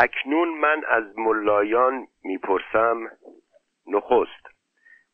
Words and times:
اکنون 0.00 0.48
من 0.48 0.84
از 0.88 1.18
ملایان 1.18 2.06
می‌پرسم 2.24 3.10
نخست 3.86 4.46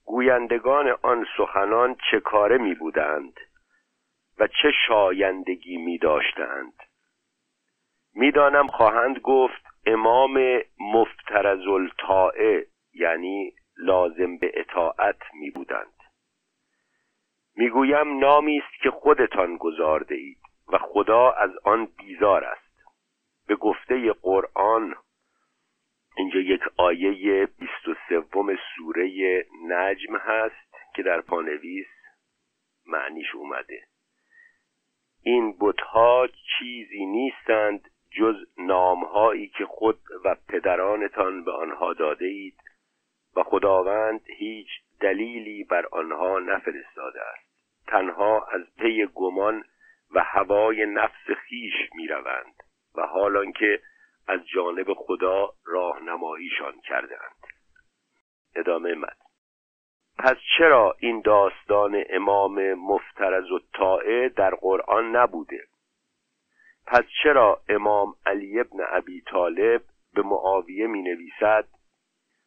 گویندگان 0.05 0.97
آن 1.03 1.27
سخنان 1.37 1.97
چه 2.11 2.21
کاره 2.21 2.59
می 2.59 2.75
بودند 2.75 3.41
و 4.39 4.47
چه 4.47 4.71
شایندگی 4.89 5.77
می 5.77 5.99
داشتند 5.99 6.73
می‌دانم 8.15 8.67
خواهند 8.67 9.19
گفت 9.19 9.65
امام 9.87 10.61
مفترز 10.81 11.67
الطاعه 11.67 12.67
یعنی 12.95 13.53
لازم 13.77 14.39
به 14.39 14.53
اطاعت 14.55 15.21
می 15.35 15.51
بودند 15.51 15.95
می‌گویم 17.57 18.19
نامی 18.19 18.59
است 18.59 18.83
که 18.83 18.91
خودتان 18.91 19.57
گذارده 19.57 20.15
اید 20.15 20.39
و 20.73 20.79
خدا 20.79 21.31
از 21.31 21.51
آن 21.65 21.89
بیزار 21.99 22.45
است. 22.45 22.64
به 23.47 23.57
گفته 23.57 24.13
قرآن 24.13 24.95
اینجا 26.17 26.41
یک 26.41 26.61
آیه 26.77 27.47
بیست 27.47 27.89
و 27.89 27.95
سوم 28.09 28.57
سوره 28.77 29.45
نجم 29.69 30.17
هست 30.17 30.75
که 30.97 31.03
در 31.03 31.21
پانویس 31.21 31.87
معنیش 32.87 33.35
اومده. 33.35 33.85
این 35.23 35.57
بتها 35.61 36.29
چیزی 36.59 37.07
نیستند 37.07 37.91
جز 38.11 38.37
نامهایی 38.59 39.49
که 39.49 39.67
خود 39.67 39.99
و 40.25 40.37
پدرانتان 40.49 41.45
به 41.45 41.53
آنها 41.53 41.93
داده 41.93 42.27
اید 42.27 42.61
و 43.37 43.43
خداوند 43.43 44.21
هیچ 44.39 44.69
دلیلی 45.01 45.65
بر 45.65 45.87
آنها 45.87 46.39
نفرستاده 46.39 47.21
است. 47.23 47.45
تنها 47.87 48.47
از 48.47 48.63
پی 48.79 49.07
گمان 49.15 49.65
و 50.15 50.21
هوای 50.21 50.87
نفس 50.87 51.31
خیش 51.49 51.75
می‌روند. 51.95 52.55
و 52.95 53.07
حالان 53.07 53.53
که 53.53 53.81
از 54.27 54.41
جانب 54.55 54.95
خدا 54.95 55.53
راهنماییشان 55.65 56.81
کردند 56.81 57.37
ادامه 58.57 58.95
مد. 58.95 59.17
پس 60.19 60.37
چرا 60.59 60.97
این 60.99 61.21
داستان 61.21 62.05
امام 62.11 62.75
مفترز 62.75 63.51
و 63.51 63.61
طائه 63.75 64.29
در 64.29 64.55
قرآن 64.55 65.17
نبوده؟ 65.17 65.65
پس 66.87 67.05
چرا 67.23 67.61
امام 67.69 68.15
علی 68.27 68.61
ابن 68.61 68.79
ابی 68.91 69.21
طالب 69.21 69.83
به 70.15 70.23
معاویه 70.23 70.87
می 70.87 71.03
نویسد 71.03 71.69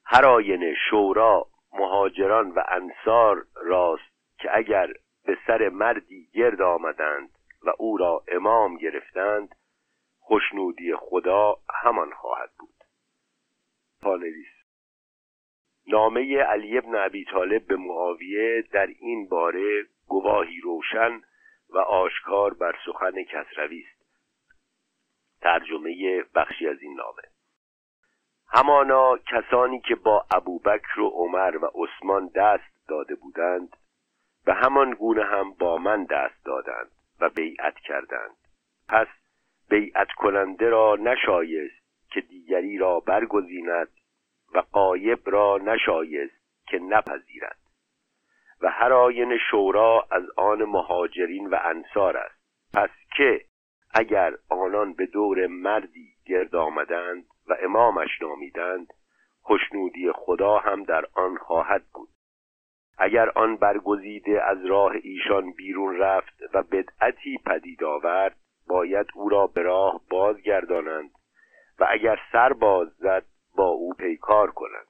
هر 0.06 0.26
آینه 0.26 0.76
شورا 0.90 1.48
مهاجران 1.74 2.52
و 2.52 2.64
انصار 2.68 3.46
راست 3.56 4.38
که 4.40 4.58
اگر 4.58 4.88
به 5.26 5.38
سر 5.48 5.70
مردی 5.70 6.30
گرد 6.34 6.62
آمدند 6.62 7.30
و 7.64 7.74
او 7.78 7.98
را 7.98 8.24
امام 8.28 8.78
گرفتند 8.78 9.56
خوشنودی 10.28 10.96
خدا 10.96 11.56
همان 11.84 12.12
خواهد 12.14 12.52
بود. 12.60 12.76
پانویس 14.02 14.48
نامه 15.88 16.38
علی 16.38 16.78
ابن 16.78 16.96
ابی 16.96 17.26
طالب 17.26 17.68
به 17.68 17.76
معاویه 17.76 18.64
در 18.72 18.88
این 18.88 19.28
باره 19.28 19.86
گواهی 20.08 20.62
روشن 20.62 21.22
و 21.70 21.78
آشکار 21.78 22.54
بر 22.54 22.76
سخن 22.86 23.24
کسروی 23.24 23.84
است. 23.88 23.98
ترجمه 25.42 26.24
بخشی 26.36 26.68
از 26.68 26.82
این 26.82 26.96
نامه. 26.96 27.24
همانا 28.50 29.18
کسانی 29.18 29.82
که 29.82 29.96
با 29.96 30.26
ابوبکر 30.32 31.00
و 31.00 31.10
عمر 31.10 31.58
و 31.58 31.72
عثمان 31.76 32.32
دست 32.36 32.88
داده 32.88 33.16
بودند 33.16 33.78
به 34.46 34.54
همان 34.54 34.94
گونه 34.94 35.24
هم 35.24 35.52
با 35.52 35.78
من 35.78 36.04
دست 36.04 36.46
دادند 36.46 36.92
و 37.20 37.30
بیعت 37.30 37.76
کردند. 37.80 38.38
پس 38.90 39.08
بیعت 39.70 40.12
کننده 40.12 40.70
را 40.70 40.96
نشایست 40.96 41.88
که 42.12 42.22
دیگری 42.22 42.78
را 42.78 43.00
برگزیند 43.00 43.88
و 44.54 44.64
قایب 44.72 45.20
را 45.26 45.58
نشایست 45.58 46.36
که 46.68 46.80
نپذیرد. 46.80 47.58
و 48.62 48.70
هر 48.70 48.94
آین 48.94 49.38
شورا 49.52 50.08
از 50.12 50.24
آن 50.38 50.64
مهاجرین 50.64 51.48
و 51.48 51.58
انصار 51.64 52.18
است. 52.18 52.42
پس 52.74 52.90
که 53.18 53.42
اگر 53.94 54.34
آنان 54.50 54.94
به 54.94 55.06
دور 55.06 55.48
مردی 55.48 56.14
گرد 56.26 56.56
آمدند 56.56 57.26
و 57.48 57.56
امامش 57.60 58.22
نامیدند 58.22 58.88
خوشنودی 59.42 60.12
خدا 60.12 60.58
هم 60.58 60.84
در 60.84 61.06
آن 61.14 61.38
خواهد 61.38 61.84
بود. 61.94 62.10
اگر 62.98 63.30
آن 63.30 63.56
برگزیده 63.56 64.44
از 64.44 64.66
راه 64.66 64.92
ایشان 65.04 65.52
بیرون 65.52 65.98
رفت 65.98 66.42
و 66.54 66.64
بدعتی 66.64 67.38
پدید 67.46 67.84
آورد 67.84 68.38
باید 68.68 69.08
او 69.16 69.30
را 69.30 69.48
به 69.48 69.62
راه 69.62 70.02
بازگردانند 70.10 71.12
و 71.80 71.88
اگر 71.90 72.20
سر 72.32 72.54
باز 72.54 72.88
زد 72.98 73.26
با 73.56 73.68
او 73.68 73.94
پیکار 73.94 74.52
کنند. 74.52 74.88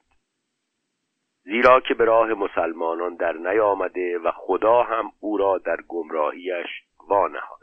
زیرا 1.44 1.80
که 1.80 1.94
به 1.94 2.04
راه 2.04 2.28
مسلمانان 2.34 3.14
در 3.14 3.32
نیامده 3.32 4.18
و 4.18 4.30
خدا 4.30 4.82
هم 4.82 5.12
او 5.20 5.36
را 5.36 5.58
در 5.58 5.76
گمراهیش 5.88 6.66
وانهاد. 7.08 7.58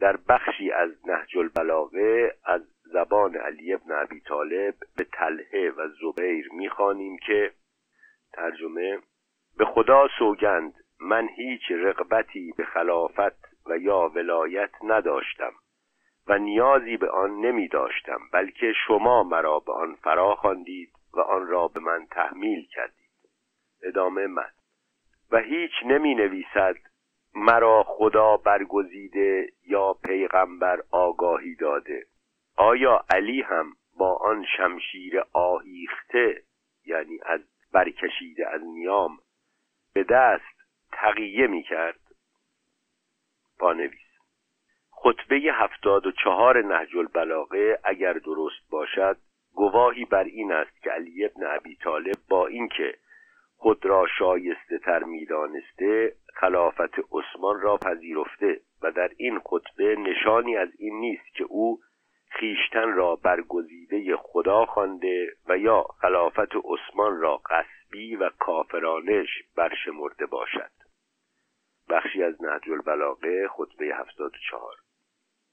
در 0.00 0.16
بخشی 0.28 0.72
از 0.72 0.90
نهج 1.06 1.38
البلاغه 1.38 2.34
از 2.44 2.62
زبان 2.82 3.36
علی 3.36 3.72
ابن 3.74 3.92
ابی 3.92 4.20
طالب 4.20 4.74
به 4.96 5.04
تلهه 5.04 5.72
و 5.76 5.88
زبیر 5.88 6.48
می‌خوانیم 6.52 7.18
که 7.26 7.52
ترجمه 8.32 8.98
به 9.58 9.64
خدا 9.64 10.08
سوگند 10.18 10.74
من 11.00 11.28
هیچ 11.28 11.62
رغبتی 11.70 12.52
به 12.56 12.64
خلافت 12.64 13.53
و 13.66 13.78
یا 13.78 14.08
ولایت 14.08 14.70
نداشتم 14.82 15.52
و 16.26 16.38
نیازی 16.38 16.96
به 16.96 17.10
آن 17.10 17.40
نمی 17.40 17.68
داشتم 17.68 18.20
بلکه 18.32 18.72
شما 18.86 19.22
مرا 19.22 19.60
به 19.60 19.72
آن 19.72 19.94
فرا 19.94 20.34
خواندید 20.34 20.92
و 21.14 21.20
آن 21.20 21.46
را 21.46 21.68
به 21.68 21.80
من 21.80 22.06
تحمیل 22.10 22.66
کردید. 22.66 23.10
ادامه 23.82 24.26
من. 24.26 24.50
و 25.30 25.38
هیچ 25.38 25.72
نمی 25.86 26.14
نویسد 26.14 26.76
مرا 27.34 27.84
خدا 27.86 28.36
برگزیده 28.36 29.48
یا 29.66 29.92
پیغمبر 29.92 30.82
آگاهی 30.90 31.54
داده. 31.54 32.06
آیا 32.56 33.04
علی 33.10 33.42
هم 33.42 33.72
با 33.98 34.16
آن 34.16 34.44
شمشیر 34.56 35.22
آهیخته 35.32 36.42
یعنی 36.86 37.18
از 37.26 37.40
برکشیده 37.72 38.48
از 38.48 38.60
نیام 38.64 39.18
به 39.94 40.04
دست 40.04 40.54
تقیه 40.92 41.46
می 41.46 41.62
کرد 41.62 42.00
پانویس 43.58 44.04
خطبه 44.90 45.36
هفتاد 45.36 46.06
و 46.06 46.12
چهار 46.12 46.62
نهج 46.62 46.96
البلاغه 46.96 47.78
اگر 47.84 48.12
درست 48.12 48.70
باشد 48.70 49.16
گواهی 49.54 50.04
بر 50.04 50.24
این 50.24 50.52
است 50.52 50.82
که 50.82 50.90
علی 50.90 51.24
ابن 51.24 51.46
ابی 51.46 51.76
طالب 51.76 52.16
با 52.28 52.46
اینکه 52.46 52.94
خود 53.56 53.86
را 53.86 54.06
شایسته 54.18 54.78
تر 54.78 55.04
می‌دانسته 55.04 56.12
خلافت 56.34 56.98
عثمان 57.12 57.60
را 57.60 57.76
پذیرفته 57.76 58.60
و 58.82 58.90
در 58.90 59.10
این 59.16 59.38
خطبه 59.38 59.96
نشانی 59.96 60.56
از 60.56 60.68
این 60.78 61.00
نیست 61.00 61.34
که 61.34 61.44
او 61.44 61.78
خیشتن 62.30 62.92
را 62.92 63.16
برگزیده 63.16 64.16
خدا 64.16 64.66
خوانده 64.66 65.32
و 65.48 65.58
یا 65.58 65.82
خلافت 65.82 66.56
عثمان 66.64 67.20
را 67.20 67.36
قصبی 67.50 68.16
و 68.16 68.30
کافرانش 68.38 69.28
برشمرده 69.56 70.26
باشد. 70.26 70.83
بخشی 71.88 72.22
از 72.22 72.42
نهج 72.42 72.70
البلاغه 72.70 73.48
خطبه 73.48 73.84
74 73.94 74.74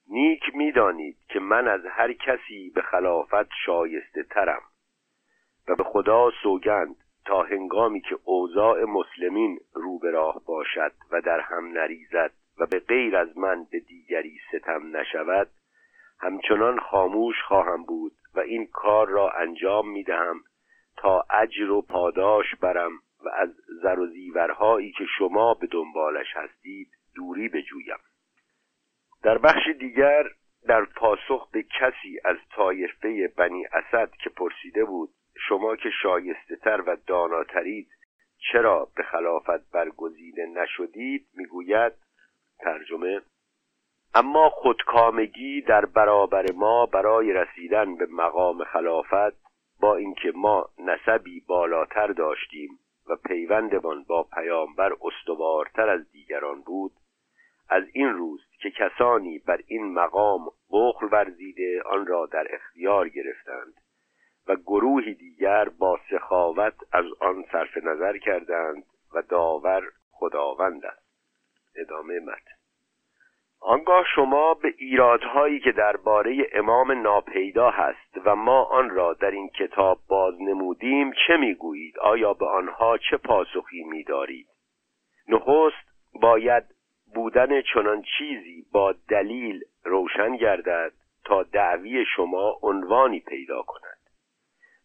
نیک 0.09 0.41
می‌دانید 0.53 1.17
که 1.29 1.39
من 1.39 1.67
از 1.67 1.85
هر 1.85 2.13
کسی 2.13 2.71
به 2.75 2.81
خلافت 2.81 3.49
شایسته 3.65 4.23
ترم 4.23 4.61
و 5.67 5.75
به 5.75 5.83
خدا 5.83 6.31
سوگند 6.43 6.95
تا 7.25 7.43
هنگامی 7.43 8.01
که 8.01 8.17
اوضاع 8.23 8.83
مسلمین 8.83 9.59
رو 9.73 9.99
به 9.99 10.11
راه 10.11 10.41
باشد 10.45 10.91
و 11.11 11.21
در 11.21 11.39
هم 11.39 11.71
نریزد 11.71 12.31
و 12.59 12.65
به 12.65 12.79
غیر 12.79 13.17
از 13.17 13.37
من 13.37 13.63
به 13.71 13.79
دیگری 13.79 14.39
ستم 14.49 14.97
نشود 14.97 15.47
همچنان 16.19 16.79
خاموش 16.79 17.35
خواهم 17.47 17.83
بود 17.83 18.11
و 18.35 18.39
این 18.39 18.67
کار 18.67 19.07
را 19.07 19.29
انجام 19.29 19.89
می 19.89 20.03
دهم 20.03 20.43
تا 20.97 21.25
اجر 21.29 21.71
و 21.71 21.81
پاداش 21.81 22.55
برم 22.55 22.91
و 23.25 23.29
از 23.29 23.49
زر 23.81 23.99
و 23.99 24.07
زیورهایی 24.07 24.91
که 24.91 25.05
شما 25.17 25.53
به 25.53 25.67
دنبالش 25.67 26.27
هستید 26.35 26.87
دوری 27.15 27.49
بجویم 27.49 27.99
در 29.23 29.37
بخش 29.37 29.67
دیگر 29.79 30.23
در 30.67 30.85
پاسخ 30.85 31.51
به 31.51 31.63
کسی 31.63 32.19
از 32.25 32.37
طایفه 32.55 33.27
بنی 33.37 33.65
اسد 33.65 34.11
که 34.23 34.29
پرسیده 34.29 34.85
بود 34.85 35.09
شما 35.47 35.75
که 35.75 35.89
شایسته 36.03 36.55
تر 36.55 36.81
و 36.81 36.97
داناترید 37.07 37.87
چرا 38.51 38.87
به 38.95 39.03
خلافت 39.03 39.71
برگزیده 39.71 40.45
نشدید؟ 40.45 41.27
می‌گوید 41.33 41.93
ترجمه 42.59 43.21
اما 44.13 44.49
خودکامگی 44.49 45.61
در 45.61 45.85
برابر 45.85 46.51
ما 46.51 46.85
برای 46.85 47.33
رسیدن 47.33 47.95
به 47.95 48.05
مقام 48.05 48.63
خلافت 48.63 49.41
با 49.79 49.95
اینکه 49.95 50.31
ما 50.35 50.69
نسبی 50.79 51.39
بالاتر 51.47 52.07
داشتیم 52.07 52.79
و 53.11 53.15
پیوندمان 53.15 54.03
با 54.03 54.23
پیامبر 54.23 54.93
استوارتر 55.01 55.89
از 55.89 56.11
دیگران 56.11 56.61
بود 56.61 56.91
از 57.69 57.83
این 57.93 58.09
روز 58.09 58.41
که 58.61 58.71
کسانی 58.71 59.39
بر 59.39 59.59
این 59.67 59.93
مقام 59.93 60.51
بخل 60.71 61.07
ورزیده 61.11 61.81
آن 61.85 62.05
را 62.05 62.25
در 62.25 62.47
اختیار 62.49 63.09
گرفتند 63.09 63.73
و 64.47 64.55
گروهی 64.55 65.13
دیگر 65.13 65.69
با 65.69 65.99
سخاوت 66.09 66.75
از 66.91 67.05
آن 67.19 67.45
صرف 67.51 67.77
نظر 67.77 68.17
کردند 68.17 68.83
و 69.13 69.21
داور 69.21 69.83
خداوند 70.11 70.85
است. 70.85 71.11
ادامه 71.75 72.19
متن. 72.19 72.60
آنگاه 73.63 74.05
شما 74.15 74.53
به 74.53 74.73
ایرادهایی 74.77 75.59
که 75.59 75.71
درباره 75.71 76.47
امام 76.53 76.91
ناپیدا 76.91 77.69
هست 77.69 78.17
و 78.25 78.35
ما 78.35 78.63
آن 78.63 78.89
را 78.89 79.13
در 79.13 79.31
این 79.31 79.49
کتاب 79.49 79.99
باز 80.07 80.41
نمودیم 80.41 81.13
چه 81.27 81.37
می‌گویید؟ 81.37 81.99
آیا 81.99 82.33
به 82.33 82.45
آنها 82.45 82.97
چه 82.97 83.17
پاسخی 83.17 83.83
میدارید؟ 83.83 84.47
نخست 85.27 86.11
باید 86.21 86.63
بودن 87.15 87.61
چنان 87.61 88.03
چیزی 88.17 88.65
با 88.71 88.95
دلیل 89.09 89.61
روشن 89.85 90.35
گردد 90.35 90.91
تا 91.25 91.43
دعوی 91.43 92.05
شما 92.15 92.59
عنوانی 92.61 93.19
پیدا 93.19 93.61
کند. 93.61 93.97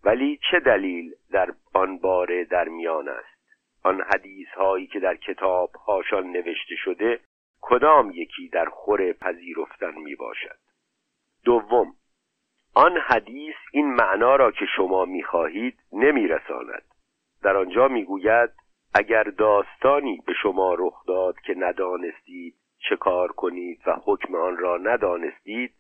ولی 0.04 0.38
چه 0.50 0.60
دلیل 0.60 1.12
در 1.32 1.52
آن 1.74 1.98
باره 1.98 2.44
در 2.44 2.68
میان 2.68 3.08
است؟ 3.08 3.36
آن 3.84 4.00
حدیث 4.00 4.48
هایی 4.48 4.86
که 4.86 5.00
در 5.00 5.16
کتاب 5.16 5.70
هاشان 5.86 6.26
نوشته 6.26 6.74
شده 6.84 7.20
کدام 7.68 8.10
یکی 8.14 8.48
در 8.48 8.64
خور 8.64 9.12
پذیرفتن 9.12 9.94
می 9.94 10.14
باشد؟ 10.14 10.58
دوم 11.44 11.94
آن 12.74 12.96
حدیث 12.96 13.54
این 13.72 13.94
معنا 13.94 14.36
را 14.36 14.50
که 14.50 14.66
شما 14.76 15.04
می 15.04 15.22
خواهید 15.22 15.78
نمی 15.92 16.28
رساند. 16.28 16.82
در 17.42 17.56
آنجا 17.56 17.88
می 17.88 18.04
گوید 18.04 18.50
اگر 18.94 19.22
داستانی 19.22 20.22
به 20.26 20.32
شما 20.42 20.74
رخ 20.78 21.06
داد 21.06 21.40
که 21.40 21.54
ندانستید 21.54 22.54
چه 22.88 22.96
کار 22.96 23.32
کنید 23.32 23.80
و 23.86 23.96
حکم 24.04 24.34
آن 24.34 24.56
را 24.56 24.76
ندانستید 24.76 25.74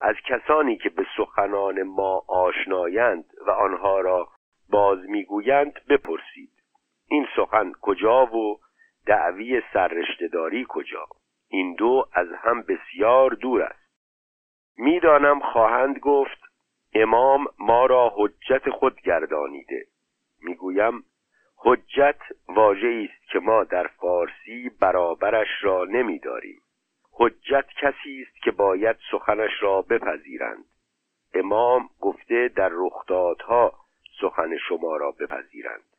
از 0.00 0.14
کسانی 0.28 0.76
که 0.76 0.88
به 0.88 1.06
سخنان 1.16 1.82
ما 1.82 2.24
آشنایند 2.28 3.24
و 3.46 3.50
آنها 3.50 4.00
را 4.00 4.28
باز 4.70 4.98
می‌گویند 5.08 5.80
بپرسید. 5.88 6.52
این 7.10 7.26
سخن 7.36 7.72
کجا 7.80 8.26
و 8.26 8.60
دعوی 9.08 9.62
سررشتهداری 9.72 10.66
کجا؟ 10.68 11.06
این 11.48 11.74
دو 11.74 12.08
از 12.12 12.28
هم 12.38 12.62
بسیار 12.62 13.30
دور 13.30 13.62
است. 13.62 13.88
می‌دانم 14.76 15.40
خواهند 15.40 15.98
گفت 15.98 16.38
امام 16.94 17.46
ما 17.58 17.86
را 17.86 18.12
حجت 18.16 18.70
خود 18.70 19.00
گردانیده. 19.00 19.86
می‌گویم 20.42 21.04
حجت 21.56 22.20
واژه 22.48 23.08
است 23.10 23.30
که 23.30 23.38
ما 23.38 23.64
در 23.64 23.86
فارسی 23.86 24.70
برابرش 24.80 25.48
را 25.60 25.84
نمیداریم. 25.84 26.60
حجت 27.12 27.66
کسی 27.80 28.26
است 28.26 28.42
که 28.42 28.50
باید 28.50 28.96
سخنش 29.10 29.62
را 29.62 29.82
بپذیرند. 29.82 30.64
امام 31.34 31.90
گفته 32.00 32.48
در 32.48 32.70
رخدادها 32.72 33.72
سخن 34.20 34.56
شما 34.68 34.96
را 34.96 35.10
بپذیرند. 35.10 35.97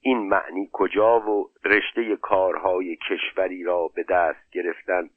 این 0.00 0.28
معنی 0.28 0.68
کجا 0.72 1.20
و 1.20 1.50
رشته 1.64 2.16
کارهای 2.16 2.96
کشوری 2.96 3.62
را 3.62 3.88
به 3.94 4.02
دست 4.02 4.50
گرفتن 4.52 5.10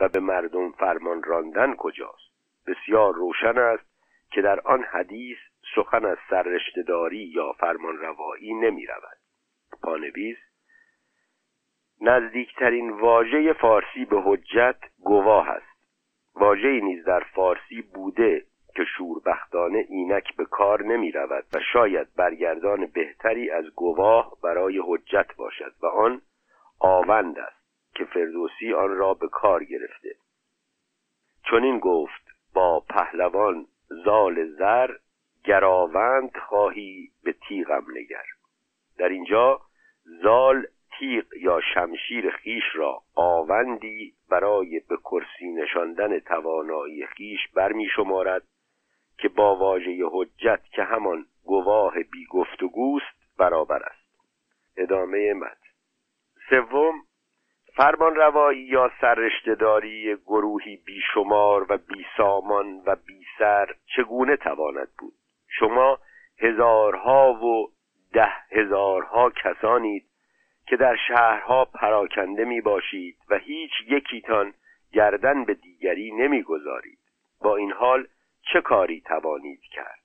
و 0.00 0.08
به 0.08 0.20
مردم 0.20 0.72
فرمان 0.72 1.22
راندن 1.22 1.74
کجاست؟ 1.74 2.28
بسیار 2.66 3.14
روشن 3.14 3.58
است 3.58 3.88
که 4.30 4.42
در 4.42 4.60
آن 4.60 4.82
حدیث 4.82 5.38
سخن 5.74 6.04
از 6.04 6.18
سررشتهداری 6.30 7.24
یا 7.34 7.52
فرمان 7.52 7.98
روایی 7.98 8.54
نمی 8.54 8.86
رود 8.86 9.18
پانویس 9.82 10.38
نزدیکترین 12.00 12.90
واژه 12.90 13.52
فارسی 13.52 14.04
به 14.04 14.22
حجت 14.24 14.78
گواه 15.04 15.48
است. 15.48 15.78
واژه 16.34 16.80
نیز 16.80 17.04
در 17.04 17.20
فارسی 17.20 17.82
بوده 17.82 18.46
که 18.78 18.84
شوربختانه 18.84 19.86
اینک 19.88 20.36
به 20.36 20.44
کار 20.44 20.82
نمی 20.82 21.12
رود 21.12 21.44
و 21.52 21.60
شاید 21.72 22.08
برگردان 22.16 22.86
بهتری 22.86 23.50
از 23.50 23.64
گواه 23.64 24.36
برای 24.42 24.82
حجت 24.86 25.36
باشد 25.36 25.72
و 25.82 25.86
آن 25.86 26.22
آوند 26.80 27.38
است 27.38 27.94
که 27.94 28.04
فردوسی 28.04 28.72
آن 28.72 28.96
را 28.96 29.14
به 29.14 29.28
کار 29.28 29.64
گرفته. 29.64 30.14
این 31.52 31.78
گفت 31.78 32.22
با 32.54 32.80
پهلوان 32.80 33.66
زال 34.04 34.44
زر 34.58 34.90
گراوند 35.44 36.36
خواهی 36.36 37.10
به 37.24 37.34
تیغم 37.48 37.84
نگر. 37.90 38.24
در 38.98 39.08
اینجا 39.08 39.60
زال 40.22 40.66
تیغ 40.98 41.24
یا 41.40 41.60
شمشیر 41.74 42.30
خیش 42.30 42.64
را 42.74 43.02
آوندی 43.14 44.14
برای 44.30 44.80
به 44.88 44.96
کرسی 44.96 45.48
نشاندن 45.48 46.18
توانایی 46.18 47.06
خیش 47.06 47.48
برمی 47.54 47.88
شمارد 47.96 48.42
که 49.18 49.28
با 49.28 49.56
واژه 49.56 49.98
حجت 50.12 50.60
که 50.72 50.82
همان 50.82 51.26
گواه 51.44 51.94
بی 52.02 52.26
گفتگوست 52.30 53.36
برابر 53.38 53.82
است. 53.82 54.08
ادامه 54.76 55.32
مد 55.34 55.58
سوم 56.50 56.94
فرمان 57.76 58.14
روایی 58.14 58.60
یا 58.60 58.90
سررشتهداری 59.00 60.16
گروهی 60.16 60.76
بیشمار 60.76 61.66
و 61.68 61.78
بی 61.78 62.06
سامان 62.16 62.82
و 62.86 62.96
بی 63.06 63.24
سر 63.38 63.74
چگونه 63.96 64.36
تواند 64.36 64.88
بود؟ 64.98 65.14
شما 65.58 65.98
هزارها 66.38 67.32
و 67.32 67.72
ده 68.12 68.32
هزارها 68.50 69.30
کسانید 69.30 70.04
که 70.66 70.76
در 70.76 70.96
شهرها 71.08 71.64
پراکنده 71.64 72.44
می 72.44 72.60
باشید 72.60 73.16
و 73.30 73.38
هیچ 73.38 73.72
یکیتان 73.88 74.54
گردن 74.92 75.44
به 75.44 75.54
دیگری 75.54 76.12
نمی‌گذارید. 76.12 76.98
با 77.40 77.56
این 77.56 77.72
حال 77.72 78.06
چه 78.52 78.60
کاری 78.60 79.00
توانید 79.00 79.60
کرد؟ 79.60 80.02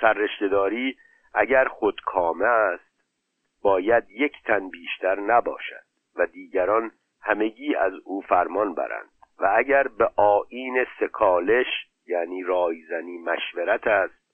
سررشتهداری 0.00 0.96
اگر 1.34 1.68
خودکامه 1.68 2.46
است 2.46 2.94
باید 3.62 4.10
یک 4.10 4.32
تن 4.44 4.68
بیشتر 4.68 5.20
نباشد 5.20 5.84
و 6.16 6.26
دیگران 6.26 6.90
همگی 7.22 7.74
از 7.74 7.92
او 8.04 8.20
فرمان 8.20 8.74
برند. 8.74 9.10
و 9.38 9.54
اگر 9.56 9.88
به 9.88 10.10
آین 10.16 10.86
سکالش 11.00 11.66
یعنی 12.06 12.42
رایزنی 12.42 13.18
مشورت 13.18 13.86
است 13.86 14.24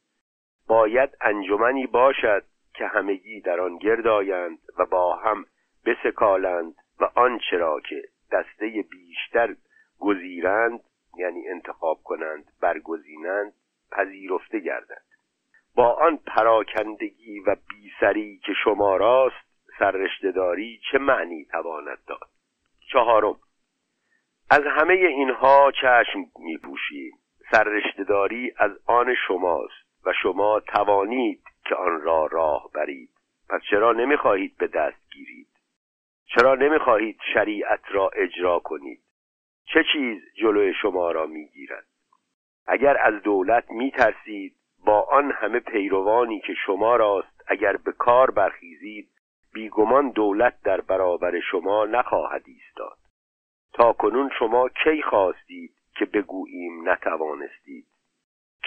باید 0.66 1.10
انجمنی 1.20 1.86
باشد 1.86 2.44
که 2.74 2.86
همگی 2.86 3.40
در 3.40 3.60
آن 3.60 3.78
گرد 3.78 4.06
آیند 4.06 4.58
و 4.78 4.86
با 4.86 5.16
هم 5.16 5.44
بسکالند 5.86 6.74
و 7.00 7.04
آنچه 7.14 7.56
را 7.56 7.80
که 7.80 8.02
دسته 8.32 8.84
بیشتر 8.90 9.56
گزیرند 9.98 10.80
یعنی 11.20 11.48
انتخاب 11.48 12.02
کنند 12.02 12.44
برگزینند 12.60 13.52
پذیرفته 13.92 14.58
گردند. 14.58 15.04
با 15.74 15.92
آن 15.92 16.16
پراکندگی 16.16 17.40
و 17.40 17.56
بیسری 17.68 18.40
که 18.44 18.52
شما 18.64 18.96
راست 18.96 19.50
سررشتهداری 19.78 20.80
چه 20.92 20.98
معنی 20.98 21.44
تواند 21.44 21.98
داد؟ 22.06 22.28
چهارم 22.92 23.36
از 24.50 24.62
همه 24.66 24.94
اینها 24.94 25.72
چشم 25.72 26.24
میپوشیم. 26.38 27.12
سررشتهداری 27.50 28.52
از 28.56 28.70
آن 28.86 29.14
شماست 29.28 30.06
و 30.06 30.12
شما 30.22 30.60
توانید 30.60 31.42
که 31.64 31.74
آن 31.74 32.00
را 32.00 32.26
راه 32.26 32.70
برید. 32.74 33.10
پس 33.48 33.60
چرا 33.70 33.92
نمی‌خواهید 33.92 34.56
به 34.56 34.66
دست 34.66 35.10
گیرید؟ 35.12 35.48
چرا 36.26 36.54
نمی‌خواهید 36.54 37.20
شریعت 37.34 37.80
را 37.90 38.08
اجرا 38.08 38.58
کنید؟ 38.58 39.00
چه 39.72 39.84
چیز 39.92 40.22
جلوی 40.34 40.74
شما 40.74 41.10
را 41.10 41.26
می‌گیرد؟ 41.26 41.86
اگر 42.66 42.96
از 43.02 43.22
دولت 43.22 43.70
میترسید 43.70 44.54
با 44.84 45.00
آن 45.00 45.32
همه 45.32 45.60
پیروانی 45.60 46.40
که 46.40 46.54
شما 46.66 46.96
راست 46.96 47.44
اگر 47.46 47.76
به 47.76 47.92
کار 47.92 48.30
برخیزید 48.30 49.08
بیگمان 49.52 50.10
دولت 50.10 50.62
در 50.62 50.80
برابر 50.80 51.40
شما 51.40 51.84
نخواهد 51.84 52.42
ایستاد. 52.46 52.98
تا 53.72 53.92
کنون 53.92 54.30
شما 54.38 54.68
کی 54.68 55.02
خواستید 55.02 55.72
که 55.98 56.04
بگوییم 56.04 56.88
نتوانستید؟ 56.88 57.86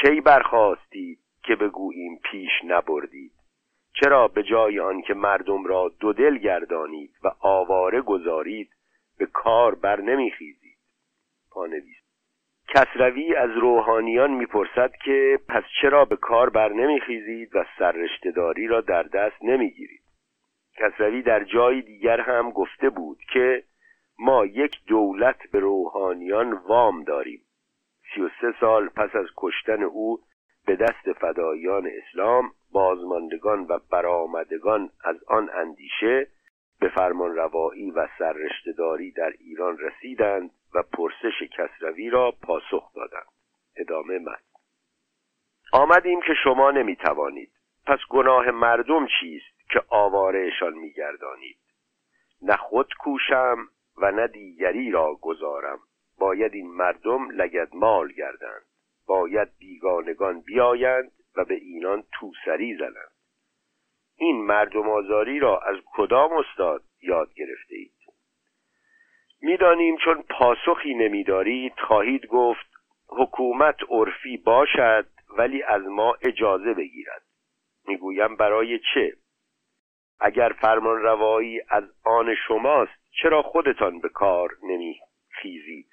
کی 0.02 0.22
برخواستید 0.22 1.20
که 1.44 1.56
بگوییم 1.56 2.20
پیش 2.32 2.52
نبردید؟ 2.64 3.32
چرا 3.94 4.28
به 4.28 4.44
جای 4.44 4.80
آنکه 4.80 5.14
مردم 5.14 5.66
را 5.66 5.92
دو 6.00 6.14
دل 6.14 6.38
گردانید 6.38 7.16
و 7.24 7.32
آواره 7.40 8.02
گذارید 8.02 8.70
به 9.18 9.26
کار 9.26 9.76
بر 9.76 10.02
نمیخیزید؟ 10.02 10.63
پانویس. 11.54 11.98
کسروی 12.68 13.36
از 13.36 13.50
روحانیان 13.50 14.32
می‌پرسد 14.32 14.92
که 15.06 15.40
پس 15.50 15.64
چرا 15.82 16.06
به 16.06 16.16
کار 16.16 16.50
بر 16.50 16.74
نمیخیزید 16.74 17.56
و 17.56 17.66
سررشتهداری 17.80 18.68
را 18.68 18.82
در 18.82 19.04
دست 19.04 19.44
نمی‌گیرید؟ 19.44 20.02
کسروی 20.78 21.22
در 21.22 21.44
جای 21.44 21.82
دیگر 21.82 22.22
هم 22.22 22.52
گفته 22.52 22.90
بود 22.90 23.18
که 23.34 23.64
ما 24.20 24.46
یک 24.46 24.78
دولت 24.88 25.52
به 25.52 25.60
روحانیان 25.60 26.54
وام 26.54 27.04
داریم. 27.04 27.42
سی 28.14 28.22
و 28.22 28.30
سه 28.42 28.54
سال 28.60 28.90
پس 28.90 29.16
از 29.16 29.26
کشتن 29.38 29.84
او 29.84 30.20
به 30.66 30.76
دست 30.76 31.14
فدایان 31.14 31.88
اسلام 31.88 32.52
بازماندگان 32.72 33.66
و 33.70 33.80
برآمدگان 33.92 34.90
از 35.04 35.24
آن 35.28 35.50
اندیشه 35.54 36.28
به 36.80 36.90
فرمان 36.90 37.36
روایی 37.36 37.92
و 37.92 38.08
سررشتهداری 38.20 39.12
در 39.12 39.34
ایران 39.40 39.78
رسیدند 39.78 40.52
و 40.76 40.84
پرسش 40.84 41.44
کسروی 41.58 42.10
را 42.10 42.32
پاسخ 42.32 42.94
دادند 42.94 43.28
ادامه 43.76 44.20
من. 44.20 44.38
آمدیم 45.74 46.22
که 46.22 46.34
شما 46.44 46.72
نمی‌توانید. 46.72 47.52
پس 47.86 48.00
گناه 48.10 48.52
مردم 48.52 49.08
چیست 49.20 49.70
که 49.70 49.82
آوارهشان 49.90 50.74
میگردانید؟ 50.74 51.58
نه 52.42 52.58
خود 52.58 52.94
کوشم 53.00 53.58
و 53.98 54.12
نه 54.12 54.28
دیگری 54.28 54.92
را 54.92 55.16
گذارم. 55.16 55.80
باید 56.20 56.54
این 56.54 56.72
مردم 56.72 57.32
لگد 57.32 57.76
مال 57.76 58.12
گردند. 58.12 58.66
باید 59.08 59.58
بیگانگان 59.60 60.42
بیایند 60.42 61.12
و 61.36 61.46
به 61.46 61.54
اینان 61.54 62.04
توسری 62.20 62.78
زنند. 62.78 63.12
این 64.18 64.46
مردم 64.46 64.90
آزاری 64.90 65.40
را 65.40 65.60
از 65.60 65.78
کدام 65.86 66.34
استاد 66.34 66.84
یاد 67.02 67.34
گرفته 67.34 67.76
اید 67.76 67.93
می‌دانیم 69.44 69.98
چون 69.98 70.24
پاسخی 70.30 70.94
نمیدارید 70.94 71.74
خواهید 71.88 72.26
گفت 72.26 72.66
حکومت 73.08 73.76
عرفی 73.90 74.38
باشد 74.38 75.06
ولی 75.38 75.64
از 75.64 75.82
ما 75.86 76.16
اجازه 76.22 76.74
بگیرد. 76.74 77.22
می‌گویم 77.88 78.36
برای 78.36 78.80
چه؟ 78.94 79.14
اگر 80.20 80.50
فرمان 80.50 81.02
روایی 81.02 81.62
از 81.70 81.84
آن 82.04 82.36
شماست 82.48 82.92
چرا 83.22 83.42
خودتان 83.42 84.00
به 84.00 84.10
کار 84.10 84.50
نمیخیزید؟ 84.64 85.88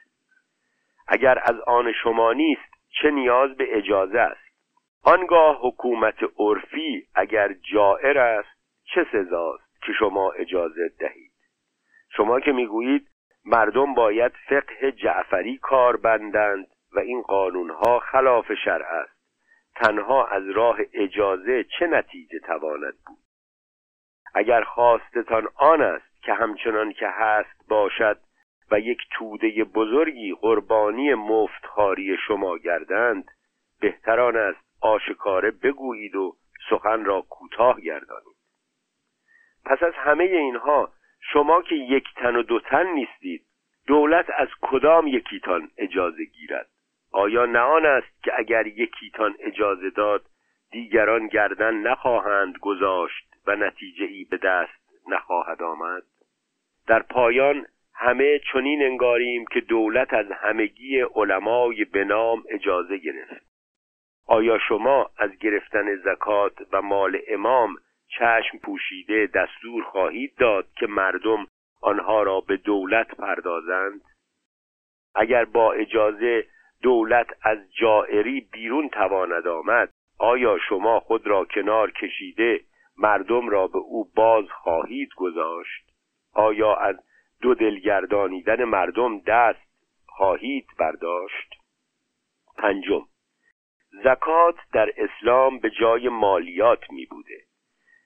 اگر 1.08 1.38
از 1.42 1.60
آن 1.60 1.92
شما 2.02 2.32
نیست 2.32 2.70
چه 3.02 3.10
نیاز 3.10 3.56
به 3.56 3.78
اجازه 3.78 4.18
است؟ 4.18 4.50
آنگاه 5.04 5.58
حکومت 5.62 6.18
عرفی 6.38 7.06
اگر 7.14 7.52
جائر 7.72 8.18
است 8.18 8.58
چه 8.84 9.06
سزاست 9.12 9.82
که 9.82 9.92
شما 9.98 10.30
اجازه 10.30 10.92
دهید؟ 10.98 11.32
شما 12.16 12.40
که 12.40 12.52
می‌گویید 12.52 13.09
مردم 13.44 13.94
باید 13.94 14.32
فقه 14.48 14.92
جعفری 14.92 15.58
کار 15.58 15.96
بندند 15.96 16.66
و 16.92 16.98
این 16.98 17.22
قانونها 17.22 17.98
خلاف 17.98 18.52
شرع 18.64 18.86
است. 18.86 19.20
تنها 19.74 20.26
از 20.26 20.50
راه 20.50 20.78
اجازه 20.92 21.64
چه 21.78 21.86
نتیجه 21.86 22.38
تواند 22.38 22.94
بود؟ 23.06 23.18
اگر 24.34 24.62
خواستتان 24.62 25.48
آن 25.54 25.82
است 25.82 26.22
که 26.22 26.32
همچنان 26.32 26.92
که 26.92 27.08
هست 27.08 27.68
باشد 27.68 28.18
و 28.70 28.80
یک 28.80 28.98
توده 29.10 29.64
بزرگی 29.64 30.34
قربانی 30.34 31.14
مفتخاری 31.14 32.16
شما 32.26 32.58
گردند 32.58 33.30
بهتران 33.80 34.36
است 34.36 34.60
آشکاره 34.80 35.50
بگویید 35.50 36.16
و 36.16 36.36
سخن 36.70 37.04
را 37.04 37.22
کوتاه 37.22 37.80
گردانید. 37.80 38.36
پس 39.64 39.82
از 39.82 39.94
همه 39.94 40.24
اینها 40.24 40.92
شما 41.20 41.62
که 41.62 41.74
یک 41.74 42.04
تن 42.16 42.36
و 42.36 42.42
دو 42.42 42.60
تن 42.60 42.86
نیستید 42.86 43.42
دولت 43.86 44.26
از 44.38 44.48
کدام 44.60 45.06
یکیتان 45.06 45.70
اجازه 45.78 46.24
گیرد؟ 46.24 46.68
آیا 47.12 47.46
نه 47.46 47.58
آن 47.58 47.86
است 47.86 48.22
که 48.22 48.32
اگر 48.38 48.66
یکیتان 48.66 49.34
اجازه 49.40 49.90
داد 49.90 50.24
دیگران 50.70 51.26
گردن 51.26 51.74
نخواهند 51.74 52.58
گذاشت 52.58 53.26
و 53.46 53.56
نتیجه 53.56 54.04
ای 54.04 54.24
به 54.24 54.36
دست 54.36 54.80
نخواهد 55.08 55.62
آمد؟ 55.62 56.02
در 56.86 57.02
پایان 57.02 57.66
همه 57.94 58.40
چنین 58.52 58.82
انگاریم 58.82 59.44
که 59.52 59.60
دولت 59.60 60.14
از 60.14 60.26
همگی 60.32 61.00
علمای 61.00 61.84
بنام 61.84 62.44
اجازه 62.48 62.98
گرفت. 62.98 63.46
آیا 64.26 64.58
شما 64.58 65.10
از 65.18 65.30
گرفتن 65.38 65.96
زکات 65.96 66.52
و 66.72 66.82
مال 66.82 67.18
امام 67.28 67.76
چشم 68.18 68.58
پوشیده 68.62 69.26
دستور 69.26 69.84
خواهید 69.84 70.34
داد 70.36 70.68
که 70.76 70.86
مردم 70.86 71.46
آنها 71.82 72.22
را 72.22 72.40
به 72.40 72.56
دولت 72.56 73.14
پردازند؟ 73.14 74.00
اگر 75.14 75.44
با 75.44 75.72
اجازه 75.72 76.46
دولت 76.82 77.26
از 77.42 77.58
جائری 77.72 78.40
بیرون 78.40 78.88
تواند 78.88 79.46
آمد 79.46 79.92
آیا 80.18 80.58
شما 80.68 81.00
خود 81.00 81.26
را 81.26 81.44
کنار 81.44 81.90
کشیده 81.90 82.60
مردم 82.98 83.48
را 83.48 83.66
به 83.66 83.78
او 83.78 84.10
باز 84.14 84.44
خواهید 84.50 85.14
گذاشت؟ 85.16 85.90
آیا 86.34 86.74
از 86.74 86.96
دو 87.40 87.54
دلگردانیدن 87.54 88.64
مردم 88.64 89.18
دست 89.18 89.70
خواهید 90.06 90.66
برداشت؟ 90.78 91.54
پنجم 92.56 93.06
زکات 94.04 94.56
در 94.72 94.92
اسلام 94.96 95.58
به 95.58 95.70
جای 95.70 96.08
مالیات 96.08 96.90
می 96.90 97.06
بوده 97.06 97.49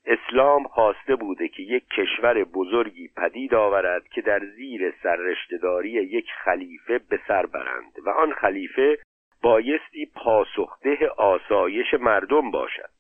اسلام 0.07 0.65
خواسته 0.69 1.17
بوده 1.17 1.49
که 1.49 1.63
یک 1.63 1.85
کشور 1.89 2.45
بزرگی 2.45 3.09
پدید 3.17 3.55
آورد 3.55 4.09
که 4.09 4.21
در 4.21 4.41
زیر 4.57 4.95
سررشتهداری 5.03 5.91
یک 5.91 6.27
خلیفه 6.45 6.99
به 6.99 7.21
سر 7.29 7.47
برند 7.47 7.93
و 8.05 8.11
آن 8.11 8.33
خلیفه 8.33 8.99
بایستی 9.43 10.07
پاسخده 10.15 11.09
آسایش 11.09 11.95
مردم 11.95 12.51
باشد 12.51 12.91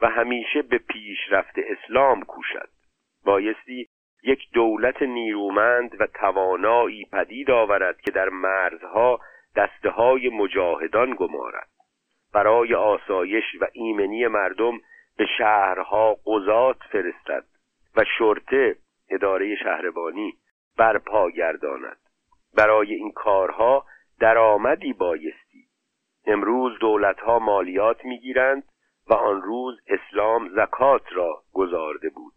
و 0.00 0.06
همیشه 0.06 0.62
به 0.62 0.78
پیشرفت 0.78 1.54
اسلام 1.58 2.22
کوشد. 2.22 2.68
بایستی 3.24 3.86
یک 4.22 4.38
دولت 4.52 5.02
نیرومند 5.02 6.00
و 6.00 6.06
توانایی 6.06 7.04
پدید 7.12 7.50
آورد 7.50 8.00
که 8.00 8.10
در 8.10 8.28
مرزها 8.28 9.20
دسته 9.56 9.90
های 9.90 10.28
مجاهدان 10.28 11.14
گمارد. 11.14 11.68
برای 12.34 12.74
آسایش 12.74 13.44
و 13.60 13.66
ایمنی 13.72 14.26
مردم 14.26 14.80
به 15.16 15.26
شهرها 15.38 16.16
قضات 16.26 16.76
فرستد 16.92 17.44
و 17.96 18.04
شرطه 18.18 18.76
اداره 19.10 19.56
شهربانی 19.56 20.34
برپا 20.76 21.30
گرداند. 21.30 21.98
برای 22.56 22.94
این 22.94 23.12
کارها 23.12 23.84
درآمدی 24.20 24.92
بایستی. 24.92 25.64
امروز 26.26 26.78
دولتها 26.78 27.38
مالیات 27.38 28.04
می‌گیرند 28.04 28.62
و 29.08 29.14
آن 29.14 29.42
روز 29.42 29.80
اسلام 29.86 30.48
زکات 30.48 31.12
را 31.12 31.42
گذارده 31.52 32.08
بود. 32.08 32.32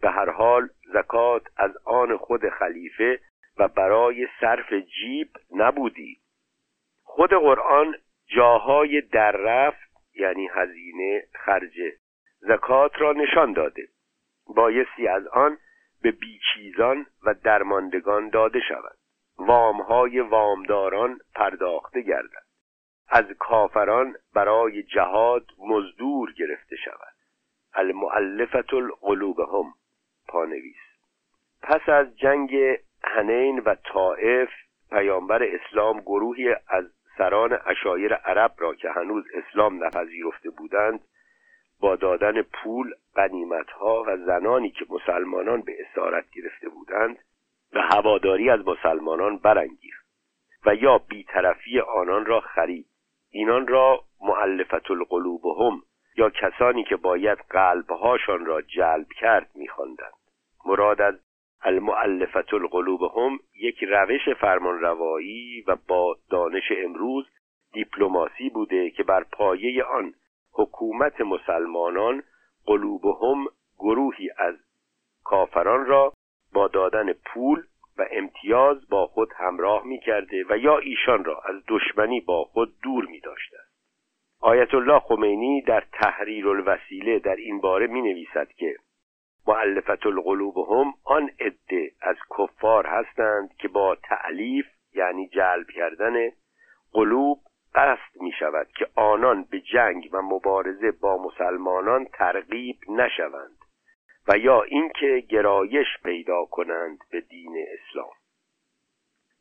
به 0.00 0.10
هر 0.10 0.30
حال 0.30 0.68
زکات 0.92 1.42
از 1.56 1.70
آن 1.84 2.16
خود 2.16 2.48
خلیفه 2.48 3.20
و 3.58 3.68
برای 3.68 4.28
صرف 4.40 4.72
جیب 4.72 5.28
نبودی. 5.54 6.18
خود 7.04 7.30
قرآن 7.30 7.94
جاهای 8.26 9.00
در 9.00 9.32
رفت 9.32 9.88
یعنی 10.14 10.48
هزینه 10.52 11.22
خرج 11.34 11.78
زکات 12.40 12.92
را 13.00 13.12
نشان 13.12 13.52
داده. 13.52 13.88
بایستی 14.46 15.08
از 15.08 15.26
آن 15.26 15.58
به 16.02 16.10
بیچیزان 16.10 17.06
و 17.22 17.34
درماندگان 17.34 18.28
داده 18.28 18.60
شود. 18.68 18.98
وامهای 19.38 20.20
وامداران 20.20 21.18
پرداخته 21.34 22.00
گردد. 22.00 22.48
از 23.08 23.24
کافران 23.38 24.16
برای 24.34 24.82
جهاد 24.82 25.46
مزدور 25.58 26.32
گرفته 26.32 26.76
شود. 26.76 27.14
المؤلفت 27.74 28.74
القلوبهم 28.74 29.74
پانویس. 30.28 30.76
پس 31.62 31.88
از 31.88 32.16
جنگ 32.16 32.78
هنین 33.04 33.58
و 33.58 33.74
طائف 33.74 34.50
پیامبر 34.90 35.42
اسلام 35.42 36.00
گروهی 36.00 36.54
از 36.68 36.84
سران 37.18 37.58
اشایر 37.66 38.14
عرب 38.14 38.54
را 38.58 38.74
که 38.74 38.90
هنوز 38.90 39.24
اسلام 39.34 39.84
نپذیرفته 39.84 40.50
بودند 40.50 41.00
با 41.80 41.96
دادن 41.96 42.42
پول 42.42 42.94
قنیمتها 43.14 44.04
و 44.06 44.16
زنانی 44.16 44.70
که 44.70 44.86
مسلمانان 44.88 45.62
به 45.62 45.72
اسارت 45.80 46.24
گرفته 46.30 46.68
بودند 46.68 47.18
و 47.72 47.80
هواداری 47.80 48.50
از 48.50 48.60
مسلمانان 48.68 49.36
برانگیخت 49.36 50.06
و 50.66 50.74
یا 50.74 50.98
بیطرفی 50.98 51.80
آنان 51.80 52.26
را 52.26 52.40
خرید. 52.40 52.86
اینان 53.30 53.66
را 53.66 54.00
معلفت 54.20 54.90
القلوبهم 54.90 55.82
یا 56.16 56.30
کسانی 56.30 56.84
که 56.84 56.96
باید 56.96 57.38
قلبهاشان 57.38 58.46
را 58.46 58.62
جلب 58.62 59.06
کرد 59.20 59.50
میخواندند. 59.54 60.12
مراد 60.66 61.00
از 61.00 61.14
المعلفت 61.62 62.54
القلوبهم 62.54 63.38
یک 63.54 63.84
روش 63.84 64.28
فرمانروایی 64.28 65.64
و 65.66 65.76
با 65.88 66.16
دانش 66.30 66.72
امروز 66.84 67.26
دیپلماسی 67.72 68.48
بوده 68.48 68.90
که 68.90 69.02
بر 69.02 69.24
پایه 69.32 69.84
آن 69.84 70.14
حکومت 70.58 71.20
مسلمانان 71.20 72.22
قلوبهم 72.66 73.46
گروهی 73.78 74.30
از 74.38 74.54
کافران 75.24 75.86
را 75.86 76.12
با 76.52 76.68
دادن 76.68 77.12
پول 77.12 77.62
و 77.98 78.06
امتیاز 78.10 78.88
با 78.88 79.06
خود 79.06 79.32
همراه 79.36 79.86
می 79.86 80.00
کرده 80.00 80.44
و 80.50 80.58
یا 80.58 80.78
ایشان 80.78 81.24
را 81.24 81.40
از 81.44 81.62
دشمنی 81.68 82.20
با 82.20 82.44
خود 82.44 82.74
دور 82.82 83.06
می 83.06 83.20
داشته 83.20 83.56
آیت 84.40 84.74
الله 84.74 85.00
خمینی 85.00 85.62
در 85.62 85.84
تحریر 85.92 86.48
الوسیله 86.48 87.18
در 87.18 87.36
این 87.36 87.60
باره 87.60 87.86
می 87.86 88.02
نویسد 88.02 88.48
که 88.48 88.76
معلفت 89.46 90.06
القلوب 90.06 90.58
هم 90.58 90.94
آن 91.04 91.30
عده 91.40 91.92
از 92.00 92.16
کفار 92.38 92.86
هستند 92.86 93.54
که 93.58 93.68
با 93.68 93.96
تعلیف 94.02 94.66
یعنی 94.94 95.28
جلب 95.28 95.66
کردن 95.74 96.30
قلوب 96.92 97.38
قصد 97.74 98.20
می 98.20 98.32
شود 98.32 98.68
که 98.78 98.86
آنان 98.94 99.44
به 99.50 99.60
جنگ 99.60 100.08
و 100.12 100.22
مبارزه 100.22 100.90
با 100.90 101.22
مسلمانان 101.22 102.04
ترغیب 102.04 102.76
نشوند 102.88 103.58
و 104.28 104.38
یا 104.38 104.62
اینکه 104.62 105.24
گرایش 105.28 105.86
پیدا 106.04 106.44
کنند 106.44 106.98
به 107.10 107.20
دین 107.20 107.66
اسلام. 107.72 108.12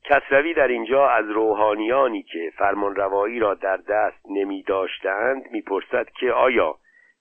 کسروی 0.04 0.54
در 0.54 0.68
اینجا 0.68 1.10
از 1.10 1.30
روحانیانی 1.30 2.24
که 2.24 2.52
فرمانروایی 2.58 3.40
را 3.40 3.54
در 3.54 3.78
دست 3.78 4.26
نمی 4.30 4.64
داشتند 4.64 5.52
می‌پرسد 5.52 6.10
که 6.20 6.32
آیا 6.32 6.76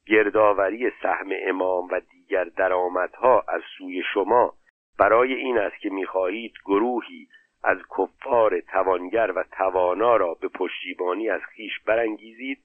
گردآوری 0.07 0.93
سهم 1.03 1.29
امام 1.47 1.89
و 1.91 2.01
دیگر 2.11 2.45
درآمدها 2.45 3.45
از 3.49 3.63
سوی 3.79 4.03
شما 4.15 4.55
برای 4.99 5.35
این 5.35 5.59
است 5.59 5.77
که 5.81 5.91
می‌خواهید 5.91 6.53
گروهی 6.65 7.29
از 7.67 7.79
کفار 7.99 8.61
توانگر 8.61 9.33
و 9.37 9.45
توانا 9.53 10.17
را 10.17 10.35
به 10.35 10.49
پشتیبانی 10.49 11.31
از 11.31 11.41
خیش 11.41 11.81
برانگیزید 11.87 12.59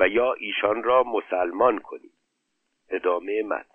و 0.00 0.08
یا 0.08 0.32
ایشان 0.32 0.82
را 0.82 1.02
مسلمان 1.02 1.78
کنید. 1.78 2.12
ادامه 2.90 3.42
مد 3.42 3.66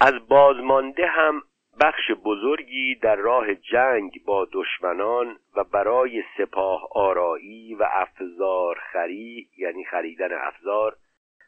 از 0.00 0.28
بازمانده 0.28 1.06
هم 1.06 1.42
بخش 1.80 2.10
بزرگی 2.24 2.94
در 2.94 3.16
راه 3.16 3.54
جنگ 3.54 4.24
با 4.24 4.48
دشمنان 4.52 5.38
و 5.56 5.64
برای 5.64 6.24
سپاه 6.38 6.88
آرایی 6.94 7.74
و 7.74 7.88
افزار 7.92 8.78
خری 8.92 9.48
یعنی 9.58 9.84
خریدن 9.84 10.32
افزار 10.32 10.96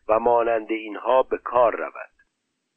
و 0.09 0.19
مانند 0.19 0.71
اینها 0.71 1.23
به 1.23 1.39
کار 1.39 1.77
رود. 1.77 2.11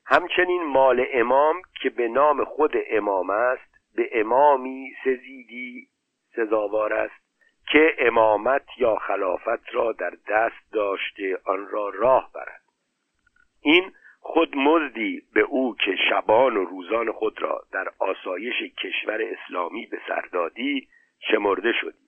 همچنین 0.06 0.64
مال 0.64 1.06
امام 1.14 1.62
که 1.82 1.90
به 1.90 2.08
نام 2.08 2.44
خود 2.44 2.74
امام 2.90 3.30
است 3.30 3.69
به 4.00 4.10
امامی 4.12 4.94
سزیدی 5.04 5.88
سزاوار 6.36 6.94
است 6.94 7.22
که 7.72 7.96
امامت 7.98 8.66
یا 8.78 8.96
خلافت 8.96 9.74
را 9.76 9.92
در 9.92 10.14
دست 10.28 10.72
داشته 10.74 11.38
آن 11.46 11.68
را 11.68 11.90
راه 11.90 12.32
برد. 12.36 12.62
این 13.62 13.92
خود 14.20 14.56
مزدی 14.56 15.22
به 15.34 15.42
او 15.42 15.76
که 15.76 15.96
شبان 16.10 16.58
و 16.58 16.66
روزان 16.66 17.12
خود 17.12 17.42
را 17.42 17.62
در 17.72 17.88
آسایش 18.00 18.56
کشور 18.84 19.22
اسلامی 19.22 19.86
به 19.86 20.00
سردادی 20.08 20.88
شمرده 21.32 21.74
شدی. 21.82 22.08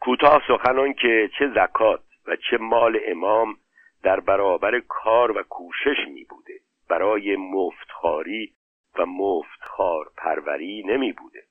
کوتاه 0.00 0.42
سخنان 0.48 0.92
که 0.92 1.30
چه 1.38 1.48
زکات 1.54 2.02
و 2.26 2.36
چه 2.36 2.56
مال 2.56 3.00
امام 3.06 3.56
در 4.02 4.20
برابر 4.20 4.80
کار 4.80 5.38
و 5.38 5.42
کوشش 5.42 6.08
می 6.14 6.24
بوده 6.24 6.54
برای 6.88 7.36
مفتخاری 7.36 8.52
و 8.98 9.06
مفتخار 9.06 10.10
پروری 10.16 10.82
نمی 10.86 11.12
بوده 11.12 11.42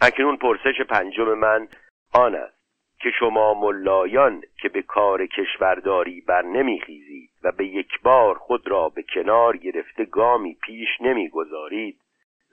اکنون 0.00 0.36
پرسش 0.36 0.80
پنجم 0.88 1.34
من 1.34 1.68
آن 2.12 2.34
است 2.34 2.64
که 3.00 3.10
شما 3.18 3.54
ملایان 3.54 4.42
که 4.62 4.68
به 4.68 4.82
کار 4.82 5.26
کشورداری 5.26 6.20
بر 6.20 6.42
نمیخیزید 6.42 7.30
و 7.42 7.52
به 7.52 7.66
یک 7.66 8.00
بار 8.02 8.34
خود 8.38 8.68
را 8.68 8.88
به 8.88 9.04
کنار 9.14 9.56
گرفته 9.56 10.04
گامی 10.04 10.54
پیش 10.54 10.88
نمی‌گذارید 11.00 12.00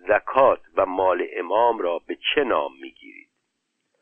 زکات 0.07 0.59
و 0.77 0.85
مال 0.85 1.27
امام 1.33 1.79
را 1.79 2.01
به 2.07 2.17
چه 2.35 2.43
نام 2.43 2.71
می‌گیرید؟ 2.81 3.29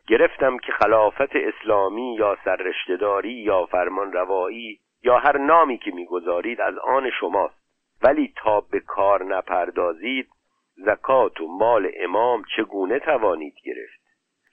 گرفتم 0.07 0.57
که 0.57 0.71
خلافت 0.71 1.35
اسلامی 1.35 2.15
یا 2.15 2.37
سررشتهداری 2.45 3.33
یا 3.33 3.65
فرمان 3.65 4.13
روایی 4.13 4.79
یا 5.03 5.17
هر 5.17 5.37
نامی 5.37 5.77
که 5.77 5.91
می‌گذارید 5.91 6.61
از 6.61 6.77
آن 6.77 7.11
شماست. 7.19 7.58
ولی 8.03 8.33
تا 8.35 8.61
به 8.61 8.79
کار 8.79 9.23
نپردازید 9.23 10.29
زکات 10.75 11.41
و 11.41 11.47
مال 11.47 11.91
امام 11.99 12.43
چگونه 12.57 12.99
توانید 12.99 13.55
گرفت؟ 13.63 13.99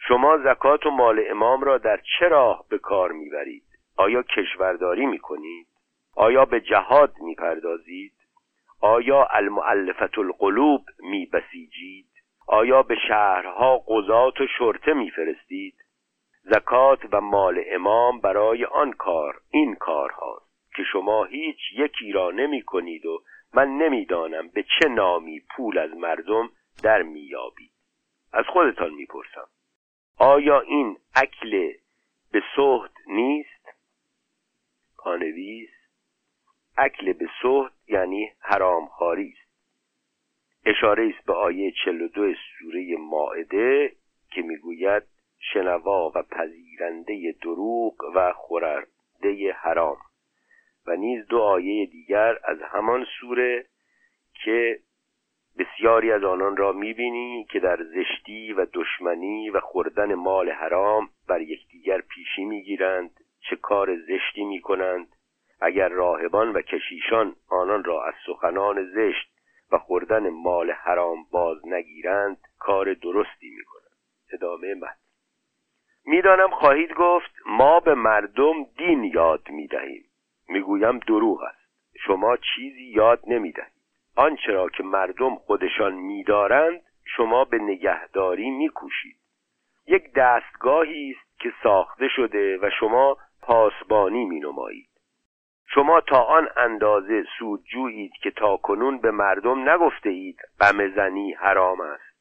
شما 0.09 0.39
زکات 0.39 0.87
و 0.87 0.91
مال 0.91 1.25
امام 1.31 1.61
را 1.61 1.79
در 1.79 2.01
چه 2.19 2.29
راه 2.29 2.65
به 2.69 2.79
کار 2.79 3.13
می‌برید؟ 3.13 3.63
آیا 3.97 4.23
کشورداری 4.23 5.07
می‌کنید؟ 5.07 5.67
آیا 6.15 6.45
به 6.45 6.61
جهاد 6.61 7.15
می‌پردازید؟ 7.21 8.13
آیا 8.81 9.29
المعلفت 9.31 10.19
القلوب 10.19 10.85
میبسیجید؟ 10.99 12.07
آیا 12.49 12.83
به 12.83 12.97
شهرها 13.09 13.79
قضات 13.79 14.41
و 14.41 14.47
شرطه 14.59 14.93
میفرستید؟ 14.93 15.75
زکات 16.43 17.01
و 17.13 17.21
مال 17.21 17.65
امام 17.67 18.21
برای 18.21 18.65
آن 18.65 18.93
کار 18.93 19.41
این 19.51 19.75
کار 19.75 20.11
هاست 20.11 20.47
که 20.77 20.83
شما 20.93 21.25
هیچ 21.25 21.59
یکی 21.73 22.13
را 22.13 22.31
نمی 22.31 22.63
کنید 22.63 23.07
و 23.07 23.23
من 23.57 23.69
نمی‌دانم 23.69 24.49
به 24.49 24.63
چه 24.63 24.89
نامی 24.89 25.41
پول 25.41 25.79
از 25.79 25.91
مردم 25.91 26.51
در 26.83 27.03
میابید 27.03 27.73
از 28.33 28.45
خودتان 28.53 28.95
می‌پرسم. 28.95 29.49
آیا 30.19 30.61
این 30.61 30.99
اکل 31.15 31.73
به 32.33 32.43
صحت 32.57 32.91
نیست؟ 33.07 33.69
پانویس 34.99 35.71
اکل 36.77 37.13
به 37.13 37.29
صحت 37.43 37.73
یعنی 37.89 38.33
حرامخواری 38.41 39.35
است. 39.39 39.51
اشاره 40.65 41.13
است 41.15 41.27
به 41.27 41.33
آیه 41.33 41.73
42 41.85 42.35
سوره 42.35 42.97
ماعده 42.99 43.97
که 44.31 44.43
می‌گوید 44.43 45.03
شنوا 45.39 46.13
و 46.15 46.23
پذیرنده 46.23 47.35
دروغ 47.43 47.95
و 48.15 48.33
خورنده 48.33 49.53
حرام. 49.53 49.97
و 50.87 50.97
نیز 50.97 51.27
دو 51.27 51.39
آیه 51.39 51.87
دیگر 51.87 52.39
از 52.45 52.59
همان 52.63 53.07
سوره 53.21 53.67
که 54.45 54.81
بسیاری 55.59 56.13
از 56.13 56.25
آنان 56.25 56.57
را 56.57 56.73
می‌بینی 56.73 57.47
که 57.51 57.61
در 57.61 57.79
زشتی 57.83 58.53
و 58.53 58.67
دشمنی 58.73 59.51
و 59.51 59.61
خوردن 59.61 60.15
مال 60.15 60.51
حرام 60.51 61.09
بر 61.29 61.41
یکدیگر 61.41 62.01
پیشی 62.01 62.45
می‌گیرند 62.45 63.11
چه 63.41 63.57
کار 63.57 63.97
زشتی 63.97 64.45
می‌کنند. 64.45 65.09
اگر 65.61 65.89
راهبان 65.89 66.53
و 66.53 66.61
کشیشان 66.61 67.37
آنان 67.49 67.85
را 67.85 68.05
از 68.05 68.15
سخنان 68.27 68.91
زشت 68.95 69.31
و 69.73 69.79
خوردن 69.79 70.29
مال 70.29 70.71
حرام 70.71 71.27
باز 71.31 71.67
نگیرند 71.67 72.39
کار 72.59 72.95
درستی 72.95 73.51
می‌کنند. 73.51 73.97
ادامه 74.33 74.75
مد 74.75 74.99
می‌دانم 76.07 76.51
خواهید 76.51 76.93
گفت 76.93 77.31
ما 77.47 77.81
به 77.81 77.95
مردم 77.95 78.65
دین 78.79 79.05
یاد 79.05 79.49
می‌دهیم. 79.49 80.06
می‌گویم 80.49 80.99
دروغ 80.99 81.43
است. 81.43 81.71
شما 82.07 82.37
چیزی 82.37 82.85
یاد 82.85 83.21
نمی‌دهید. 83.27 83.73
آنچه 84.17 84.53
را 84.53 84.69
که 84.69 84.83
مردم 84.83 85.35
خودشان 85.37 85.95
میدارند 85.95 86.81
شما 87.17 87.45
به 87.45 87.59
نگهداری 87.59 88.51
میکوشید. 88.51 89.17
یک 89.87 90.13
دستگاهی 90.15 91.11
است 91.11 91.41
که 91.41 91.53
ساخته 91.63 92.09
شده 92.09 92.59
و 92.59 92.71
شما 92.81 93.17
پاسبانی 93.43 94.25
مینمایید. 94.25 94.89
شما 95.75 96.01
تا 96.01 96.23
آن 96.23 96.49
اندازه 96.57 97.25
سودجویید 97.39 98.13
که 98.23 98.31
تا 98.31 98.57
کنون 98.57 98.99
به 98.99 99.11
مردم 99.11 99.69
نگفته 99.69 100.11
اید 100.11 100.39
غم 100.61 100.89
زنی 100.89 101.33
حرام 101.33 101.81
است. 101.81 102.17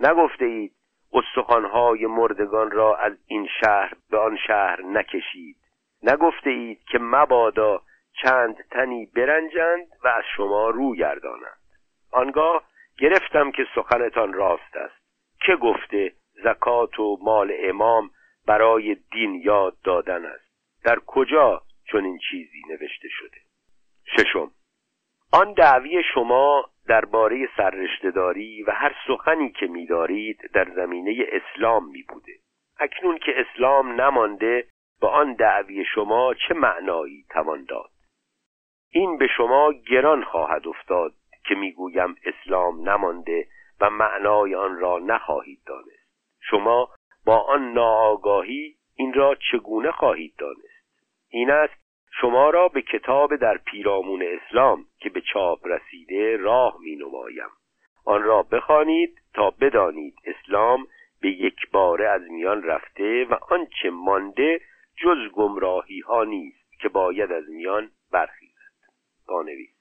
نگفته 0.00 0.44
اید 0.44 0.72
استخوانهای 1.12 2.06
مردگان 2.06 2.70
را 2.70 2.96
از 2.96 3.12
این 3.26 3.48
شهر 3.60 3.92
به 4.10 4.18
آن 4.18 4.36
شهر 4.46 4.82
نکشید. 4.82 5.56
نگفته 6.04 6.50
اید 6.50 6.84
که 6.84 6.98
مبادا 6.98 7.82
چند 8.22 8.56
تنی 8.70 9.06
برنجند 9.06 9.86
و 10.04 10.08
از 10.08 10.24
شما 10.36 10.70
رو 10.70 10.94
گردانند. 10.94 11.58
آنگاه 12.12 12.64
گرفتم 12.98 13.50
که 13.50 13.66
سخنتان 13.74 14.32
راست 14.32 14.76
است. 14.76 15.04
که 15.40 15.56
گفته 15.56 16.12
زکات 16.44 17.00
و 17.00 17.18
مال 17.22 17.52
امام 17.58 18.10
برای 18.46 18.96
دین 19.12 19.34
یاد 19.34 19.76
دادن 19.84 20.26
است؟ 20.26 20.44
در 20.84 20.98
کجا 21.06 21.62
چون 21.84 22.04
این 22.04 22.18
چیزی 22.30 22.62
نوشته 22.68 23.08
شده؟ 23.08 23.38
ششم. 24.16 24.50
آن 25.32 25.52
دعوی 25.52 26.02
شما 26.14 26.64
درباره 26.86 27.48
سررشتهداری 27.56 28.62
و 28.62 28.70
هر 28.70 28.94
سخنی 29.06 29.50
که 29.52 29.66
میدارید 29.66 30.50
در 30.52 30.68
زمینه 30.76 31.26
اسلام 31.32 31.88
می 31.88 32.02
بوده 32.02 32.32
اکنون 32.78 33.18
که 33.18 33.32
اسلام 33.36 34.00
نمانده 34.00 34.66
به 35.00 35.06
آن 35.08 35.34
دعوی 35.34 35.84
شما 35.94 36.34
چه 36.48 36.54
معنایی 36.54 37.24
توان 37.30 37.64
داد؟ 37.64 37.90
این 38.90 39.18
به 39.18 39.26
شما 39.36 39.72
گران 39.72 40.24
خواهد 40.24 40.68
افتاد 40.68 41.12
که 41.44 41.54
می‌گویم 41.54 42.16
اسلام 42.24 42.88
نمانده 42.88 43.46
و 43.80 43.90
معنای 43.90 44.54
آن 44.54 44.78
را 44.78 44.98
نخواهید 44.98 45.60
دانست. 45.66 46.04
شما 46.40 46.88
با 47.26 47.38
آن 47.38 47.72
ناآگاهی 47.72 48.74
این 48.96 49.12
را 49.12 49.36
چگونه 49.52 49.92
خواهید 49.92 50.34
دانست؟ 50.38 50.74
این 51.30 51.50
است 51.50 51.74
شما 52.20 52.50
را 52.50 52.68
به 52.68 52.82
کتاب 52.82 53.36
در 53.36 53.58
پیرامون 53.58 54.22
اسلام 54.22 54.84
که 54.98 55.10
به 55.10 55.20
چاپ 55.20 55.66
رسیده 55.66 56.36
راه 56.36 56.76
می 56.80 56.96
نمایم 56.96 57.50
آن 58.06 58.22
را 58.22 58.42
بخوانید 58.42 59.20
تا 59.34 59.50
بدانید 59.50 60.14
اسلام 60.24 60.86
به 61.20 61.28
یک 61.28 61.70
باره 61.72 62.08
از 62.08 62.22
میان 62.22 62.62
رفته 62.62 63.24
و 63.24 63.34
آنچه 63.50 63.90
مانده 63.90 64.60
جز 64.96 65.32
گمراهی 65.32 66.00
ها 66.00 66.24
نیست 66.24 66.80
که 66.80 66.88
باید 66.88 67.32
از 67.32 67.48
میان 67.48 67.90
برخیزد. 68.12 68.54
پانویس 69.26 69.74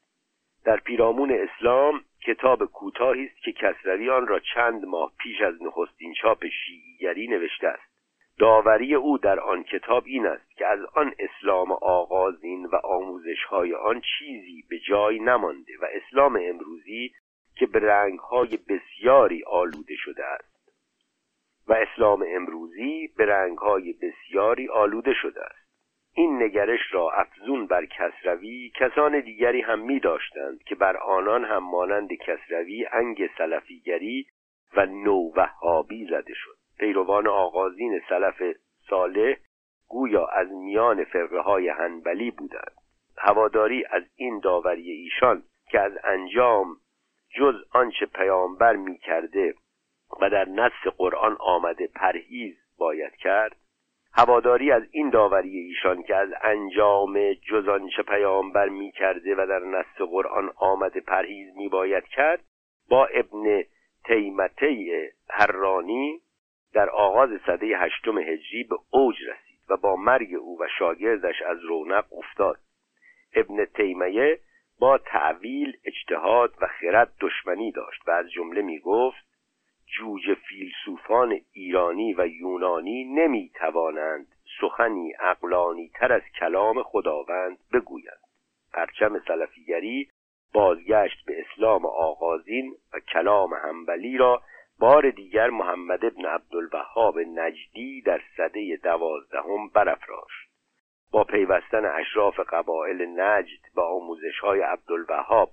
در 0.65 0.77
پیرامون 0.77 1.31
اسلام 1.31 2.03
کتاب 2.25 2.65
کوتاهی 2.65 3.25
است 3.25 3.43
که 3.43 3.51
کسروی 3.51 4.09
آن 4.09 4.27
را 4.27 4.39
چند 4.39 4.85
ماه 4.85 5.11
پیش 5.17 5.41
از 5.41 5.61
نخستین 5.61 6.13
چاپ 6.13 6.45
شیعیگری 6.47 7.27
نوشته 7.27 7.67
است. 7.67 7.93
داوری 8.39 8.95
او 8.95 9.17
در 9.17 9.39
آن 9.39 9.63
کتاب 9.63 10.03
این 10.05 10.27
است 10.27 10.57
که 10.57 10.67
از 10.67 10.79
آن 10.95 11.13
اسلام 11.19 11.71
آغازین 11.71 12.65
و 12.65 12.75
آموزشهای 12.75 13.73
آن 13.73 14.01
چیزی 14.01 14.63
به 14.69 14.79
جای 14.79 15.19
نمانده 15.19 15.73
و 15.81 15.85
اسلام 15.91 16.39
امروزی 16.41 17.13
که 17.55 17.65
به 17.65 17.79
رنگهای 17.79 18.57
بسیاری 18.57 19.43
آلوده 19.43 19.95
شده 19.95 20.25
است. 20.25 20.52
و 21.67 21.73
اسلام 21.73 22.25
امروزی 22.27 23.09
به 23.17 23.25
رنگهای 23.25 23.93
بسیاری 23.93 24.69
آلوده 24.69 25.13
شده 25.13 25.41
است. 25.41 25.63
این 26.15 26.43
نگرش 26.43 26.79
را 26.91 27.11
افزون 27.11 27.67
بر 27.67 27.85
کسروی 27.85 28.71
کسان 28.75 29.19
دیگری 29.19 29.61
هم 29.61 29.79
می 29.79 29.99
داشتند 29.99 30.63
که 30.63 30.75
بر 30.75 30.97
آنان 30.97 31.45
هم 31.45 31.63
مانند 31.63 32.13
کسروی 32.13 32.85
انگ 32.91 33.29
سلفیگری 33.37 34.25
و 34.77 34.85
نو 34.85 35.25
وهابی 35.25 36.05
زده 36.05 36.33
شد. 36.33 36.57
پیروان 36.79 37.27
آغازین 37.27 38.01
سلف 38.09 38.41
صالح 38.89 39.35
گویا 39.87 40.25
از 40.25 40.51
میان 40.51 41.03
فرقه 41.03 41.39
های 41.39 41.69
حنبلی 41.69 42.31
بودند. 42.31 42.73
هواداری 43.17 43.85
از 43.85 44.03
این 44.15 44.39
داوری 44.39 44.91
ایشان 44.91 45.43
که 45.69 45.79
از 45.79 45.91
انجام 46.03 46.77
جز 47.35 47.55
آنچه 47.71 48.05
پیامبر 48.05 48.75
می 48.75 48.97
کرده 48.97 49.53
و 50.21 50.29
در 50.29 50.49
نص 50.49 50.93
قرآن 50.97 51.37
آمده 51.39 51.87
پرهیز 51.87 52.55
باید 52.77 53.15
کرد 53.15 53.55
هواداری 54.13 54.71
از 54.71 54.83
این 54.91 55.09
داوری 55.09 55.57
ایشان 55.57 56.03
که 56.03 56.15
از 56.15 56.29
انجام 56.41 57.33
جز 57.33 57.67
آنچه 57.67 58.03
پیامبر 58.03 58.69
می 58.69 58.91
کرده 58.91 59.35
و 59.35 59.47
در 59.47 59.59
نص 59.59 60.09
قرآن 60.09 60.51
آمده 60.55 60.99
پرهیز 60.99 61.57
می 61.57 61.69
باید 61.69 62.03
کرد 62.03 62.43
با 62.89 63.05
ابن 63.05 63.63
تیمته 64.05 65.11
هرانی 65.29 66.21
در 66.73 66.89
آغاز 66.89 67.29
صده 67.45 67.77
هشتم 67.77 68.17
هجری 68.17 68.63
به 68.63 68.75
اوج 68.91 69.15
رسید 69.15 69.59
و 69.69 69.77
با 69.77 69.95
مرگ 69.95 70.35
او 70.35 70.61
و 70.61 70.67
شاگردش 70.79 71.41
از 71.41 71.57
رونق 71.63 72.05
افتاد. 72.13 72.57
ابن 73.35 73.65
تیمیه 73.65 74.39
با 74.79 74.97
تعویل 74.97 75.77
اجتهاد 75.85 76.53
و 76.61 76.67
خرد 76.67 77.13
دشمنی 77.21 77.71
داشت 77.71 78.07
و 78.07 78.11
از 78.11 78.31
جمله 78.31 78.61
می 78.61 78.79
گفت 78.79 79.32
جوج 79.97 80.33
فیلسوفان 80.33 81.39
ایرانی 81.51 82.13
و 82.13 82.27
یونانی 82.27 83.03
نمی 83.03 83.51
توانند 83.55 84.27
سخنی 84.61 85.13
اقلانی 85.19 85.91
تر 85.93 86.13
از 86.13 86.21
کلام 86.39 86.83
خداوند 86.83 87.57
بگویند. 87.73 88.19
پرچم 88.73 89.19
سلفیگری 89.27 90.09
بازگشت 90.53 91.25
به 91.25 91.33
اسلام 91.41 91.85
آغازین 91.85 92.75
و 92.93 92.99
کلام 92.99 93.53
همبلی 93.53 94.17
را 94.17 94.41
بار 94.79 95.09
دیگر 95.09 95.49
محمد 95.49 96.05
ابن 96.05 96.25
عبدالوهاب 96.25 97.19
نجدی 97.19 98.01
در 98.01 98.21
سده 98.37 98.79
دوازدهم 98.83 99.67
برافراشت. 99.67 100.49
با 101.11 101.23
پیوستن 101.23 101.85
اشراف 101.85 102.39
قبایل 102.39 103.01
نجد 103.01 103.59
به 103.75 103.81
آموزش 103.81 104.39
های 104.39 104.61
عبدالوهاب 104.61 105.51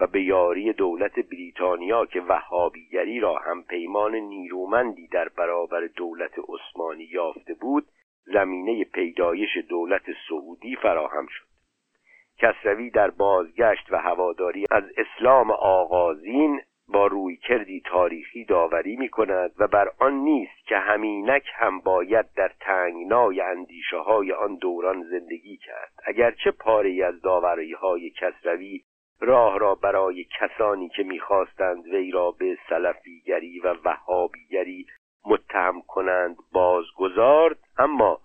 و 0.00 0.06
به 0.06 0.22
یاری 0.22 0.72
دولت 0.72 1.18
بریتانیا 1.18 2.06
که 2.06 2.20
وهابیگری 2.20 3.20
را 3.20 3.38
هم 3.38 3.62
پیمان 3.62 4.14
نیرومندی 4.14 5.06
در 5.06 5.28
برابر 5.28 5.86
دولت 5.86 6.32
عثمانی 6.48 7.04
یافته 7.04 7.54
بود 7.54 7.86
زمینه 8.24 8.84
پیدایش 8.84 9.56
دولت 9.68 10.02
سعودی 10.28 10.76
فراهم 10.76 11.26
شد. 11.26 11.48
کسروی 12.38 12.90
در 12.90 13.10
بازگشت 13.10 13.92
و 13.92 13.96
هواداری 13.98 14.64
از 14.70 14.84
اسلام 14.96 15.50
آغازین 15.50 16.60
با 16.88 17.06
روی 17.06 17.36
کردی 17.36 17.82
تاریخی 17.84 18.44
داوری 18.44 18.96
می 18.96 19.08
کند 19.08 19.52
و 19.58 19.66
بر 19.66 19.92
آن 19.98 20.14
نیست 20.14 20.66
که 20.66 20.76
همینک 20.78 21.44
هم 21.54 21.80
باید 21.80 22.26
در 22.36 22.52
تنگنای 22.60 23.40
اندیشه 23.40 23.96
های 23.96 24.32
آن 24.32 24.56
دوران 24.56 25.02
زندگی 25.02 25.56
کرد. 25.56 25.92
اگرچه 26.06 26.50
پاره 26.50 27.04
از 27.04 27.20
داوری 27.20 27.72
های 27.72 28.10
کسروی 28.10 28.82
راه 29.20 29.58
را 29.58 29.74
برای 29.74 30.24
کسانی 30.24 30.88
که 30.88 31.02
می‌خواستند 31.02 31.86
وی 31.86 32.10
را 32.10 32.30
به 32.30 32.58
سلفیگری 32.68 33.60
و 33.60 33.74
وهابیگری 33.84 34.86
متهم 35.26 35.82
کنند 35.82 36.36
بازگذارد 36.52 37.58
اما 37.78 38.20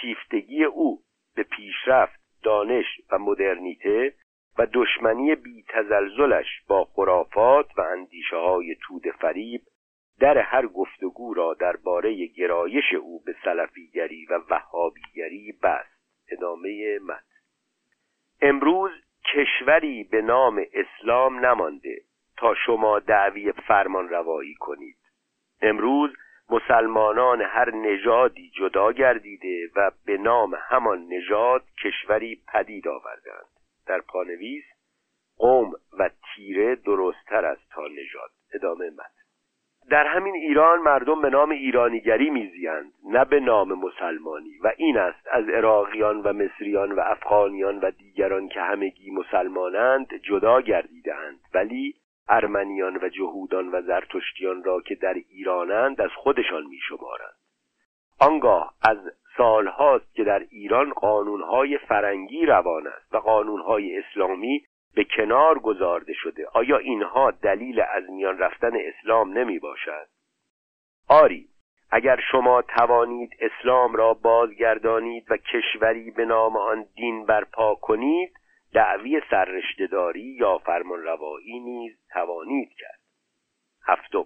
شیفتگی 0.00 0.64
او 0.64 1.02
به 1.36 1.42
پیشرفت 1.42 2.20
دانش 2.42 2.86
و 3.10 3.18
مدرنیته 3.18 4.14
و 4.58 4.66
دشمنی 4.72 5.34
بی 5.34 5.64
تزلزلش 5.68 6.46
با 6.68 6.84
خرافات 6.84 7.78
و 7.78 7.80
اندیشه 7.80 8.36
های 8.36 8.76
تود 8.82 9.02
فریب 9.20 9.60
در 10.20 10.38
هر 10.38 10.66
گفتگو 10.66 11.34
را 11.34 11.54
درباره 11.54 12.26
گرایش 12.26 12.94
او 13.00 13.22
به 13.26 13.34
سلفیگری 13.44 14.26
و 14.26 14.40
وهابیگری 14.50 15.52
بست. 15.62 15.96
ادامه 16.28 16.98
مد 16.98 17.24
امروز 18.40 18.90
کشوری 19.34 20.04
به 20.04 20.22
نام 20.22 20.64
اسلام 20.72 21.46
نمانده 21.46 22.00
تا 22.36 22.54
شما 22.54 22.98
دعوی 22.98 23.52
فرمان 23.52 24.08
روایی 24.08 24.54
کنید. 24.54 24.96
امروز 25.62 26.10
مسلمانان 26.50 27.42
هر 27.42 27.70
نژادی 27.70 28.50
جدا 28.50 28.92
گردیده 28.92 29.70
و 29.76 29.90
به 30.04 30.18
نام 30.18 30.54
همان 30.68 31.06
نژاد 31.08 31.62
کشوری 31.84 32.42
پدید 32.52 32.88
آوردند. 32.88 33.46
در 33.86 34.00
پانویس 34.00 34.64
قوم 35.36 35.72
و 35.98 36.10
تیره 36.34 36.74
درستتر 36.74 37.44
از 37.44 37.58
تا 37.70 37.82
نژاد. 37.86 38.30
ادامه 38.54 38.90
مد 38.90 39.25
در 39.90 40.06
همین 40.06 40.34
ایران 40.34 40.78
مردم 40.78 41.22
به 41.22 41.30
نام 41.30 41.50
ایرانیگری 41.50 42.30
میزیند 42.30 42.92
نه 43.04 43.24
به 43.24 43.40
نام 43.40 43.72
مسلمانی. 43.72 44.58
و 44.64 44.72
این 44.76 44.98
است 44.98 45.28
از 45.30 45.48
عراقیان 45.48 46.20
و 46.20 46.32
مصریان 46.32 46.92
و 46.92 47.00
افغانیان 47.00 47.78
و 47.78 47.90
دیگران 47.90 48.48
که 48.48 48.60
همگی 48.60 49.10
مسلمانند 49.10 50.06
جدا 50.22 50.60
گردیدهاند. 50.60 51.40
ولی 51.54 51.94
ارمنیان 52.28 52.96
و 53.02 53.08
جهودان 53.08 53.68
و 53.68 53.82
زرتشتیان 53.82 54.64
را 54.64 54.80
که 54.80 54.94
در 54.94 55.14
ایرانند 55.14 56.00
از 56.00 56.10
خودشان 56.10 56.66
میشمارند. 56.66 57.36
آنگاه 58.20 58.74
از 58.82 58.98
سالهاست 59.36 60.14
که 60.14 60.24
در 60.24 60.46
ایران 60.50 60.90
قانونهای 60.90 61.78
فرنگی 61.78 62.46
روان 62.46 62.86
است 62.86 63.14
و 63.14 63.18
قانونهای 63.18 63.98
اسلامی 63.98 64.62
به 64.96 65.04
کنار 65.04 65.58
گذارده 65.58 66.12
شده 66.12 66.46
آیا 66.52 66.76
اینها 66.76 67.30
دلیل 67.30 67.80
از 67.80 68.10
میان 68.10 68.38
رفتن 68.38 68.72
اسلام 68.76 69.38
نمی 69.38 69.58
باشد؟ 69.58 70.08
آری 71.08 71.48
اگر 71.90 72.20
شما 72.30 72.62
توانید 72.62 73.30
اسلام 73.40 73.96
را 73.96 74.14
بازگردانید 74.14 75.30
و 75.30 75.36
کشوری 75.36 76.10
به 76.10 76.24
نام 76.24 76.56
آن 76.56 76.86
دین 76.94 77.26
برپا 77.26 77.74
کنید 77.74 78.32
دعوی 78.72 79.22
سررشتهداری 79.30 80.36
یا 80.40 80.58
فرمانروایی 80.58 81.60
نیز 81.60 81.98
توانید 82.12 82.68
کرد 82.78 83.00
هفتم 83.86 84.24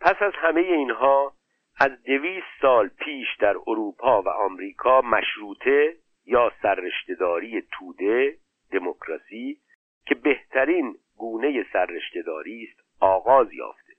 پس 0.00 0.22
از 0.22 0.32
همه 0.34 0.60
اینها 0.60 1.32
از 1.80 2.02
دویست 2.02 2.46
سال 2.60 2.88
پیش 2.88 3.28
در 3.40 3.56
اروپا 3.66 4.22
و 4.22 4.28
آمریکا 4.28 5.00
مشروطه 5.00 5.96
یا 6.26 6.52
سررشتهداری 6.62 7.62
توده 7.72 8.36
دموکراسی 8.72 9.58
که 10.06 10.14
بهترین 10.14 10.96
گونه 11.16 11.66
سررشتهداری 11.72 12.68
است 12.70 12.80
آغاز 13.00 13.52
یافته. 13.52 13.92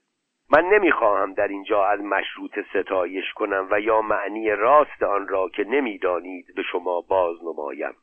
من 0.50 0.64
نمی‌خواهم 0.64 1.34
در 1.34 1.48
اینجا 1.48 1.86
از 1.86 2.00
مشروط 2.00 2.58
ستایش 2.70 3.32
کنم 3.32 3.68
و 3.70 3.80
یا 3.80 4.02
معنی 4.02 4.50
راست 4.50 5.02
آن 5.02 5.28
را 5.28 5.48
که 5.48 5.64
نمی‌دانید 5.64 6.54
به 6.56 6.62
شما 6.62 7.00
باز 7.00 7.36
نمایم 7.44 7.94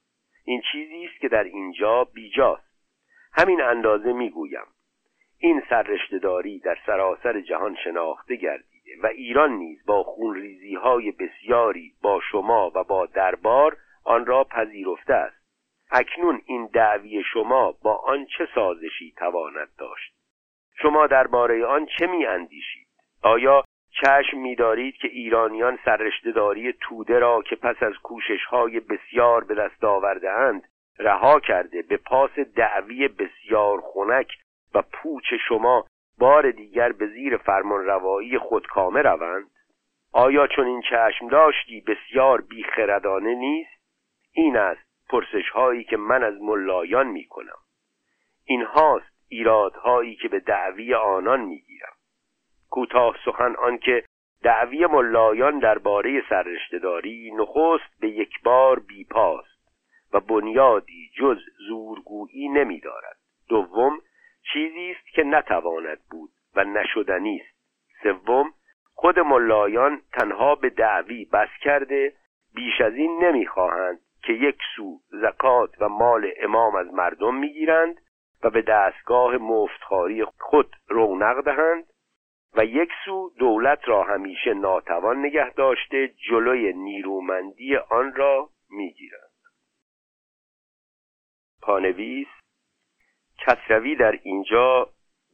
این 0.45 0.61
چیزی 0.71 1.05
است 1.05 1.21
که 1.21 1.27
در 1.27 1.43
اینجا 1.43 2.03
بیجاست. 2.03 2.71
همین 3.33 3.61
اندازه 3.61 4.13
می‌گویم. 4.13 4.65
این 5.39 5.63
سررشتهداری 5.69 6.59
در 6.59 6.77
سراسر 6.85 7.41
جهان 7.41 7.75
شناخته 7.83 8.35
گردیده 8.35 8.91
و 9.03 9.07
ایران 9.07 9.51
نیز 9.51 9.85
با 9.85 10.03
خونریزی 10.03 10.75
های 10.75 11.11
بسیاری 11.11 11.93
با 12.01 12.19
شما 12.31 12.71
و 12.75 12.83
با 12.83 13.05
دربار 13.05 13.77
آن 14.05 14.25
را 14.25 14.43
پذیرفته 14.43 15.13
است. 15.13 15.40
اکنون 15.91 16.41
این 16.45 16.65
دعوی 16.73 17.23
شما 17.33 17.71
با 17.83 17.95
آن 17.95 18.25
چه 18.25 18.47
سازشی 18.55 19.13
تواند 19.17 19.69
داشت؟ 19.77 20.13
شما 20.81 21.07
درباره 21.07 21.65
آن 21.65 21.85
چه 21.85 22.07
می 22.07 22.25
اندیشید 22.25 22.87
آیا 23.23 23.63
چشم 24.01 24.37
میدارید 24.37 24.95
که 24.95 25.07
ایرانیان 25.07 25.79
سررشتهداری 25.85 26.73
توده 26.73 27.19
را 27.19 27.41
که 27.41 27.55
پس 27.55 27.83
از 27.83 27.93
کوشش 28.03 28.45
های 28.49 28.79
بسیار 28.79 29.43
به 29.43 29.55
دست 29.55 29.83
آورده 29.83 30.31
اند 30.31 30.63
رها 30.99 31.39
کرده 31.39 31.81
به 31.81 31.97
پاس 31.97 32.31
دعوی 32.55 33.07
بسیار 33.07 33.81
خنک 33.81 34.27
و 34.73 34.81
پوچ 34.81 35.33
شما 35.47 35.85
بار 36.17 36.51
دیگر 36.51 36.91
به 36.91 37.07
زیر 37.07 37.37
فرمان 37.37 37.85
روایی 37.85 38.37
خودکامه 38.37 39.01
روند؟ 39.01 39.51
آیا 40.13 40.47
چون 40.47 40.67
این 40.67 40.81
چشم 40.81 41.27
داشتی 41.27 41.81
بسیار 41.81 42.41
بیخردانه 42.41 43.35
نیست؟ 43.35 43.81
این 44.33 44.57
است 44.57 44.90
پرسش 45.11 45.49
هایی 45.49 45.83
که 45.83 45.97
من 45.97 46.23
از 46.23 46.41
ملایان 46.41 47.07
می 47.07 47.25
کنم 47.25 47.57
این 48.45 48.61
هاست 48.61 49.11
ایرادهایی 49.27 50.15
که 50.15 50.27
به 50.27 50.39
دعوی 50.39 50.93
آنان 50.93 51.41
می 51.41 51.59
گیرم 51.61 51.93
کوتاه 52.69 53.15
سخن 53.25 53.55
آنکه 53.55 54.03
دعوی 54.43 54.85
ملایان 54.85 55.59
درباره 55.59 56.23
سررشتهداری 56.29 57.31
نخست 57.35 57.99
به 57.99 58.09
یک 58.09 58.41
بار 58.43 58.79
بیپاست 58.79 59.61
و 60.13 60.19
بنیادی 60.19 61.11
جز 61.17 61.37
زورگویی 61.67 62.49
نمی 62.49 62.79
دارد 62.79 63.17
دوم 63.49 64.01
چیزی 64.53 64.91
است 64.91 65.07
که 65.15 65.23
نتواند 65.23 65.99
بود 66.11 66.29
و 66.55 66.63
نشدنی 66.63 67.41
است. 67.41 67.57
سوم 68.03 68.53
خود 68.93 69.19
ملایان 69.19 70.01
تنها 70.13 70.55
به 70.55 70.69
دعوی 70.69 71.25
بس 71.25 71.49
کرده 71.61 72.13
بیش 72.55 72.81
از 72.81 72.93
این 72.93 73.23
نمی‌خواهند 73.23 73.99
که 74.23 74.33
یک 74.33 74.57
سو 74.75 74.99
زکات 75.09 75.81
و 75.81 75.89
مال 75.89 76.31
امام 76.37 76.75
از 76.75 76.93
مردم 76.93 77.35
می‌گیرند 77.35 78.01
و 78.43 78.49
به 78.49 78.61
دستگاه 78.61 79.37
مفتخاری 79.37 80.25
خود 80.39 80.75
رونق 80.87 81.41
دهند 81.41 81.83
و 82.53 82.65
یک 82.65 82.89
سو 83.05 83.31
دولت 83.37 83.79
را 83.85 84.03
همیشه 84.03 84.53
ناتوان 84.53 85.25
نگه 85.25 85.53
داشته 85.53 86.07
جلوی 86.29 86.73
نیرومندی 86.73 87.75
آن 87.75 88.15
را 88.15 88.49
می‌گیرند. 88.69 89.31
پانویس 91.61 92.27
کسروی 93.37 93.95
در 93.95 94.19
اینجا 94.23 94.89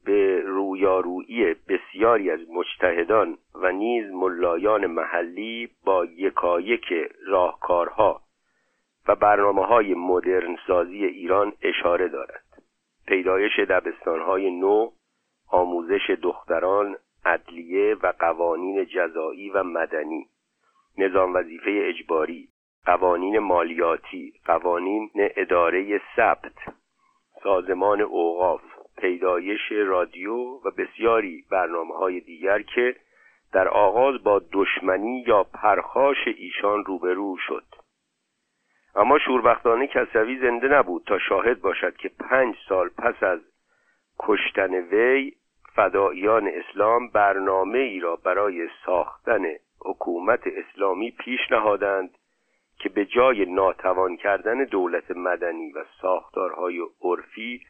به 0.05 0.41
رویارویی 0.41 1.53
بسیاری 1.53 2.31
از 2.31 2.39
مجتهدان 2.49 3.37
و 3.55 3.71
نیز 3.71 4.11
ملایان 4.11 4.85
محلی 4.85 5.69
با 5.85 6.05
یکایک 6.05 6.93
راهکارها 7.27 8.26
و 9.07 9.15
برنامه 9.15 9.65
های 9.65 9.93
مدرن 9.93 10.57
سازی 10.67 11.05
ایران 11.05 11.53
اشاره 11.61 12.07
دارد. 12.07 12.43
پیدایش 13.07 13.59
دبستانهای 13.59 14.51
نو 14.51 14.91
آموزش 15.51 16.09
دختران 16.21 16.97
عدلیه 17.25 17.95
و 18.03 18.13
قوانین 18.19 18.85
جزایی 18.85 19.49
و 19.49 19.63
مدنی 19.63 20.27
نظام 20.97 21.33
وظیفه 21.33 21.81
اجباری 21.83 22.47
قوانین 22.85 23.39
مالیاتی 23.39 24.33
قوانین 24.45 25.09
اداره 25.15 26.01
ثبت 26.15 26.55
سازمان 27.43 28.01
اوقاف 28.01 28.61
پیدایش 28.97 29.71
رادیو 29.71 30.35
و 30.35 30.71
بسیاری 30.77 31.45
برنامه 31.51 31.95
های 31.95 32.19
دیگر 32.19 32.61
که 32.61 32.95
در 33.53 33.67
آغاز 33.67 34.23
با 34.23 34.41
دشمنی 34.53 35.23
یا 35.27 35.43
پرخاش 35.43 36.27
ایشان 36.37 36.85
روبرو 36.85 37.37
شد. 37.47 37.63
اما 38.97 39.19
شوربختانه 39.19 39.87
کسروی 39.87 40.39
زنده 40.39 40.67
نبود 40.67 41.03
تا 41.07 41.19
شاهد 41.19 41.61
باشد 41.61 41.95
که 41.95 42.09
پنج 42.09 42.55
سال 42.69 42.89
پس 42.89 43.23
از 43.23 43.39
کشتن 44.19 44.73
وی 44.73 45.33
فداییان 45.75 46.47
اسلام 46.47 47.09
برنامه 47.09 47.79
ای 47.79 47.99
را 47.99 48.15
برای 48.15 48.69
ساختن 48.85 49.45
حکومت 49.85 50.41
اسلامی 50.47 51.11
پیش 51.11 51.39
نهادند 51.51 52.17
که 52.79 52.89
به 52.89 53.05
جای 53.05 53.45
ناتوان 53.45 54.17
کردن 54.17 54.63
دولت 54.63 55.11
مدنی 55.11 55.71
و 55.71 55.85
ساختارهای 56.01 56.81
عرفی 57.01 57.61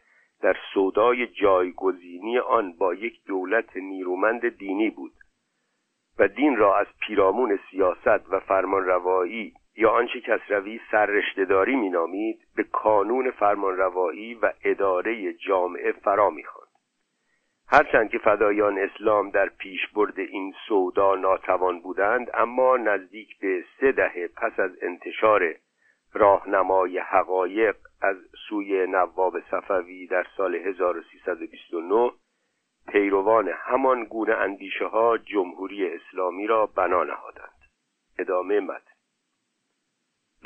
در 0.41 0.57
سودای 0.73 1.27
جایگزینی 1.27 2.39
آن 2.39 2.73
با 2.73 2.93
یک 2.93 3.25
دولت 3.25 3.77
نیرومند 3.77 4.57
دینی 4.57 4.89
بود 4.89 5.13
و 6.19 6.27
دین 6.27 6.57
را 6.57 6.77
از 6.77 6.87
پیرامون 6.99 7.59
سیاست 7.71 8.29
و 8.29 8.39
فرمانروایی 8.39 9.53
یا 9.77 9.91
آنچه 9.91 10.21
کسروی 10.21 10.79
سررشتهداری 10.91 11.75
مینامید 11.75 12.39
به 12.55 12.63
کانون 12.63 13.31
فرمانروایی 13.31 14.33
و 14.33 14.53
اداره 14.63 15.33
جامعه 15.33 15.91
فرا 15.91 16.29
می‌خواند. 16.29 16.67
هرچند 17.69 18.09
که 18.09 18.17
فدایان 18.17 18.79
اسلام 18.79 19.29
در 19.29 19.49
پیش 19.49 19.87
برد 19.95 20.19
این 20.19 20.53
سودا 20.67 21.15
ناتوان 21.15 21.79
بودند 21.79 22.27
اما 22.33 22.77
نزدیک 22.77 23.39
به 23.39 23.63
سه 23.79 23.91
دهه 23.91 24.27
پس 24.27 24.59
از 24.59 24.71
انتشار 24.81 25.55
راهنمای 26.13 26.99
حقایق 26.99 27.75
از 28.01 28.17
سوی 28.49 28.87
نواب 28.87 29.39
صفوی 29.39 30.07
در 30.07 30.25
سال 30.37 30.55
1329 30.55 32.11
پیروان 32.87 33.49
همان 33.53 34.03
گونه 34.03 34.33
اندیشه 34.33 34.85
ها 34.85 35.17
جمهوری 35.17 35.89
اسلامی 35.93 36.47
را 36.47 36.65
بنا 36.65 37.03
نهادند. 37.03 37.57
ادامه 38.19 38.59
مد 38.59 38.96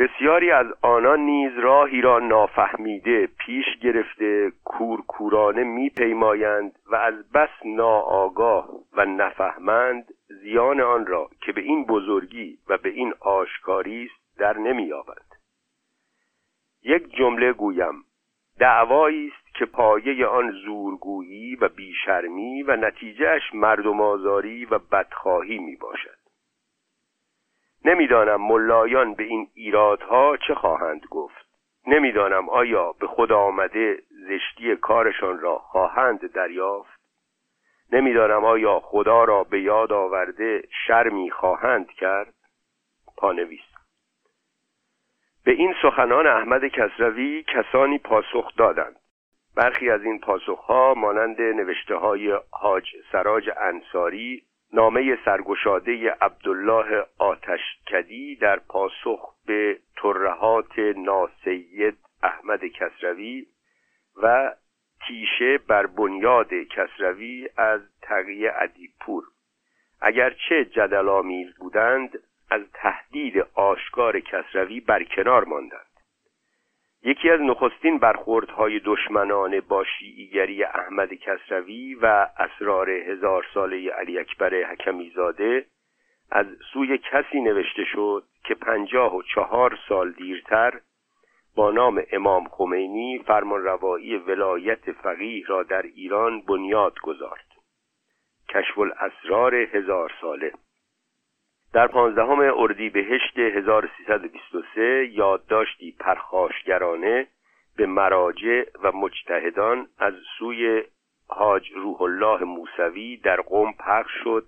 بسیاری 0.02 0.52
از 0.52 0.66
آنان 0.82 1.20
نیز 1.20 1.58
راهی 1.58 2.02
را 2.02 2.20
نافهمیده 2.20 3.28
پیش 3.28 3.66
گرفته 3.82 4.52
کورکورانه 4.64 5.64
میپیمایند 5.64 6.80
و 6.92 6.96
از 6.96 7.32
بس 7.32 7.50
ناآگاه 7.66 8.70
و 8.94 9.06
نفهمند 9.06 10.06
زیان 10.28 10.82
آن 10.82 11.06
را 11.06 11.30
که 11.42 11.52
به 11.52 11.62
این 11.62 11.86
بزرگی 11.86 12.58
و 12.70 12.78
به 12.78 12.90
این 12.90 13.14
آشکاری 13.20 14.06
است 14.06 14.38
در 14.40 14.58
نمییابند 14.58 15.36
یک 16.84 17.16
جمله 17.16 17.54
گویم 17.54 18.04
دعوایی 18.60 19.28
است 19.28 19.56
که 19.56 19.66
پایه 19.66 20.26
آن 20.26 20.52
زورگویی 20.52 21.56
و 21.56 21.70
بیشرمی 21.70 22.64
و 22.64 22.76
نتیجهش 22.76 23.54
مردم 23.54 24.02
آزاری 24.02 24.66
و 24.66 24.80
بدخواهی 24.80 25.58
می 25.58 25.76
باشد 25.76 26.21
نمی‌دانم 27.86 28.42
ملایان 28.42 29.14
به 29.14 29.24
این 29.24 29.48
ایرادها 29.54 30.38
چه 30.38 30.56
خواهند 30.56 31.02
گفت. 31.12 31.46
نمی‌دانم 31.88 32.50
آیا 32.50 32.92
به 32.92 33.08
خود 33.08 33.32
آمده 33.32 33.98
زشتی 34.10 34.76
کارشان 34.76 35.40
را 35.40 35.58
خواهند 35.58 36.32
دریافت. 36.32 37.02
نمی‌دانم 37.92 38.46
آیا 38.46 38.80
خدا 38.80 39.24
را 39.24 39.44
به 39.44 39.62
یاد 39.62 39.92
آورده 39.92 40.64
شرمی 40.88 41.32
خواهند 41.32 41.92
کرد. 41.92 42.34
پانویس. 43.18 43.72
به 45.46 45.52
این 45.52 45.76
سخنان 45.82 46.28
احمد 46.28 46.68
کسروی 46.68 47.44
کسانی 47.44 47.98
پاسخ 47.98 48.56
دادند. 48.58 48.96
برخی 49.56 49.90
از 49.90 50.04
این 50.04 50.20
پاسخها 50.20 50.94
مانند 50.94 51.42
نوشته 51.42 51.96
های 51.96 52.40
حاج 52.52 52.86
سراج 53.12 53.50
انصاری 53.58 54.44
نامه 54.74 55.18
سرگشاده 55.26 56.12
عبدالله 56.22 57.06
آتشکدی 57.18 58.36
در 58.36 58.60
پاسخ 58.60 59.34
به 59.46 59.78
ترهات 59.98 60.80
ناسید 60.98 61.98
احمد 62.24 62.66
کسروی 62.66 63.48
و 64.24 64.56
تیشه 65.08 65.58
بر 65.58 65.86
بنیاد 65.86 66.54
کسروی 66.54 67.50
از 67.58 67.82
تقیه 68.02 68.52
ادیپور 68.56 69.24
اگرچه 70.02 70.66
جدل 70.66 71.08
بودند 71.60 72.20
از 72.50 72.62
تهدید 72.74 73.38
آشکار 73.54 74.20
کسروی 74.20 74.80
برکنار 74.80 75.44
ماندند. 75.44 75.91
یکی 77.04 77.30
از 77.30 77.42
نخستین 77.42 78.00
برخوردهای 78.00 78.80
دشمنان 78.80 79.60
با 79.60 79.84
شیعیگری 79.84 80.64
احمد 80.64 81.14
کسروی 81.14 81.96
و 81.96 82.28
اسرار 82.38 82.90
هزار 82.90 83.46
ساله 83.54 83.90
علی 83.92 84.20
اکبر 84.20 84.64
حکمی 84.64 85.10
زاده 85.16 85.66
از 86.32 86.46
سوی 86.74 86.98
کسی 86.98 87.42
نوشته 87.42 87.84
شد 87.84 88.24
که 88.44 88.56
پنجاه 88.56 89.16
و 89.16 89.22
چهار 89.22 89.80
سال 89.88 90.12
دیرتر 90.12 90.80
با 91.56 91.72
نام 91.72 92.04
امام 92.12 92.48
خمینی 92.48 93.24
فرمانروایی 93.28 94.18
ولایت 94.18 94.92
فقیه 94.92 95.44
را 95.48 95.64
در 95.64 95.82
ایران 95.82 96.42
بنیاد 96.42 97.00
گذارد. 97.00 97.46
کشف 98.50 98.80
الاسرار 98.80 99.56
هزار 99.56 100.12
ساله 100.22 100.52
در 101.74 101.88
پانزدهم 101.88 102.40
اردیبهشت 102.40 103.40
1323 103.40 105.08
یادداشتی 105.12 105.96
پرخاشگرانه 106.00 107.28
به 107.78 107.86
مراجع 107.86 108.64
و 108.84 108.92
مجتهدان 108.92 109.88
از 110.00 110.14
سوی 110.40 110.84
حاج 111.28 111.72
روح 111.76 112.02
الله 112.02 112.44
موسوی 112.44 113.18
در 113.18 113.42
قم 113.42 113.72
پخش 113.72 114.12
شد 114.24 114.46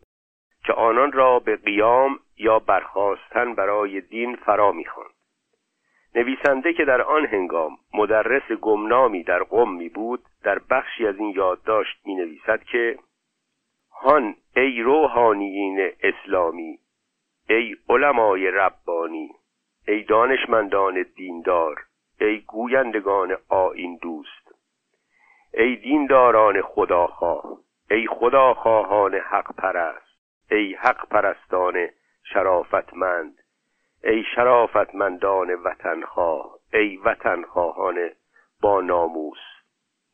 که 0.66 0.74
آنان 0.74 1.12
را 1.12 1.40
به 1.40 1.56
قیام 1.56 2.20
یا 2.38 2.60
برخواستن 2.60 3.56
برای 3.56 4.02
دین 4.02 4.36
فرا 4.36 4.72
می‌خواند. 4.72 5.10
نویسنده 6.16 6.74
که 6.74 6.86
در 6.86 7.02
آن 7.02 7.26
هنگام 7.26 7.78
مدرس 7.94 8.52
گمنامی 8.52 9.24
در 9.24 9.44
قم 9.44 9.70
می 9.70 9.90
بود 9.90 10.24
در 10.44 10.60
بخشی 10.70 11.08
از 11.08 11.18
این 11.18 11.34
یادداشت 11.36 11.98
می 12.06 12.16
نویسد 12.16 12.64
که 12.64 13.00
هان 13.92 14.36
ای 14.56 14.82
روحانیین 14.82 15.92
اسلامی 16.04 16.80
ای 17.50 17.76
علمای 17.90 18.52
ربانی 18.52 19.30
ای 19.88 20.04
دانشمندان 20.04 21.06
دیندار 21.16 21.86
ای 22.22 22.40
گویندگان 22.40 23.38
آین 23.50 24.00
دوست 24.02 24.56
ای 25.54 25.76
دینداران 25.76 26.62
خداخواه 26.62 27.58
ای 27.92 28.08
خداخواهان 28.08 29.16
حق 29.16 29.56
پرست 29.56 30.18
ای 30.52 30.74
حق 30.74 31.08
پرستان 31.10 31.90
شرافتمند 32.24 33.38
ای 34.04 34.24
شرافتمندان 34.36 35.50
وطنخواه 35.54 36.60
ای 36.74 36.98
وطنخواهان 36.98 38.10
با 38.62 38.82
ناموس. 38.82 39.38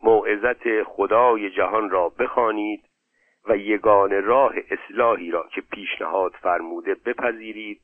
موعظت 0.03 0.83
خدای 0.83 1.49
جهان 1.49 1.89
را 1.89 2.09
بخوانید 2.09 2.88
و 3.47 3.57
یگان 3.57 4.23
راه 4.23 4.53
اصلاحی 4.69 5.31
را 5.31 5.47
که 5.51 5.61
پیشنهاد 5.61 6.31
فرموده 6.31 6.95
بپذیرید 6.95 7.81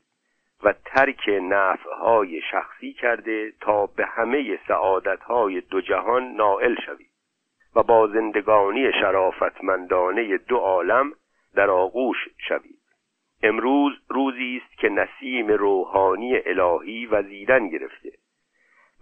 و 0.62 0.74
ترک 0.84 1.30
نفعهای 1.42 2.40
شخصی 2.50 2.92
کرده 2.92 3.52
تا 3.60 3.86
به 3.86 4.06
همه 4.06 4.58
سعادتهای 4.68 5.60
دو 5.60 5.80
جهان 5.80 6.32
نائل 6.32 6.74
شوید 6.86 7.10
و 7.76 7.82
با 7.82 8.06
زندگانی 8.06 8.92
شرافتمندانه 8.92 10.36
دو 10.36 10.56
عالم 10.56 11.12
در 11.54 11.70
آغوش 11.70 12.16
شوید. 12.48 12.80
امروز 13.42 13.92
روزی 14.08 14.62
است 14.64 14.78
که 14.78 14.88
نسیم 14.88 15.46
روحانی 15.46 16.36
الهی 16.46 17.06
وزیدن 17.06 17.68
گرفته 17.68 18.12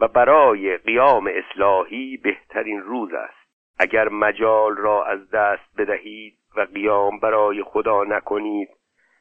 و 0.01 0.09
برای 0.09 0.77
قیام 0.77 1.27
اصلاحی 1.27 2.17
بهترین 2.17 2.81
روز 2.81 3.13
است. 3.13 3.45
اگر 3.79 4.09
مجال 4.09 4.77
را 4.77 5.05
از 5.05 5.31
دست 5.31 5.77
بدهید 5.79 6.35
و 6.57 6.61
قیام 6.61 7.19
برای 7.19 7.63
خدا 7.63 8.05
نکنید 8.05 8.69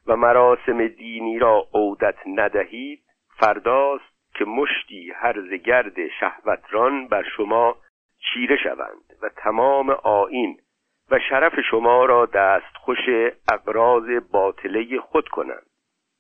و 0.08 0.16
مراسم 0.16 0.88
دینی 0.88 1.40
را 1.40 1.68
عودت 1.74 2.18
ندهید 2.28 3.04
فرداست 3.40 4.14
که 4.34 4.46
مشتی 4.46 5.12
هرز 5.12 5.50
گرد 5.50 6.08
شهوتران 6.20 7.08
بر 7.08 7.24
شما 7.38 7.76
چیره 8.20 8.58
شوند 8.64 9.18
و 9.22 9.30
تمام 9.30 9.90
آین 10.04 10.58
و 11.12 11.20
شرف 11.30 11.60
شما 11.72 12.06
را 12.06 12.26
دست 12.26 12.78
خوش 12.78 12.98
اقراض 13.52 14.10
باطله 14.32 15.00
خود 15.00 15.28
کنند. 15.28 15.66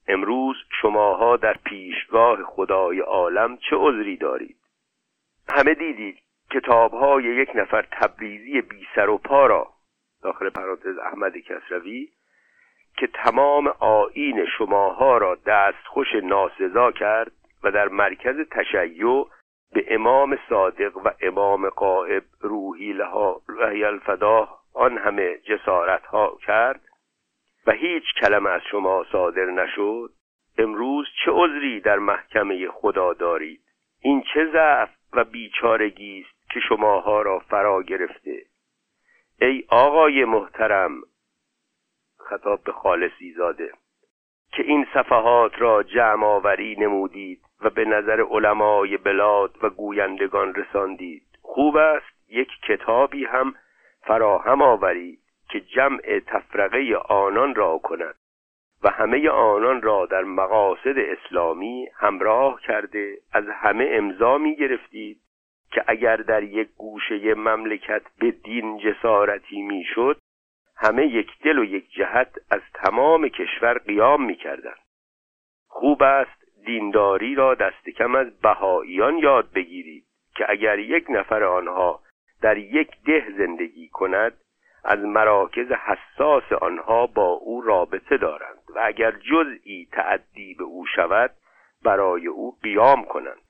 امروز 0.07 0.55
شماها 0.81 1.37
در 1.37 1.53
پیشگاه 1.65 2.43
خدای 2.43 2.99
عالم 2.99 3.57
چه 3.57 3.75
عذری 3.75 4.17
دارید؟ 4.17 4.57
همه 5.49 5.73
دیدید 5.73 6.19
کتابهای 6.51 7.23
یک 7.23 7.49
نفر 7.55 7.87
تبریزی 7.91 8.61
بی 8.61 8.87
سر 8.95 9.09
و 9.09 9.17
پا 9.17 9.45
را 9.45 9.72
داخل 10.23 10.49
پرانتز 10.49 10.97
احمد 10.97 11.37
کسروی 11.37 12.09
که 12.97 13.07
تمام 13.07 13.67
آین 13.79 14.45
شماها 14.57 15.17
را 15.17 15.35
دستخوش 15.35 16.07
ناسزا 16.23 16.91
کرد 16.91 17.31
و 17.63 17.71
در 17.71 17.87
مرکز 17.87 18.35
تشیع 18.51 19.25
به 19.73 19.85
امام 19.87 20.37
صادق 20.49 20.97
و 20.97 21.09
امام 21.21 21.69
قائب 21.69 22.23
روحی 22.41 22.93
لها 22.93 23.41
رهی 23.49 23.83
الفداه 23.83 24.63
آن 24.73 24.97
همه 24.97 25.37
جسارت 25.37 26.05
ها 26.05 26.37
کرد 26.45 26.81
و 27.67 27.71
هیچ 27.71 28.03
کلمه 28.21 28.49
از 28.49 28.61
شما 28.71 29.05
صادر 29.11 29.45
نشد. 29.45 30.09
امروز 30.57 31.07
چه 31.25 31.31
عذری 31.31 31.79
در 31.79 31.99
محکمه 31.99 32.67
خدا 32.67 33.13
دارید؟ 33.13 33.61
این 34.01 34.23
چه 34.33 34.45
ضعف 34.51 34.89
و 35.13 35.23
بیچارگی 35.23 36.25
است 36.27 36.51
که 36.51 36.59
شماها 36.59 37.21
را 37.21 37.39
فرا 37.39 37.83
گرفته؟ 37.83 38.41
ای 39.41 39.63
آقای 39.69 40.25
محترم 40.25 41.01
خطاب 42.17 42.63
به 42.63 42.71
خالصی 42.71 43.33
زاده 43.33 43.71
که 44.51 44.63
این 44.63 44.87
صفحات 44.93 45.61
را 45.61 45.83
جمع 45.83 46.25
آوری 46.25 46.75
نمودید 46.79 47.41
و 47.61 47.69
به 47.69 47.85
نظر 47.85 48.21
علمای 48.21 48.97
بلاد 48.97 49.55
و 49.61 49.69
گویندگان 49.69 50.55
رساندید. 50.55 51.23
خوب 51.41 51.77
است 51.77 52.29
یک 52.29 52.49
کتابی 52.67 53.25
هم 53.25 53.55
فراهم 54.01 54.61
آورید 54.61 55.19
که 55.49 55.59
جمع 55.59 56.19
تفرقه 56.27 56.95
آنان 57.09 57.55
را 57.55 57.77
کند 57.77 58.15
و 58.83 58.89
همه 58.89 59.29
آنان 59.29 59.81
را 59.81 60.05
در 60.05 60.23
مقاصد 60.23 60.97
اسلامی 60.97 61.87
همراه 61.95 62.61
کرده 62.61 63.17
از 63.33 63.43
همه 63.49 63.89
امضا 63.91 64.37
می 64.37 64.55
گرفتید 64.55 65.19
که 65.73 65.83
اگر 65.87 66.15
در 66.15 66.43
یک 66.43 66.69
گوشه 66.77 67.33
مملکت 67.33 68.01
به 68.19 68.31
دین 68.31 68.77
جسارتی 68.77 69.61
می‌شد 69.61 70.19
همه 70.77 71.07
یک 71.07 71.27
دل 71.43 71.59
و 71.59 71.63
یک 71.63 71.89
جهت 71.91 72.35
از 72.51 72.61
تمام 72.73 73.27
کشور 73.27 73.77
قیام 73.77 74.25
می‌کردند. 74.25 74.79
خوب 75.67 76.03
است 76.03 76.43
دینداری 76.65 77.35
را 77.35 77.55
دست 77.55 77.89
کم 77.89 78.15
از 78.15 78.39
بهاییان 78.41 79.17
یاد 79.17 79.51
بگیرید 79.53 80.05
که 80.35 80.45
اگر 80.49 80.79
یک 80.79 81.05
نفر 81.09 81.43
آنها 81.43 81.99
در 82.41 82.57
یک 82.57 82.91
ده 83.05 83.27
زندگی 83.37 83.89
کند 83.89 84.37
از 84.83 84.99
مراکز 84.99 85.71
حساس 85.71 86.51
آنها 86.51 87.07
با 87.07 87.27
او 87.27 87.61
رابطه 87.61 88.17
دارند 88.17 88.59
و 88.75 88.79
اگر 88.83 89.11
جزئی 89.11 89.87
تعدی 89.91 90.53
به 90.53 90.63
او 90.63 90.85
شود 90.85 91.31
برای 91.83 92.27
او 92.27 92.57
قیام 92.63 93.05
کنند. 93.05 93.42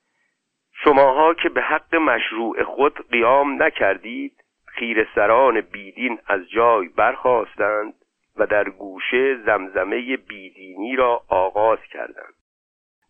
شماها 0.84 1.34
که 1.34 1.48
به 1.48 1.62
حق 1.62 1.94
مشروع 1.94 2.62
خود 2.62 3.08
قیام 3.10 3.62
نکردید 3.62 4.44
خیر 4.66 5.08
سران 5.14 5.60
بیدین 5.60 6.18
از 6.26 6.50
جای 6.50 6.88
برخواستند 6.88 7.94
و 8.36 8.46
در 8.46 8.68
گوشه 8.68 9.36
زمزمه 9.36 10.16
بیدینی 10.16 10.96
را 10.96 11.22
آغاز 11.28 11.78
کردند. 11.92 12.34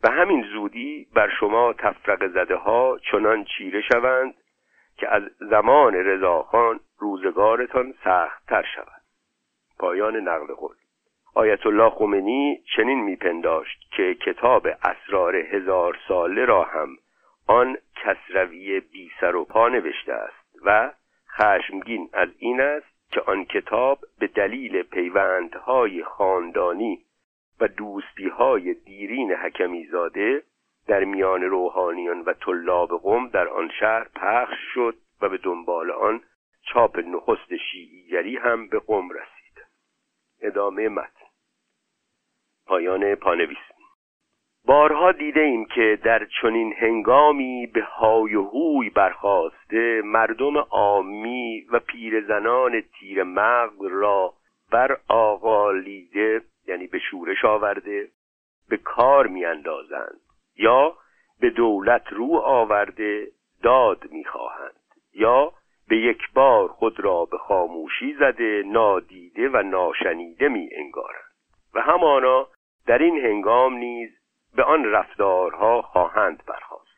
و 0.04 0.10
همین 0.10 0.42
زودی 0.52 1.06
بر 1.14 1.28
شما 1.40 1.72
تفرق 1.72 2.26
زده 2.26 2.56
ها 2.56 2.98
چنان 3.10 3.44
چیره 3.44 3.80
شوند 3.80 4.34
که 4.96 5.14
از 5.14 5.22
زمان 5.40 5.94
رضاخان 5.94 6.80
روزگارتان 6.98 7.94
سخت 8.04 8.46
تر 8.46 8.64
شود. 8.74 9.02
پایان 9.78 10.16
نقل 10.16 10.54
قول. 10.54 10.74
آیت 11.34 11.66
الله 11.66 11.90
خمینی 11.90 12.62
چنین 12.76 13.00
میپنداشت 13.00 13.90
که 13.96 14.14
کتاب 14.14 14.68
اسرار 14.82 15.36
هزار 15.36 15.98
ساله 16.08 16.44
را 16.44 16.62
هم 16.62 16.88
آن 17.46 17.76
کسروی 17.96 18.80
بی 18.80 19.10
سر 19.20 19.36
و 19.36 19.44
پا 19.44 19.68
نوشته 19.68 20.12
است 20.12 20.56
و 20.64 20.92
خشمگین 21.38 22.10
از 22.12 22.28
این 22.38 22.60
است 22.60 23.10
که 23.10 23.20
آن 23.20 23.44
کتاب 23.44 23.98
به 24.18 24.26
دلیل 24.26 24.82
پیوندهای 24.82 26.04
خاندانی 26.04 27.04
و 27.60 27.68
دوستیهای 27.68 28.74
دیرین 28.74 29.32
حکمی 29.32 29.86
زاده 29.86 30.42
در 30.86 31.04
میان 31.04 31.42
روحانیان 31.42 32.20
و 32.20 32.32
طلاب 32.32 32.88
قوم 32.88 33.28
در 33.28 33.48
آن 33.48 33.70
شهر 33.80 34.04
پخش 34.04 34.58
شد 34.74 34.96
و 35.20 35.28
به 35.28 35.38
دنبال 35.38 35.90
آن 35.90 36.20
چاپ 36.62 36.98
نخست 36.98 37.56
شیعیگری 37.56 38.36
هم 38.36 38.68
به 38.68 38.78
قوم 38.78 39.10
رسید. 39.10 39.66
ادامه 40.40 40.88
متن. 40.88 41.26
پایان 42.66 43.14
پانویس. 43.14 43.73
بارها 44.66 45.12
دیده 45.12 45.40
ایم 45.40 45.64
که 45.64 45.98
در 46.04 46.26
چنین 46.42 46.74
هنگامی 46.78 47.66
به 47.66 47.82
های 47.82 48.34
و 48.34 48.42
هوی 48.42 48.90
برخواسته 48.90 50.02
مردم 50.04 50.58
عامی 50.58 51.66
و 51.72 51.78
پیرزنان 51.78 52.80
تیر 52.80 53.22
مغز 53.22 53.82
را 53.82 54.34
بر 54.72 54.96
آقالیده 55.08 56.42
یعنی 56.66 56.86
به 56.86 56.98
شورش 56.98 57.44
آورده 57.44 58.08
به 58.68 58.76
کار 58.76 59.26
میاندازند 59.26 60.20
یا 60.56 60.96
به 61.40 61.50
دولت 61.50 62.04
رو 62.10 62.36
آورده 62.36 63.26
داد 63.62 64.04
می‌خواهند 64.10 64.80
یا 65.14 65.52
به 65.88 65.96
یک 65.96 66.32
بار 66.34 66.68
خود 66.68 67.00
را 67.00 67.24
به 67.24 67.38
خاموشی 67.38 68.14
زده 68.20 68.62
نادیده 68.66 69.48
و 69.48 69.62
ناشنیده 69.62 70.48
می 70.48 70.68
انگارند 70.72 71.34
و 71.74 71.80
همانا 71.80 72.46
در 72.86 72.98
این 72.98 73.18
هنگام 73.18 73.74
نیز 73.74 74.23
به 74.54 74.64
آن 74.64 74.84
رفتارها 74.84 75.82
خواهند 75.82 76.42
برخواست 76.46 76.94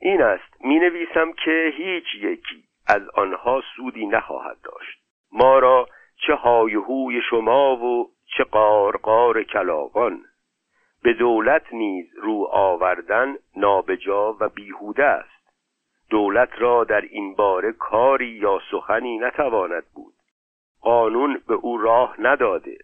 این 0.00 0.22
است 0.22 0.64
می 0.64 0.78
نویسم 0.78 1.32
که 1.32 1.72
هیچ 1.76 2.04
یکی 2.14 2.64
از 2.86 3.08
آنها 3.08 3.62
سودی 3.76 4.06
نخواهد 4.06 4.56
داشت. 4.62 4.98
ما 5.32 5.58
را 5.58 5.88
چه 6.26 6.34
هایهوی 6.34 7.20
شما 7.30 7.76
و 7.76 8.10
چه 8.36 8.44
قارقار 8.44 9.42
کلاغان 9.42 10.24
به 11.02 11.12
دولت 11.12 11.72
نیز 11.72 12.06
رو 12.16 12.48
آوردن 12.52 13.36
نابجا 13.56 14.36
و 14.40 14.48
بیهوده 14.48 15.04
است. 15.04 15.36
دولت 16.10 16.48
را 16.58 16.84
در 16.84 17.00
این 17.00 17.34
باره 17.34 17.72
کاری 17.72 18.28
یا 18.28 18.60
سخنی 18.70 19.18
نتواند 19.18 19.84
بود. 19.94 20.14
قانون 20.80 21.42
به 21.48 21.54
او 21.54 21.78
راه 21.78 22.16
نداده. 22.18 22.78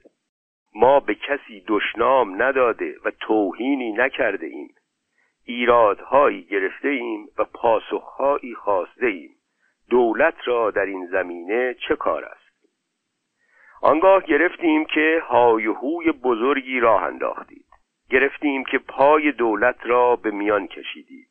ما 0.74 1.00
به 1.00 1.14
کسی 1.14 1.64
دشنام 1.68 2.42
نداده 2.42 2.94
و 3.04 3.10
توهینی 3.10 3.92
نکرده 3.92 4.46
ایم. 4.46 4.74
ایرادهایی 5.44 6.42
گرفته 6.42 6.88
ایم 6.88 7.26
و 7.38 7.44
پاسخهایی 7.44 8.54
خواسته 8.54 9.06
ایم. 9.06 9.30
دولت 9.90 10.34
را 10.44 10.70
در 10.70 10.86
این 10.86 11.06
زمینه 11.06 11.74
چه 11.88 11.96
کار 11.96 12.24
است؟ 12.24 12.42
آنگاه 13.82 14.22
گرفتیم 14.22 14.84
که 14.84 15.22
هایهوی 15.26 16.12
بزرگی 16.12 16.80
راه 16.80 17.02
انداختید. 17.02 17.66
گرفتیم 18.10 18.64
که 18.64 18.78
پای 18.78 19.32
دولت 19.32 19.76
را 19.82 20.16
به 20.16 20.30
میان 20.30 20.66
کشیدید. 20.66 21.28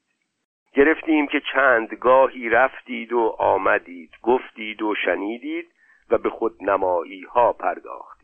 گرفتیم 0.73 1.27
که 1.27 1.41
چند 1.53 1.93
گاهی 1.93 2.49
رفتید 2.49 3.13
و 3.13 3.35
آمدید 3.39 4.11
گفتید 4.21 4.81
و 4.81 4.95
شنیدید 5.05 5.71
و 6.09 6.17
به 6.17 6.29
خود 6.29 6.63
نمایی 6.63 7.21
ها 7.23 7.53
پرداختید 7.53 8.20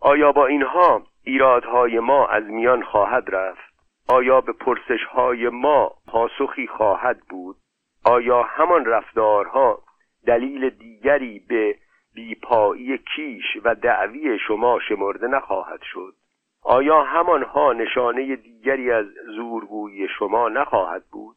آیا 0.00 0.32
با 0.32 0.46
اینها 0.46 1.02
ایرادهای 1.24 1.98
ما 1.98 2.26
از 2.26 2.44
میان 2.44 2.82
خواهد 2.82 3.34
رفت؟ 3.34 3.74
آیا 4.08 4.40
به 4.40 4.52
پرسش 4.52 5.04
های 5.04 5.48
ما 5.48 5.92
پاسخی 6.06 6.66
خواهد 6.66 7.20
بود؟ 7.28 7.56
آیا 8.04 8.42
همان 8.42 8.84
رفتارها 8.84 9.82
دلیل 10.26 10.70
دیگری 10.70 11.38
به 11.38 11.76
بیپایی 12.14 12.98
کیش 12.98 13.44
و 13.64 13.74
دعوی 13.74 14.38
شما 14.38 14.78
شمرده 14.88 15.26
نخواهد 15.26 15.80
شد؟ 15.82 16.14
آیا 16.62 17.02
همانها 17.02 17.72
نشانه 17.72 18.36
دیگری 18.36 18.90
از 18.90 19.06
زورگویی 19.36 20.08
شما 20.18 20.48
نخواهد 20.48 21.02
بود؟ 21.12 21.36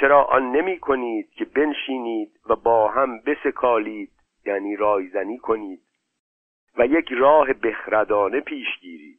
چرا 0.00 0.24
آن 0.24 0.52
نمی 0.52 0.78
کنید 0.78 1.30
که 1.30 1.44
بنشینید 1.44 2.30
و 2.48 2.56
با 2.56 2.88
هم 2.88 3.20
بسکالید 3.20 4.10
یعنی 4.46 4.76
رایزنی 4.76 5.38
کنید؟ 5.38 5.80
و 6.78 6.86
یک 6.86 7.12
راه 7.12 7.52
بخردانه 7.52 8.40
پیش 8.40 8.68
گیرید. 8.80 9.18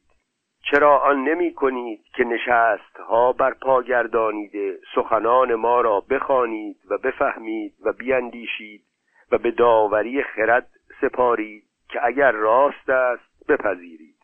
چرا 0.70 0.98
آن 0.98 1.24
نمی 1.24 1.54
کنید 1.54 2.04
که 2.14 2.24
نشست 2.24 2.96
ها 2.96 3.32
بر 3.32 3.54
پا 3.54 3.82
گردانیده 3.82 4.78
سخنان 4.94 5.54
ما 5.54 5.80
را 5.80 6.00
بخوانید 6.00 6.76
و 6.90 6.98
بفهمید 6.98 7.74
و 7.84 7.92
بیندیشید 7.92 8.84
و 9.32 9.38
به 9.38 9.50
داوری 9.50 10.22
خرد 10.22 10.68
سپارید 11.00 11.64
که 11.88 12.06
اگر 12.06 12.32
راست 12.32 12.90
است 12.90 13.48
بپذیرید 13.48 14.16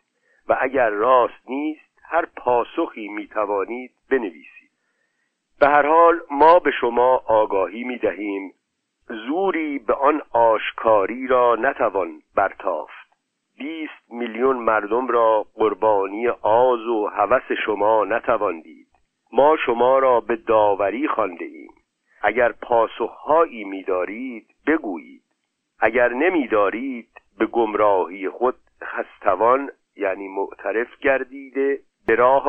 و 0.47 0.57
اگر 0.61 0.89
راست 0.89 1.49
نیست 1.49 1.99
هر 2.03 2.25
پاسخی 2.25 3.07
می 3.07 3.27
توانید 3.27 3.91
بنویسید. 4.11 4.71
به 5.59 5.67
هر 5.67 5.85
حال 5.85 6.21
ما 6.31 6.59
به 6.59 6.71
شما 6.71 7.23
آگاهی 7.27 7.83
می 7.83 7.97
دهیم. 7.97 8.53
زوری 9.07 9.79
به 9.79 9.93
آن 9.93 10.21
آشکاری 10.31 11.27
را 11.27 11.55
نتوان 11.55 12.21
برتافت. 12.35 13.00
بیست 13.61 14.11
میلیون 14.11 14.57
مردم 14.57 15.07
را 15.07 15.45
قربانی 15.55 16.27
آز 16.41 16.87
و 16.87 17.07
هوس 17.07 17.51
شما 17.65 18.05
نتوان 18.05 18.61
دید 18.61 18.87
ما 19.33 19.57
شما 19.65 19.99
را 19.99 20.19
به 20.19 20.35
داوری 20.35 21.07
خوانده 21.07 21.45
ایم. 21.45 21.71
اگر 22.21 22.51
پاسخهایی 22.51 23.63
میدارید 23.63 24.47
بگویید. 24.67 25.23
اگر 25.79 26.13
نمیدارید 26.13 27.09
به 27.37 27.45
گمراهی 27.45 28.29
خود 28.29 28.55
خستوان 28.83 29.71
یعنی 29.95 30.27
معترف 30.27 30.99
گردیده 30.99 31.79
به 32.07 32.15
راه 32.15 32.47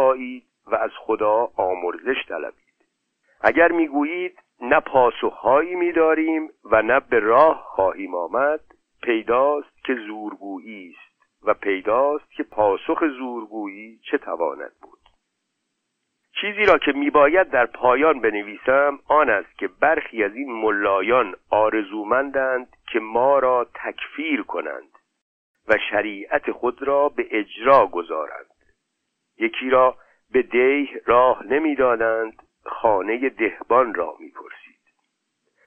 و 0.66 0.74
از 0.74 0.90
خدا 0.98 1.48
آمرزش 1.56 2.26
طلبید. 2.28 2.86
اگر 3.40 3.72
می‌گویید 3.72 4.38
نه 4.60 4.80
پاسخهایی 4.80 5.74
میداریم 5.74 6.50
و 6.64 6.82
نه 6.82 7.00
به 7.00 7.18
راه 7.18 7.62
خواهیم 7.66 8.14
آمد 8.14 8.60
پیداست 9.02 9.71
که 9.84 9.94
زورگویی 9.94 10.88
است 10.88 11.12
و 11.42 11.54
پیداست 11.54 12.32
که 12.32 12.42
پاسخ 12.42 13.04
زورگویی 13.18 14.00
چه 14.10 14.18
تواند 14.18 14.72
بود. 14.82 14.98
چیزی 16.40 16.64
را 16.66 16.78
که 16.78 16.92
میباید 16.92 17.50
در 17.50 17.66
پایان 17.66 18.20
بنویسم 18.20 18.98
آن 19.08 19.30
است 19.30 19.58
که 19.58 19.68
برخی 19.68 20.24
از 20.24 20.34
این 20.34 20.52
ملایان 20.52 21.34
آرزومندند 21.50 22.76
که 22.92 23.00
ما 23.00 23.38
را 23.38 23.66
تکفیر 23.74 24.42
کنند 24.42 24.98
و 25.68 25.78
شریعت 25.90 26.50
خود 26.50 26.82
را 26.82 27.08
به 27.08 27.26
اجرا 27.30 27.86
گذارند. 27.86 28.46
یکی 29.38 29.70
را 29.70 29.96
به 30.32 30.42
دیه 30.42 31.02
راه 31.06 31.46
نمی‌دادند 31.46 32.42
خانه 32.64 33.28
دهبان 33.28 33.94
را 33.94 34.16
می‌پرسید. 34.20 34.61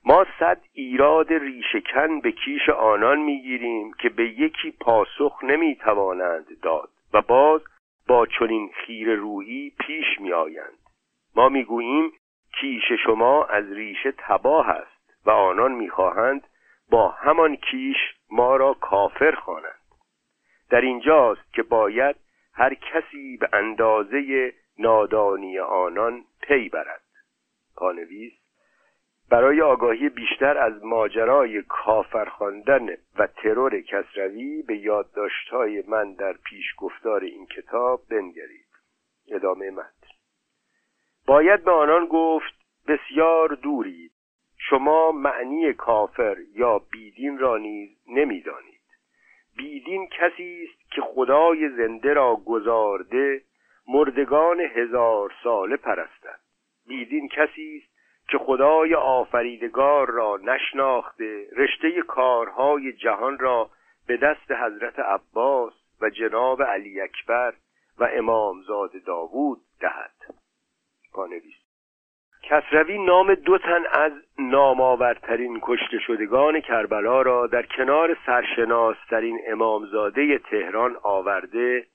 ما 0.08 0.26
صد 0.40 0.62
ایراد 0.74 1.34
ریشکن 1.34 2.20
به 2.20 2.32
کیش 2.32 2.70
آنان 2.70 3.20
می‌گیریم 3.20 3.94
که 3.94 4.10
به 4.10 4.30
یکی 4.30 4.72
پاسخ 4.72 5.44
نمی‌توانند 5.44 6.62
داد 6.62 6.90
و 7.14 7.22
باز 7.22 7.62
با 8.08 8.26
چنین 8.26 8.72
خیر 8.74 9.16
رویی 9.16 9.74
پیش 9.80 10.06
میآیند. 10.20 10.80
ما 11.36 11.50
می‌گوییم 11.50 12.12
کیش 12.60 12.92
شما 13.06 13.46
از 13.46 13.72
ریشه 13.72 14.14
تباه 14.18 14.70
است 14.70 15.14
و 15.26 15.30
آنان 15.30 15.72
می‌خواهند 15.72 16.48
با 16.92 17.08
همان 17.08 17.56
کیش 17.56 17.98
ما 18.32 18.56
را 18.56 18.74
کافر 18.74 19.32
خوانند. 19.32 19.82
در 20.70 20.82
اینجاست 20.82 21.54
که 21.54 21.64
باید 21.64 22.16
هر 22.54 22.74
کسی 22.74 23.38
به 23.38 23.50
اندازه 23.54 24.54
نادانی 24.80 25.60
آنان 25.60 26.26
پی 26.42 26.70
برد. 26.70 27.02
پانویس 27.76 28.45
برای 29.30 29.62
آگاهی 29.62 30.10
بیشتر 30.10 30.58
از 30.58 30.84
ماجرای 30.86 31.62
کافر 31.62 32.26
خواندن 32.26 32.90
و 33.18 33.28
ترور 33.28 33.82
کسروی 33.82 34.62
به 34.62 34.78
یادداشتهای 34.78 35.84
من 35.88 36.14
در 36.14 36.34
پیش 36.34 36.66
گفتار 36.78 37.24
این 37.24 37.46
کتاب 37.46 38.02
بنگرید. 38.10 38.66
ادامه 39.32 39.72
متن. 39.72 40.08
باید 41.28 41.64
به 41.64 41.72
آنان 41.72 42.06
گفت 42.06 42.54
بسیار 42.88 43.50
دورید 43.56 44.12
شما 44.58 45.12
معنی 45.12 45.74
کافر 45.74 46.38
یا 46.56 46.80
بیدین 46.80 47.38
را 47.38 47.58
نیز 47.58 47.90
نمی‌دانید. 48.08 48.82
بیدین 49.58 50.08
کسی 50.08 50.68
است 50.70 50.92
که 50.92 51.02
خدای 51.02 51.70
زنده 51.70 52.14
را 52.14 52.36
گذارده 52.36 53.42
مردگان 53.88 54.60
هزار 54.60 55.34
ساله 55.44 55.78
پرستد. 55.78 56.40
بیدین 56.88 57.28
کسی 57.28 57.82
است 57.84 57.95
که 58.28 58.38
خدای 58.38 58.96
آفریدگار 58.96 60.10
را 60.10 60.40
نشناخته 60.44 61.48
رشته 61.58 62.02
کارهای 62.02 62.94
جهان 62.94 63.40
را 63.40 63.70
به 64.08 64.18
دست 64.18 64.52
حضرت 64.52 65.00
عباس 65.00 65.74
و 66.02 66.10
جناب 66.10 66.64
علی 66.64 67.02
اکبر 67.02 67.54
و 68.00 68.10
امامزاد 68.14 68.92
داوود 69.06 69.62
دهد. 69.80 70.36
پانویس 71.14 71.66
کسروی 72.50 73.06
نام 73.06 73.36
دو 73.36 73.58
تن 73.58 73.84
از 73.92 74.12
نامآورترین 74.40 75.60
کشته 75.62 76.00
شدگان 76.08 76.62
کربلا 76.62 77.22
را 77.22 77.48
در 77.48 77.66
کنار 77.66 78.18
سرشناسترین 78.26 79.40
امامزاده 79.48 80.38
تهران 80.38 80.96
آورده 81.04 81.88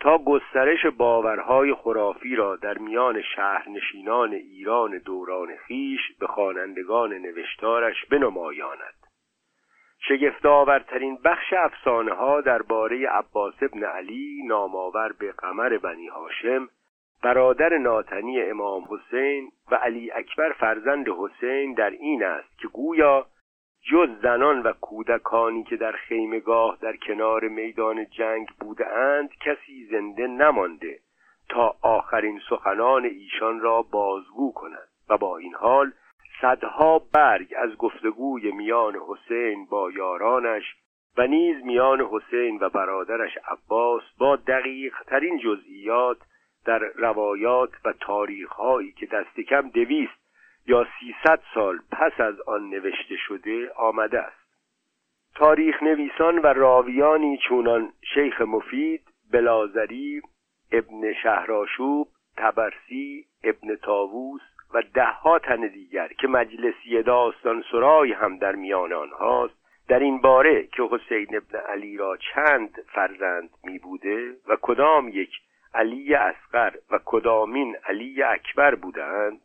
تا 0.00 0.18
گسترش 0.18 0.86
باورهای 0.86 1.74
خرافی 1.74 2.36
را 2.36 2.56
در 2.56 2.78
میان 2.78 3.22
شهرنشینان 3.22 4.32
ایران 4.32 4.98
دوران 4.98 5.56
خیش 5.56 6.00
به 6.20 6.26
خوانندگان 6.26 7.12
نوشتارش 7.12 8.04
بنمایاند. 8.04 8.94
شگفتآورترین 10.08 11.18
بخش 11.24 11.52
افسانه 11.52 12.12
ها 12.12 12.40
درباره 12.40 13.08
عباس 13.08 13.54
ابن 13.62 13.84
علی 13.84 14.42
نامآور 14.46 15.12
به 15.18 15.32
قمر 15.32 15.78
بنی 15.78 16.08
هاشم 16.08 16.68
برادر 17.22 17.78
ناتنی 17.78 18.42
امام 18.42 18.84
حسین 18.90 19.50
و 19.70 19.74
علی 19.74 20.10
اکبر 20.12 20.52
فرزند 20.52 21.08
حسین 21.08 21.74
در 21.74 21.90
این 21.90 22.24
است 22.24 22.58
که 22.58 22.68
گویا 22.68 23.26
جز 23.82 24.08
زنان 24.22 24.62
و 24.62 24.72
کودکانی 24.72 25.64
که 25.64 25.76
در 25.76 25.92
خیمگاه 25.92 26.78
در 26.80 26.96
کنار 26.96 27.48
میدان 27.48 28.06
جنگ 28.06 28.48
بودند 28.60 29.30
کسی 29.40 29.88
زنده 29.90 30.26
نمانده 30.26 30.98
تا 31.48 31.76
آخرین 31.82 32.40
سخنان 32.50 33.04
ایشان 33.04 33.60
را 33.60 33.82
بازگو 33.82 34.52
کنند 34.52 34.88
و 35.08 35.16
با 35.16 35.36
این 35.36 35.54
حال 35.54 35.92
صدها 36.40 36.98
برگ 37.12 37.54
از 37.56 37.76
گفتگوی 37.76 38.52
میان 38.52 38.96
حسین 39.08 39.66
با 39.66 39.90
یارانش 39.90 40.74
و 41.16 41.26
نیز 41.26 41.64
میان 41.64 42.00
حسین 42.00 42.58
و 42.60 42.68
برادرش 42.68 43.38
عباس 43.48 44.02
با 44.18 44.36
دقیق 44.36 44.94
ترین 45.06 45.38
جزئیات 45.38 46.18
در 46.64 46.78
روایات 46.78 47.70
و 47.84 47.92
تاریخهایی 47.92 48.92
که 48.92 49.06
دست 49.06 49.40
کم 49.40 49.68
دویست 49.68 50.19
یا 50.66 50.86
سیصد 51.00 51.40
سال 51.54 51.78
پس 51.92 52.20
از 52.20 52.40
آن 52.40 52.70
نوشته 52.70 53.16
شده 53.16 53.72
آمده 53.76 54.20
است. 54.20 54.40
تاریخ 55.34 55.82
نویسان 55.82 56.38
و 56.38 56.46
راویانی 56.46 57.38
چونان 57.48 57.92
شیخ 58.14 58.40
مفید 58.40 59.02
بلازری 59.32 60.22
ابن 60.72 61.12
شهراشوب 61.22 62.08
تبرسی 62.36 63.24
ابن 63.44 63.76
تاووس 63.76 64.40
و 64.74 64.82
دهها 64.94 65.38
تن 65.38 65.66
دیگر 65.66 66.08
که 66.08 66.28
مجلسی 66.28 67.02
داستان 67.02 67.64
سرای 67.72 68.12
هم 68.12 68.38
در 68.38 68.54
میان 68.54 68.92
آنهاست 68.92 69.54
در 69.88 69.98
این 69.98 70.20
باره 70.20 70.62
که 70.62 70.82
حسین 70.90 71.36
ابن 71.36 71.58
علی 71.58 71.96
را 71.96 72.16
چند 72.16 72.70
فرزند 72.92 73.50
می 73.64 73.78
بوده 73.78 74.36
و 74.48 74.56
کدام 74.62 75.08
یک 75.08 75.30
علی 75.74 76.14
اصغر 76.14 76.74
و 76.90 76.98
کدامین 77.04 77.76
علی 77.84 78.22
اکبر 78.22 78.74
بودند 78.74 79.40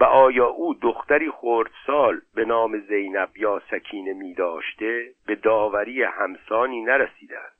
و 0.00 0.04
آیا 0.04 0.46
او 0.46 0.74
دختری 0.74 1.30
خردسال 1.30 2.20
به 2.34 2.44
نام 2.44 2.78
زینب 2.78 3.36
یا 3.36 3.62
سکینه 3.70 4.12
می 4.12 4.34
داشته 4.34 5.14
به 5.26 5.34
داوری 5.34 6.02
همسانی 6.02 6.82
نرسیدند. 6.82 7.52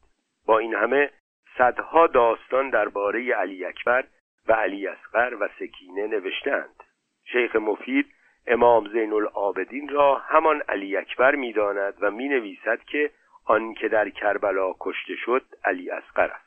با 0.47 0.59
این 0.59 0.75
همه 0.75 1.11
صدها 1.59 2.07
داستان 2.07 2.71
درباره 2.71 3.35
علی 3.35 3.65
اکبر 3.65 4.05
و 4.49 4.53
علی 4.53 4.87
اصغر 4.87 5.37
و 5.41 5.49
سکینه 5.59 6.07
نوشتند. 6.07 6.83
شیخ 7.25 7.57
مفید 7.57 8.07
امام 8.47 8.89
زین 8.89 9.13
العابدین 9.13 9.89
را 9.89 10.15
همان 10.15 10.63
علی 10.69 10.97
اکبر 10.97 11.35
می‌داند 11.35 11.95
و 12.01 12.11
می 12.11 12.29
نویسد 12.29 12.85
که 12.85 13.11
آن 13.47 13.75
که 13.75 13.89
در 13.89 14.09
کربلا 14.09 14.73
کشته 14.81 15.15
شد 15.17 15.45
علی 15.65 15.91
اصغر 15.91 16.31
است. 16.31 16.42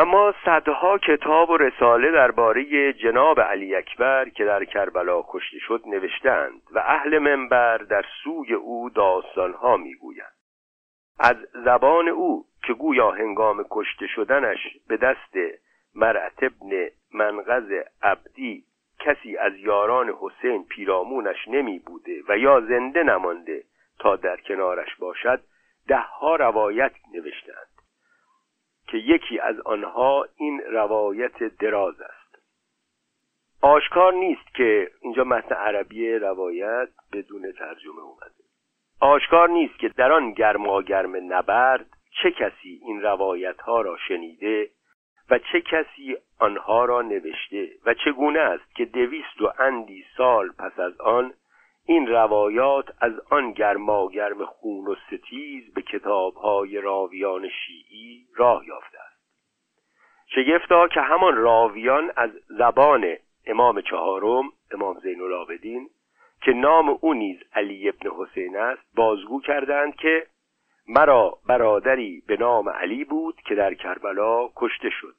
اما 0.00 0.34
صدها 0.44 0.98
کتاب 0.98 1.50
و 1.50 1.56
رساله 1.56 2.10
درباره 2.10 2.92
جناب 2.92 3.40
علی 3.40 3.74
اکبر 3.74 4.28
که 4.28 4.44
در 4.44 4.64
کربلا 4.64 5.24
کشته 5.28 5.58
شد 5.58 5.82
نوشتند 5.86 6.62
و 6.72 6.78
اهل 6.78 7.18
منبر 7.18 7.78
در 7.78 8.04
سوی 8.24 8.54
او 8.54 8.90
داستانها 8.90 9.76
می‌گویند. 9.76 10.32
از 11.18 11.36
زبان 11.64 12.08
او 12.08 12.44
که 12.66 12.72
گویا 12.72 13.10
هنگام 13.10 13.64
کشته 13.70 14.06
شدنش 14.06 14.58
به 14.88 14.96
دست 14.96 15.34
مرعت 15.94 16.42
ابن 16.42 16.88
منقذ 17.14 17.82
عبدی 18.02 18.64
کسی 19.00 19.36
از 19.36 19.52
یاران 19.56 20.14
حسین 20.20 20.64
پیرامونش 20.64 21.48
نمی 21.48 21.78
بوده 21.78 22.22
و 22.28 22.38
یا 22.38 22.60
زنده 22.60 23.02
نمانده 23.02 23.62
تا 23.98 24.16
در 24.16 24.36
کنارش 24.36 24.96
باشد 24.96 25.40
دهها 25.88 26.36
روایت 26.36 26.92
نوشتند 27.14 27.77
که 28.88 28.96
یکی 28.96 29.38
از 29.38 29.60
آنها 29.60 30.26
این 30.36 30.60
روایت 30.60 31.42
دراز 31.42 32.00
است. 32.00 32.38
آشکار 33.62 34.12
نیست 34.12 34.54
که 34.54 34.90
اینجا 35.00 35.24
متن 35.24 35.54
عربی 35.54 36.12
روایت 36.12 36.88
بدون 37.12 37.52
ترجمه 37.52 38.00
اومده. 38.00 38.44
آشکار 39.00 39.48
نیست 39.48 39.78
که 39.78 39.88
در 39.88 40.12
آن 40.12 40.32
گرماگرم 40.32 41.32
نبرد 41.32 41.86
چه 42.22 42.30
کسی 42.30 42.80
این 42.82 43.02
روایت 43.02 43.60
ها 43.60 43.80
را 43.80 43.96
شنیده 44.08 44.70
و 45.30 45.38
چه 45.38 45.60
کسی 45.60 46.16
آنها 46.38 46.84
را 46.84 47.02
نوشته 47.02 47.68
و 47.86 47.94
چگونه 47.94 48.40
است 48.40 48.74
که 48.74 48.84
دویست 48.84 49.40
و 49.40 49.52
اندی 49.58 50.04
سال 50.16 50.48
پس 50.48 50.78
از 50.78 51.00
آن 51.00 51.32
این 51.90 52.06
روایات 52.06 52.84
از 53.00 53.12
آن 53.30 53.52
گرماگرم 53.52 54.44
خون 54.44 54.86
و 54.86 54.94
ستیز 55.06 55.74
به 55.74 55.82
کتابهای 55.82 56.80
راویان 56.80 57.48
شیعی 57.48 58.26
راه 58.36 58.66
یافته 58.66 58.98
است. 58.98 59.18
شگفتا 60.26 60.88
که 60.88 61.00
همان 61.00 61.36
راویان 61.36 62.12
از 62.16 62.30
زبان 62.48 63.16
امام 63.46 63.80
چهارم 63.80 64.44
امام 64.72 64.98
زین 64.98 65.20
العابدین 65.20 65.88
که 66.42 66.52
نام 66.52 66.98
او 67.00 67.14
نیز 67.14 67.38
علی 67.54 67.88
ابن 67.88 68.10
حسین 68.10 68.56
است 68.56 68.82
بازگو 68.96 69.40
کردند 69.40 69.96
که 69.96 70.26
مرا 70.88 71.38
برادری 71.46 72.22
به 72.26 72.36
نام 72.36 72.68
علی 72.68 73.04
بود 73.04 73.40
که 73.46 73.54
در 73.54 73.74
کربلا 73.74 74.48
کشته 74.56 74.90
شد 74.90 75.14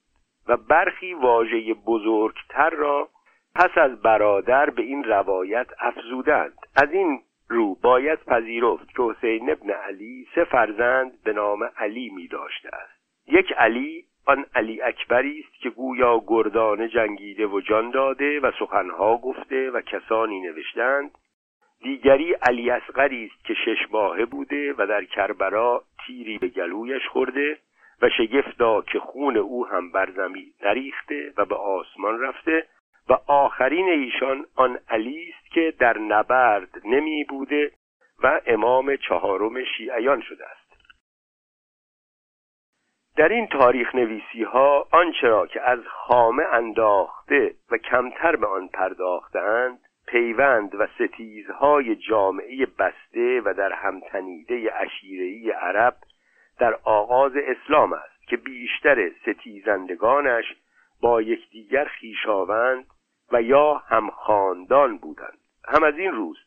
و 0.48 0.58
برخی 0.58 1.14
واژه 1.14 1.74
بزرگتر 1.74 2.70
را 2.70 3.10
پس 3.56 3.78
از 3.78 4.02
برادر 4.02 4.70
به 4.70 4.82
این 4.82 5.04
روایت 5.04 5.68
افزودند. 5.80 6.59
از 6.76 6.92
این 6.92 7.22
رو 7.50 7.76
باید 7.76 8.20
پذیرفت 8.20 8.96
که 8.96 9.04
حسین 9.04 9.50
ابن 9.50 9.70
علی 9.70 10.28
سه 10.36 10.44
فرزند 10.44 11.24
به 11.24 11.34
نام 11.34 11.64
علی 11.78 12.10
می 12.10 12.28
داشته 12.28 12.70
است. 12.74 13.00
یک 13.28 13.54
علی 13.58 14.06
آن 14.26 14.46
علی 14.56 14.82
اکبری 14.82 15.40
است 15.40 15.62
که 15.62 15.70
گویا 15.70 16.22
گردانه 16.28 16.88
جنگیده 16.88 17.48
و 17.48 17.62
جان 17.62 17.92
داده 17.92 18.40
و 18.40 18.52
سخنها 18.60 19.18
گفته 19.18 19.72
و 19.72 19.82
کسانی 19.82 20.40
نوشتند. 20.40 21.12
دیگری 21.82 22.34
علی 22.34 22.70
اصغری 22.70 23.26
است 23.26 23.46
که 23.46 23.54
شش 23.54 23.92
ماهه 23.92 24.26
بوده 24.26 24.74
و 24.78 24.88
در 24.88 25.04
کربلا 25.04 25.82
تیری 26.06 26.38
به 26.38 26.48
گلویش 26.48 27.08
خورده 27.08 27.58
و 28.02 28.10
شگفتا 28.18 28.82
که 28.82 29.00
خون 29.00 29.38
او 29.38 29.68
هم 29.68 29.92
بر 29.92 30.12
زمین 30.12 30.54
نریخته 30.66 31.34
و 31.38 31.46
به 31.46 31.56
آسمان 31.56 32.20
رفته 32.20 32.68
و 33.10 33.18
آخرین 33.28 33.90
ایشان 33.90 34.46
آن 34.56 34.80
علی 34.90 35.30
است 35.30 35.52
که 35.52 35.74
در 35.80 35.98
نبرد 35.98 36.70
نمی 36.86 37.24
بوده 37.24 37.72
و 38.24 38.42
امام 38.46 38.96
چهارم 38.96 39.64
شیعیان 39.64 40.22
شده 40.22 40.46
است. 40.46 40.60
در 43.18 43.30
این 43.30 43.48
تاریخ 43.48 43.96
نویسی 43.96 44.44
ها 44.44 44.88
آنچه 44.92 45.28
را 45.28 45.48
که 45.48 45.62
از 45.62 45.80
خامه 45.88 46.44
انداخته 46.44 47.54
و 47.72 47.78
کمتر 47.78 48.36
به 48.36 48.48
آن 48.48 48.68
پرداختند 48.68 49.80
پیوند 50.08 50.76
و 50.76 50.88
ستیزهای 50.88 51.96
جامعه 51.96 52.66
بسته 52.66 53.42
و 53.46 53.54
در 53.54 53.74
هم 53.74 54.02
تنیده 54.02 54.72
عشیره‌ای 54.76 55.52
عرب 55.52 55.96
در 56.60 56.80
آغاز 56.84 57.32
اسلام 57.36 57.94
است 57.94 58.28
که 58.28 58.38
بیشتر 58.38 59.10
ستیزندگانش 59.10 60.46
با 61.02 61.22
یکدیگر 61.22 61.86
خویشاوند 61.86 62.86
و 63.32 63.42
یا 63.42 63.74
هم 63.74 64.10
خاندان 64.10 64.98
بودند. 64.98 65.38
هم 65.66 65.84
از 65.84 65.98
این 65.98 66.12
رو 66.12 66.25
است 66.25 66.38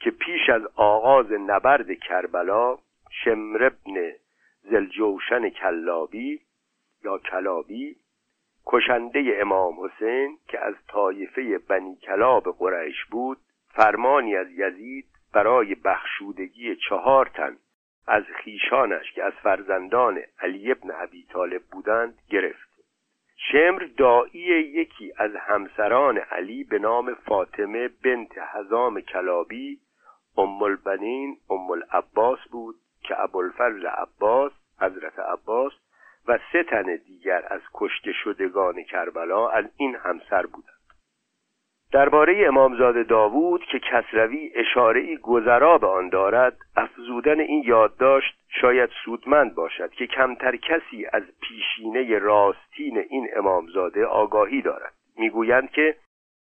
که 0.00 0.10
پیش 0.10 0.50
از 0.50 0.62
آغاز 0.76 1.32
نبرد 1.32 1.92
کربلا 1.92 2.78
شمر 3.10 3.64
ابن 3.64 4.12
ذی‌الجوشن 4.62 5.48
کلابی 5.48 6.40
یا 7.04 7.18
کلابی 7.18 7.96
کشنده 8.66 9.38
امام 9.40 9.74
حسین 9.84 10.38
که 10.48 10.60
از 10.60 10.74
طایفه 10.88 11.58
بنی 11.58 11.96
کلاب 11.96 12.56
قریش 12.58 13.04
بود 13.04 13.38
فرمانی 13.68 14.36
از 14.36 14.50
یزید 14.50 15.06
برای 15.32 15.74
بخشودگی 15.74 16.76
چهار 16.76 17.26
تن 17.26 17.56
از 18.06 18.24
خویشانش 18.24 19.12
که 19.12 19.24
از 19.24 19.32
فرزندان 19.32 20.18
علی 20.40 20.72
ابن 20.72 20.90
ابی 20.94 21.26
طالب 21.32 21.62
بودند 21.72 22.18
گرفت. 22.30 22.67
شمر 23.38 23.88
دایی 23.96 24.40
یکی 24.50 25.12
از 25.16 25.30
همسران 25.36 26.18
علی 26.18 26.64
به 26.64 26.78
نام 26.78 27.14
فاطمه 27.14 27.88
بنت 27.88 28.38
حزام 28.38 29.00
کلابی 29.00 29.78
ام 30.36 30.62
البنین 30.62 31.36
ام 31.50 31.70
العباس 31.70 32.38
بود 32.50 32.74
که 33.02 33.20
ابوالفضل 33.20 33.86
عباس 33.86 34.52
حضرت 34.80 35.18
عباس 35.18 35.72
و 36.28 36.38
سه 36.52 36.62
تن 36.62 36.96
دیگر 37.06 37.42
از 37.50 37.60
کشته 37.74 38.12
شدگان 38.12 38.82
کربلا 38.82 39.48
از 39.48 39.64
این 39.76 39.96
همسر 39.96 40.46
بودند. 40.46 40.77
درباره 41.92 42.46
امامزاده 42.46 43.02
داوود 43.02 43.64
که 43.64 43.78
کسروی 43.78 44.50
اشاره 44.54 45.16
گذرا 45.16 45.78
به 45.78 45.86
آن 45.86 46.08
دارد 46.08 46.56
افزودن 46.76 47.40
این 47.40 47.62
یادداشت 47.66 48.38
شاید 48.60 48.90
سودمند 49.04 49.54
باشد 49.54 49.90
که 49.90 50.06
کمتر 50.06 50.56
کسی 50.56 51.06
از 51.12 51.22
پیشینه 51.42 52.18
راستین 52.18 52.98
این 52.98 53.28
امامزاده 53.36 54.06
آگاهی 54.06 54.62
دارد. 54.62 54.92
می‌گویند 55.16 55.70
که 55.70 55.96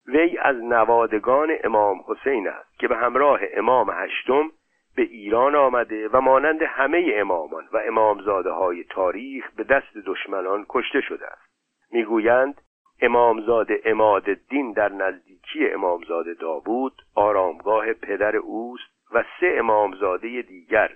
وی 0.06 0.38
از 0.38 0.56
نوادگان 0.56 1.50
امام 1.64 2.00
حسین 2.06 2.48
است 2.48 2.78
که 2.78 2.88
به 2.88 2.96
همراه 2.96 3.40
امام 3.56 3.90
هشتم 3.90 4.50
به 4.96 5.02
ایران 5.02 5.54
آمده 5.54 6.08
و 6.08 6.20
مانند 6.20 6.62
همه 6.62 7.12
امامان 7.14 7.64
و 7.72 7.78
امامزاده 7.86 8.50
های 8.50 8.84
تاریخ 8.84 9.50
به 9.56 9.64
دست 9.64 9.96
دشمنان 10.06 10.66
کشته 10.68 11.00
شده 11.00 11.26
است. 11.26 11.48
می‌گویند 11.90 12.60
امامزاده 13.00 13.82
اماد 13.84 14.24
دین 14.32 14.72
در 14.72 14.92
نزدیکی 14.92 15.68
امامزاده 15.70 16.34
داوود 16.34 17.02
آرامگاه 17.14 17.92
پدر 17.92 18.36
اوست 18.36 18.90
و 19.12 19.24
سه 19.40 19.54
امامزاده 19.58 20.42
دیگر 20.42 20.90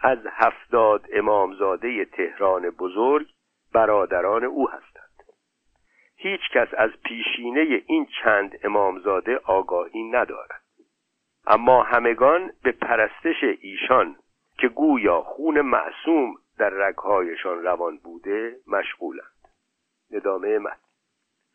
از 0.00 0.18
هفتاد 0.32 1.06
امامزاده 1.12 2.04
تهران 2.04 2.70
بزرگ 2.70 3.26
برادران 3.72 4.44
او 4.44 4.70
هستند. 4.70 5.22
هیچ 6.16 6.40
کس 6.54 6.68
از 6.76 6.90
پیشینه 7.04 7.82
این 7.86 8.06
چند 8.22 8.58
امامزاده 8.64 9.40
آگاهی 9.44 10.02
ندارد. 10.02 10.64
اما 11.46 11.82
همگان 11.82 12.52
به 12.62 12.72
پرستش 12.72 13.44
ایشان 13.60 14.16
که 14.58 14.68
گویا 14.68 15.22
خون 15.22 15.60
معصوم 15.60 16.34
در 16.58 16.70
رگهایشان 16.70 17.62
روان 17.62 17.98
بوده 17.98 18.56
مشغولند. 18.66 19.48
ندامه 20.10 20.58
مد 20.58 20.83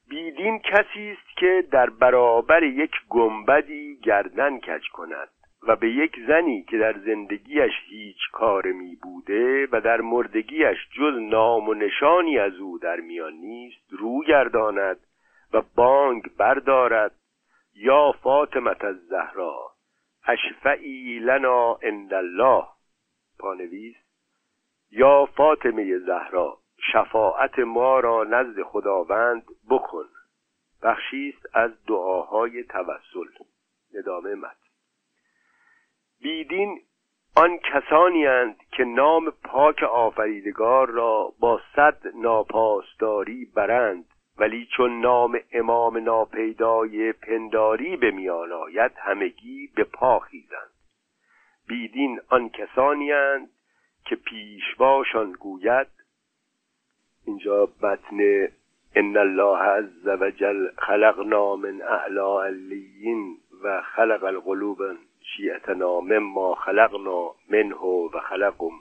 بیدین 0.10 0.60
کسی 0.60 1.12
است 1.12 1.38
که 1.38 1.64
در 1.72 1.90
برابر 1.90 2.64
یک 2.64 2.92
گنبدی 3.10 4.00
گردن 4.04 4.60
کج 4.60 4.88
کند 4.94 5.30
و 5.68 5.76
به 5.76 5.90
یک 5.90 6.16
زنی 6.28 6.64
که 6.64 6.78
در 6.78 7.00
زندگیش 7.00 7.72
هیچ 7.90 8.18
کار 8.32 8.68
می 8.68 8.96
بوده 8.96 9.68
و 9.72 9.82
در 9.82 10.02
مردگیش 10.02 10.78
جز 10.92 11.14
نام 11.20 11.70
و 11.70 11.74
نشانی 11.74 12.40
از 12.40 12.56
او 12.56 12.80
در 12.80 13.00
میان 13.00 13.34
نیست 13.34 13.86
رو 13.90 14.24
گرداند 14.24 15.00
و 15.54 15.62
بانگ 15.76 16.36
بردارد 16.38 17.16
یا 17.76 18.12
فاطمت 18.12 18.84
از 18.84 18.96
زهرا 18.96 19.72
اشفعی 20.28 21.20
لنا 21.20 21.74
عند 21.84 22.14
الله. 22.14 22.64
پانویس 23.40 23.96
یا 24.92 25.26
فاطمه 25.26 25.98
زهرا. 25.98 26.59
شفاعت 26.94 27.60
ما 27.60 28.00
را 28.00 28.24
نزد 28.24 28.64
خداوند 28.64 29.44
بکن. 29.70 30.06
بخشیست 30.84 31.46
از 31.54 31.72
دعاهای 31.86 32.64
توسل. 32.64 33.44
ندامه 33.94 34.36
مد 34.36 34.58
بیدین 36.22 36.82
آن 37.36 37.58
کسانی 37.58 38.26
هند 38.26 38.58
که 38.72 38.84
نام 38.84 39.30
پاک 39.30 39.84
آفریدگار 39.84 40.90
را 40.90 41.34
با 41.40 41.62
صد 41.76 41.98
ناپاسداری 42.16 43.46
برند 43.46 44.06
ولی 44.38 44.66
چون 44.78 45.02
نام 45.02 45.40
امام 45.52 45.98
ناپیدای 45.98 47.14
پنداری 47.14 47.98
به 47.98 48.12
میان 48.12 48.52
آید 48.52 48.92
همگی 48.98 49.70
به 49.76 49.84
پا 49.84 50.20
خیزند. 50.20 50.72
بیدین 51.68 52.22
آن 52.30 52.50
کسانی 52.50 53.12
هند 53.12 53.50
که 54.06 54.16
پیشواشان 54.16 55.32
گوید 55.32 55.88
اینجا 57.30 57.68
متن 57.84 58.48
ان 58.96 59.18
الله 59.18 59.58
عز 59.58 60.08
وجل 60.08 60.70
خلقنا 60.78 61.56
من 61.56 61.82
اعلا 61.82 62.44
علیین 62.44 63.38
و 63.64 63.82
خلق 63.82 64.24
القلوب 64.24 64.78
شیعتنا 65.22 66.00
مما 66.00 66.56
خلقنا 66.56 67.32
منه 67.50 67.76
و 68.14 68.20
خلقم 68.20 68.72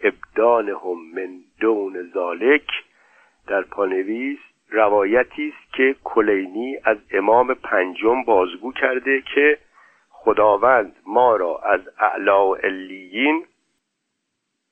ابدانهم 0.00 0.98
من 1.14 1.38
دون 1.60 2.10
ذالک 2.14 2.68
در 3.46 3.62
پانویس 3.62 4.38
روایتی 4.70 5.48
است 5.48 5.74
که 5.74 5.96
کلینی 6.04 6.78
از 6.84 6.98
امام 7.10 7.54
پنجم 7.54 8.24
بازگو 8.24 8.72
کرده 8.72 9.22
که 9.34 9.58
خداوند 10.10 10.96
ما 11.06 11.36
را 11.36 11.58
از 11.58 11.80
اعلا 11.98 12.54
علیین 12.54 13.44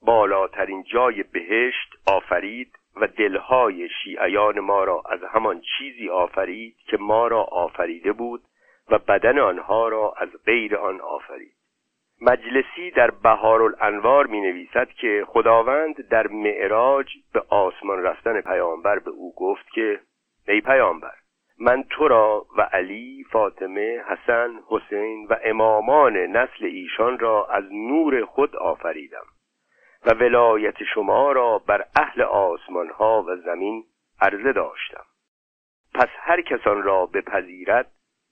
بالاترین 0.03 0.83
جای 0.83 1.23
بهشت 1.23 1.95
آفرید 2.07 2.80
و 2.97 3.07
دلهای 3.07 3.89
شیعیان 3.89 4.61
ما 4.61 4.85
را 4.85 5.03
از 5.11 5.21
همان 5.25 5.61
چیزی 5.61 6.09
آفرید 6.09 6.77
که 6.87 6.97
ما 6.97 7.27
را 7.27 7.43
آفریده 7.43 8.13
بود 8.13 8.43
و 8.91 8.99
بدن 8.99 9.39
آنها 9.39 9.89
را 9.89 10.15
از 10.17 10.29
غیر 10.47 10.77
آن 10.77 11.01
آفرید. 11.01 11.55
مجلسی 12.21 12.91
در 12.91 13.11
بهار 13.11 13.63
الانوار 13.63 14.27
می 14.27 14.41
نویسد 14.41 14.89
که 14.89 15.25
خداوند 15.29 16.09
در 16.09 16.27
معراج 16.27 17.07
به 17.33 17.43
آسمان 17.49 18.03
رفتن 18.03 18.41
پیامبر 18.41 18.99
به 18.99 19.11
او 19.11 19.35
گفت 19.35 19.71
که 19.75 20.01
ای 20.49 20.61
پیامبر 20.61 21.15
من 21.59 21.85
تو 21.91 22.09
را 22.09 22.47
و 22.59 22.63
علی 22.63 23.25
فاطمه 23.31 24.03
حسن 24.09 24.61
حسین 24.69 25.27
و 25.31 25.37
امامان 25.45 26.17
نسل 26.17 26.65
ایشان 26.65 27.19
را 27.19 27.47
از 27.47 27.65
نور 27.73 28.25
خود 28.25 28.57
آفریدم. 28.57 29.25
و 30.07 30.11
ولایت 30.11 30.85
شما 30.95 31.33
را 31.33 31.59
بر 31.59 31.85
اهل 31.97 32.23
آسمان 32.23 32.89
ها 32.89 33.23
و 33.23 33.37
زمین 33.37 33.85
عرضه 34.21 34.53
داشتم. 34.53 35.05
پس 35.95 36.09
هر 36.19 36.41
کسان 36.41 36.83
را 36.83 37.07
بپذیرد 37.07 37.91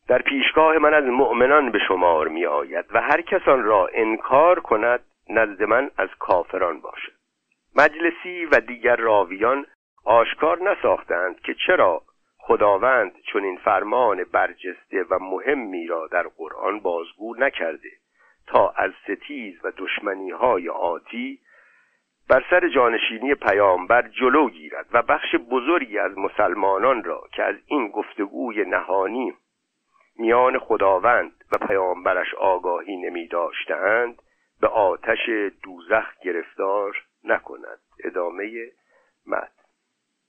در 0.09 0.23
پیشگاه 0.23 0.79
من 0.79 0.95
از 0.95 1.05
مؤمنان 1.05 1.71
به 1.71 1.79
شمار 1.89 2.29
می 2.29 2.47
آید 2.47 2.85
و 2.91 3.01
هر 3.01 3.21
کسان 3.21 3.65
را 3.65 3.89
انکار 3.93 4.61
کند 4.61 5.01
نزد 5.31 5.63
من 5.63 5.91
از 5.99 6.09
کافران 6.19 6.81
باشد. 6.81 7.13
مجلسی 7.77 8.45
و 8.45 8.61
دیگر 8.61 8.97
راویان 8.97 9.67
آشکار 10.05 10.63
نساختند 10.63 11.41
که 11.41 11.55
چرا 11.67 12.03
خداوند 12.39 13.13
چون 13.33 13.45
این 13.45 13.57
فرمان 13.57 14.25
برجسته 14.25 15.05
و 15.11 15.19
مهمی 15.19 15.87
را 15.87 16.07
در 16.07 16.23
قرآن 16.23 16.81
بازگو 16.81 17.35
نکرده 17.39 17.91
تا 18.47 18.69
از 18.77 18.91
ستیز 19.03 19.65
و 19.65 19.73
دشمنی 19.77 20.31
های 20.31 20.69
آتی 20.69 21.39
بر 22.29 22.45
سر 22.51 22.69
جانشینی 22.69 23.35
پیامبر 23.35 24.09
جلو 24.09 24.51
گیرد 24.51 24.87
و 24.93 25.03
بخش 25.03 25.35
بزرگی 25.51 25.99
از 25.99 26.19
مسلمانان 26.19 27.05
را 27.05 27.23
که 27.33 27.43
از 27.43 27.57
این 27.67 27.89
گفتگوی 27.89 28.65
نهانی 28.65 29.35
میان 30.17 30.59
خداوند 30.59 31.45
و 31.53 31.67
پیامبرش 31.67 32.35
آگاهی 32.35 32.97
نمی 32.97 33.29
داشتند 33.29 34.23
به 34.61 34.69
آتش 34.69 35.29
دوزخ 35.63 36.19
گرفتار 36.23 37.05
نکند. 37.25 37.81
ادامه 38.05 38.71
مد 39.27 39.53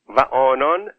و 0.10 0.20
آنان 0.20 0.92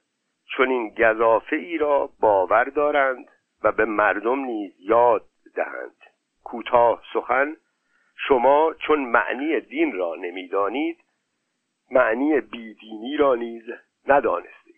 چون 0.57 0.71
این 0.71 0.95
گذافه 0.95 1.57
ای 1.57 1.79
را 1.79 2.11
باور 2.21 2.65
دارند 2.65 3.29
و 3.63 3.73
به 3.73 3.85
مردم 3.85 4.39
نیز 4.39 4.73
یاد 4.81 5.25
دهند. 5.55 5.97
کوتاه 6.45 7.03
سخن 7.13 7.57
شما 8.29 8.75
چون 8.87 9.01
معنی 9.01 9.61
دین 9.61 9.93
را 9.93 10.15
نمی‌دانید 10.15 10.99
معنی 11.91 12.41
بیدینی 12.41 13.17
را 13.17 13.35
نیز 13.35 13.65
ندانستید. 14.09 14.75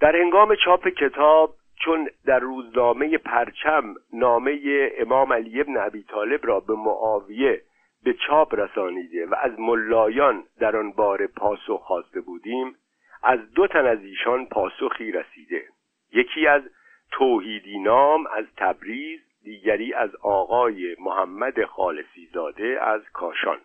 در 0.00 0.16
هنگام 0.16 0.54
چاپ 0.64 0.88
کتاب 0.88 1.54
چون 1.84 2.10
در 2.26 2.38
روزنامه 2.38 3.18
پرچم 3.18 3.94
نامه 4.12 4.58
امام 4.98 5.32
علی 5.32 5.60
ابن 5.60 5.76
ابی 5.76 6.02
طالب 6.02 6.46
را 6.46 6.60
به 6.60 6.74
معاویه 6.74 7.62
به 8.04 8.14
چاپ 8.14 8.54
رسانیده 8.54 9.26
و 9.26 9.34
از 9.34 9.60
ملایان 9.60 10.44
در 10.60 10.76
آن 10.76 10.92
بار 10.92 11.26
پاسخ 11.26 11.82
خواسته 11.82 12.20
بودیم 12.20 12.76
از 13.22 13.52
دو 13.54 13.66
تن 13.66 13.86
از 13.86 14.04
ایشان 14.04 14.46
پاسخی 14.46 15.12
رسیده. 15.12 15.64
یکی 16.12 16.46
از 16.46 16.62
توحیدی 17.10 17.78
نام 17.78 18.26
از 18.26 18.44
تبریز 18.56 19.20
دیگری 19.44 19.94
از 19.94 20.10
آقای 20.22 20.96
محمد 20.98 21.64
خالصی 21.64 22.28
زاده 22.32 22.78
از 22.82 23.02
کاشان. 23.12 23.60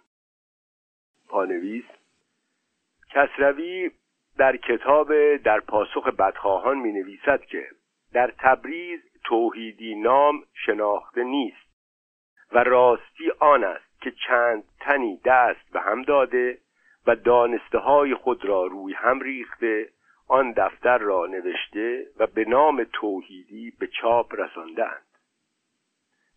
پانویس 1.29 1.85
کسروی 3.11 3.91
در 4.37 4.57
کتاب 4.57 5.35
در 5.35 5.59
پاسخ 5.59 6.07
بدخواهان 6.07 6.77
می 6.77 6.91
نویسد 6.91 7.41
که 7.41 7.67
در 8.13 8.33
تبریز 8.39 8.99
توحیدی 9.23 9.95
نام 9.95 10.43
شناخته 10.53 11.23
نیست 11.23 11.69
و 12.51 12.63
راستی 12.63 13.31
آن 13.39 13.63
است 13.63 14.01
که 14.01 14.11
چند 14.27 14.63
تنی 14.79 15.19
دست 15.25 15.71
به 15.73 15.81
هم 15.81 16.03
داده 16.03 16.57
و 17.07 17.15
دانسته 17.15 17.77
های 17.77 18.15
خود 18.15 18.45
را 18.45 18.65
روی 18.65 18.93
هم 18.93 19.19
ریخته 19.19 19.89
آن 20.27 20.51
دفتر 20.51 20.97
را 20.97 21.25
نوشته 21.25 22.07
و 22.17 22.27
به 22.27 22.45
نام 22.45 22.83
توحیدی 22.93 23.73
به 23.79 23.87
چاپ 23.87 24.35
رساندند 24.35 25.08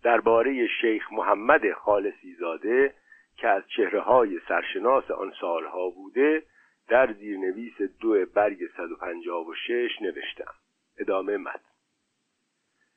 درباره 0.02 0.66
شیخ 0.80 1.12
محمد 1.12 1.72
خالصی 1.72 2.34
زاده 2.34 2.94
که 3.36 3.48
از 3.48 3.62
چهره 3.76 4.00
های 4.00 4.40
سرشناس 4.48 5.10
آن 5.10 5.32
سالها 5.40 5.90
بوده 5.90 6.42
در 6.88 7.12
زیرنویس 7.12 7.82
دو 8.00 8.26
برگ 8.34 8.58
156 8.76 10.02
نوشتم. 10.02 10.52
ادامه 10.98 11.36
مد 11.36 11.60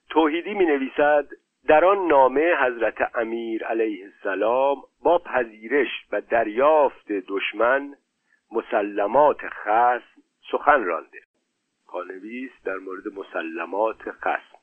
توحیدی 0.10 0.54
می 0.54 0.66
نویسد 0.66 1.28
در 1.68 1.86
آن 1.86 2.08
نامه 2.08 2.56
حضرت 2.56 3.16
امیر 3.16 3.66
علیه 3.66 4.06
السلام 4.06 4.84
با 5.04 5.18
پذیرش 5.18 5.88
و 6.12 6.22
دریافت 6.22 7.12
دشمن 7.12 7.96
مسلمات 8.52 9.38
خصم 9.48 10.22
سخن 10.52 10.84
رانده. 10.84 11.20
پانویس 11.88 12.52
در 12.66 12.78
مورد 12.78 13.04
مسلمات 13.08 14.12
خصم. 14.12 14.55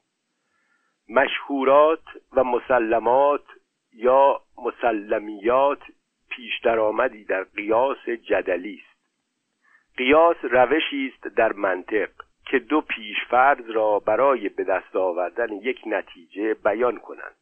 مشهورات 1.13 2.05
و 2.33 2.45
مسلمات 2.45 3.45
یا 3.93 4.41
مسلمیات 4.65 5.83
پیش 6.31 6.61
درآمدی 6.65 7.25
در 7.25 7.45
قیاس 7.45 8.09
جدلی 8.09 8.83
است. 8.85 8.99
قیاس 9.97 10.37
روشی 10.43 11.13
است 11.15 11.37
در 11.37 11.53
منطق 11.53 12.11
که 12.47 12.59
دو 12.59 12.81
پیشفرض 12.81 13.71
را 13.71 13.99
برای 13.99 14.49
به 14.49 14.65
دست 14.65 14.97
آوردن 14.97 15.53
یک 15.53 15.81
نتیجه 15.87 16.55
بیان 16.55 16.99
کنند. 16.99 17.37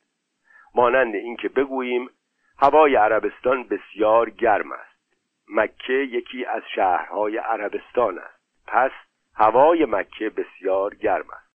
مانند 0.75 1.15
اینکه 1.15 1.49
بگوییم 1.49 2.11
هوای 2.59 2.97
عربستان 2.97 3.65
بسیار 3.65 4.31
گرم 4.31 4.73
است. 4.73 5.15
مکه 5.49 5.93
یکی 5.93 6.45
از 6.45 6.63
شهرهای 6.75 7.37
عربستان 7.37 8.19
است. 8.19 8.41
پس 8.67 8.93
هوای 9.35 9.85
مکه 9.85 10.31
بسیار 10.31 10.95
گرم 10.95 11.31
است. 11.31 11.51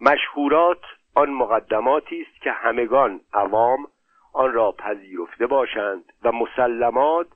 مشهورات 0.00 0.82
آن 1.14 1.30
مقدماتی 1.30 2.22
است 2.22 2.42
که 2.42 2.52
همگان 2.52 3.20
عوام 3.32 3.86
آن 4.32 4.52
را 4.52 4.72
پذیرفته 4.72 5.46
باشند 5.46 6.04
و 6.22 6.32
مسلمات 6.32 7.26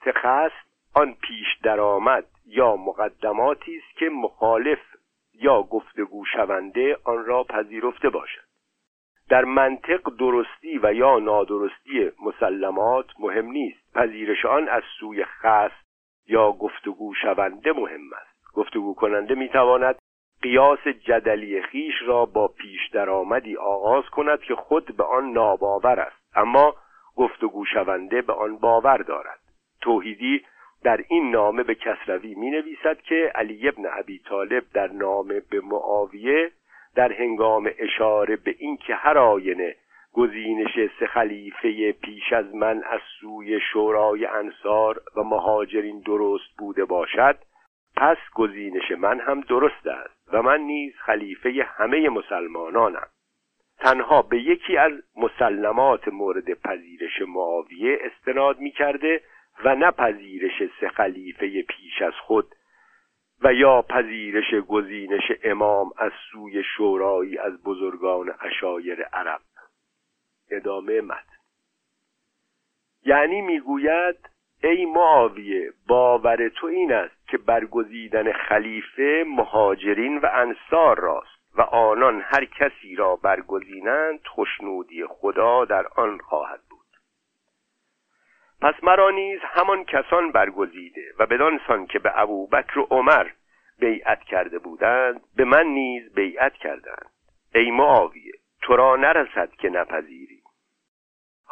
تخص 0.00 0.52
آن 0.94 1.14
پیش 1.14 1.46
درآمد 1.62 2.26
یا 2.46 2.76
مقدماتی 2.76 3.76
است 3.76 3.98
که 3.98 4.08
مخالف 4.08 4.78
یا 5.34 5.62
گفتگو 5.62 6.24
شونده 6.24 6.96
آن 7.04 7.24
را 7.24 7.44
پذیرفته 7.44 8.10
باشد. 8.10 8.44
در 9.28 9.44
منطق 9.44 10.16
درستی 10.18 10.78
و 10.82 10.94
یا 10.94 11.18
نادرستی 11.18 12.10
مسلمات 12.22 13.06
مهم 13.18 13.46
نیست. 13.46 13.92
پذیرش 13.94 14.44
آن 14.44 14.68
از 14.68 14.82
سوی 15.00 15.24
خاص 15.24 15.72
یا 16.26 16.52
گفتگو 16.52 17.14
شونده 17.14 17.72
مهم 17.72 18.12
است. 18.12 18.54
گفتگو 18.54 18.94
کننده 18.94 19.34
می‌تواند 19.34 19.96
قیاس 20.44 20.88
جدلی 20.88 21.62
خیش 21.62 21.94
را 22.06 22.26
با 22.26 22.48
پیش 22.48 22.88
درآمدی 22.92 23.56
آغاز 23.56 24.04
کند 24.04 24.40
که 24.40 24.54
خود 24.54 24.96
به 24.96 25.04
آن 25.04 25.32
ناباور 25.32 26.00
است. 26.00 26.36
اما 26.36 26.74
گفتگو 27.16 27.64
شونده 27.64 28.22
به 28.22 28.32
آن 28.32 28.56
باور 28.56 28.96
دارد. 28.96 29.38
توحیدی 29.80 30.44
در 30.82 31.04
این 31.08 31.30
نامه 31.30 31.62
به 31.62 31.74
کسروی 31.74 32.34
می 32.34 32.50
نویسد 32.50 33.00
که 33.02 33.32
علی 33.34 33.68
ابن 33.68 33.82
ابی 33.98 34.18
طالب 34.18 34.64
در 34.74 34.86
نامه 34.86 35.40
به 35.50 35.60
معاویه 35.60 36.50
در 36.94 37.12
هنگام 37.12 37.70
اشاره 37.78 38.36
به 38.36 38.54
اینکه 38.58 38.94
هر 38.94 39.18
آینه 39.18 39.74
گزینش 40.12 40.90
سه 41.00 41.06
خلیفه 41.06 41.92
پیش 41.92 42.32
از 42.32 42.54
من 42.54 42.82
از 42.90 43.00
سوی 43.20 43.60
شورای 43.72 44.26
انصار 44.26 45.02
و 45.16 45.22
مهاجرین 45.22 46.00
درست 46.00 46.56
بوده 46.58 46.84
باشد 46.84 47.38
پس 47.96 48.16
گزینش 48.34 48.90
من 48.90 49.20
هم 49.20 49.40
درست 49.40 49.86
است 49.86 50.28
و 50.32 50.42
من 50.42 50.60
نیز 50.60 50.94
خلیفه 50.96 51.66
همه 51.76 52.08
مسلمانانم. 52.08 53.06
تنها 53.78 54.22
به 54.22 54.40
یکی 54.40 54.76
از 54.76 54.92
مسلمات 55.16 56.08
مورد 56.08 56.54
پذیرش 56.54 57.22
معاویه 57.28 57.98
استناد 58.00 58.58
می 58.58 58.70
کرده 58.70 59.20
و 59.64 59.74
نه 59.74 59.90
پذیرش 59.90 60.62
سه 60.80 60.88
خلیفه 60.88 61.62
پیش 61.62 62.02
از 62.02 62.14
خود 62.14 62.54
و 63.42 63.54
یا 63.54 63.82
پذیرش 63.82 64.54
گزینش 64.54 65.32
امام 65.42 65.90
از 65.96 66.12
سوی 66.32 66.62
شورایی 66.76 67.38
از 67.38 67.62
بزرگان 67.62 68.34
اشایر 68.40 69.02
عرب. 69.02 69.40
ادامه 70.50 71.00
مد 71.00 71.26
یعنی 73.06 73.40
می‌گوید 73.40 74.33
ای 74.64 74.84
معاویه 74.84 75.72
باور 75.88 76.48
تو 76.48 76.66
این 76.66 76.92
است 76.92 77.28
که 77.28 77.38
برگزیدن 77.38 78.32
خلیفه 78.32 79.24
مهاجرین 79.26 80.18
و 80.18 80.28
انصار 80.32 81.00
راست 81.00 81.54
و 81.54 81.62
آنان 81.62 82.20
هر 82.20 82.44
کسی 82.44 82.96
را 82.96 83.16
برگزینند 83.16 84.20
خوشنودی 84.26 85.04
خدا 85.06 85.64
در 85.64 85.86
آن 85.96 86.18
خواهد 86.18 86.60
پس 88.64 88.74
مرا 88.82 89.10
نیز 89.10 89.40
همان 89.42 89.84
کسان 89.84 90.32
برگزیده 90.32 91.14
و 91.18 91.26
بدانسان 91.26 91.86
که 91.86 91.98
به 91.98 92.20
ابوبکر 92.20 92.78
و 92.78 92.86
عمر 92.90 93.26
بیعت 93.78 94.20
کرده 94.20 94.58
بودند 94.58 95.20
به 95.36 95.44
من 95.44 95.66
نیز 95.66 96.14
بیعت 96.14 96.54
کردند. 96.54 97.10
ای 97.54 97.70
معاویه 97.70 98.32
تو 98.62 98.76
را 98.76 98.96
نرسد 98.96 99.50
که 99.50 99.68
نپذیری. 99.68 100.23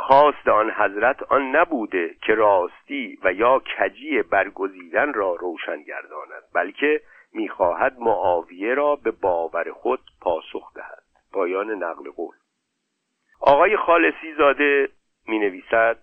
خواست 0.03 0.49
آن 0.49 0.71
حضرت 0.71 1.23
آن 1.23 1.57
نبوده 1.57 2.15
که 2.23 2.35
راستی 2.35 3.19
و 3.25 3.33
یا 3.33 3.63
کجی 3.79 4.23
برگزیدن 4.23 5.13
را 5.13 5.35
روشن 5.35 5.83
گرداند 5.83 6.43
بلکه 6.55 7.01
می‌خواهد 7.33 7.99
معاویه 7.99 8.75
را 8.75 8.97
به 8.97 9.11
باور 9.11 9.73
خود 9.73 10.01
پاسخ 10.21 10.75
دهد. 10.75 11.03
پایان 11.33 11.71
نقل 11.71 12.11
قول. 12.11 12.35
آقای 13.41 13.77
خالصی 13.77 14.35
زاده 14.39 14.89
می 15.29 15.39
نویسد 15.39 15.99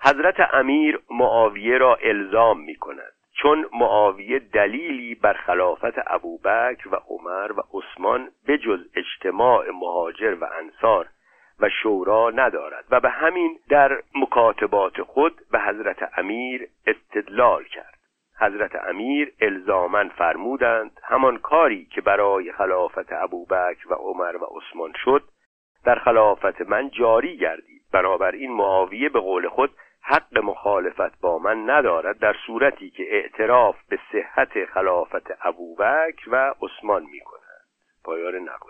حضرت 0.00 0.54
امیر 0.54 1.00
معاویه 1.10 1.78
را 1.78 1.94
الزام 1.94 2.60
می 2.60 2.76
کند 2.76 3.12
چون 3.42 3.66
معاویه 3.72 4.38
دلیلی 4.38 5.14
بر 5.14 5.32
خلافت 5.32 5.94
ابوبکر 6.06 6.88
و 6.88 6.96
عمر 7.08 7.52
و 7.52 7.62
عثمان 7.72 8.30
بجز 8.48 8.80
اجتماع 8.94 9.70
مهاجر 9.70 10.36
و 10.40 10.44
انصار 10.44 11.08
و 11.60 11.68
شورا 11.82 12.30
ندارد 12.30 12.84
و 12.90 13.00
به 13.00 13.10
همین 13.10 13.58
در 13.68 14.02
مکاتبات 14.14 15.02
خود 15.02 15.40
به 15.52 15.60
حضرت 15.60 16.18
امیر 16.18 16.68
استدلال 16.86 17.64
کرد. 17.64 17.98
حضرت 18.40 18.76
امیر 18.88 19.32
الزامن 19.40 20.08
فرمودند 20.08 21.00
همان 21.04 21.38
کاری 21.38 21.84
که 21.84 22.00
برای 22.00 22.52
خلافت 22.52 23.12
ابوبکر 23.12 23.88
و 23.92 23.94
عمر 23.94 24.36
و 24.36 24.44
عثمان 24.44 24.92
شد 25.04 25.22
در 25.84 25.98
خلافت 25.98 26.60
من 26.60 26.90
جاری 26.90 27.36
گردید. 27.36 27.82
بنابراین 27.92 28.52
معاویه 28.52 29.08
به 29.08 29.20
قول 29.20 29.48
خود 29.48 29.70
حق 30.02 30.38
مخالفت 30.38 31.20
با 31.20 31.38
من 31.38 31.70
ندارد 31.70 32.18
در 32.18 32.36
صورتی 32.46 32.90
که 32.90 33.02
اعتراف 33.14 33.76
به 33.88 33.98
صحت 34.12 34.64
خلافت 34.64 35.46
ابوبکر 35.46 36.30
و 36.30 36.54
عثمان 36.62 37.02
می 37.02 37.20
کند 37.20 37.38
پایان 38.04 38.34
نقل 38.34 38.68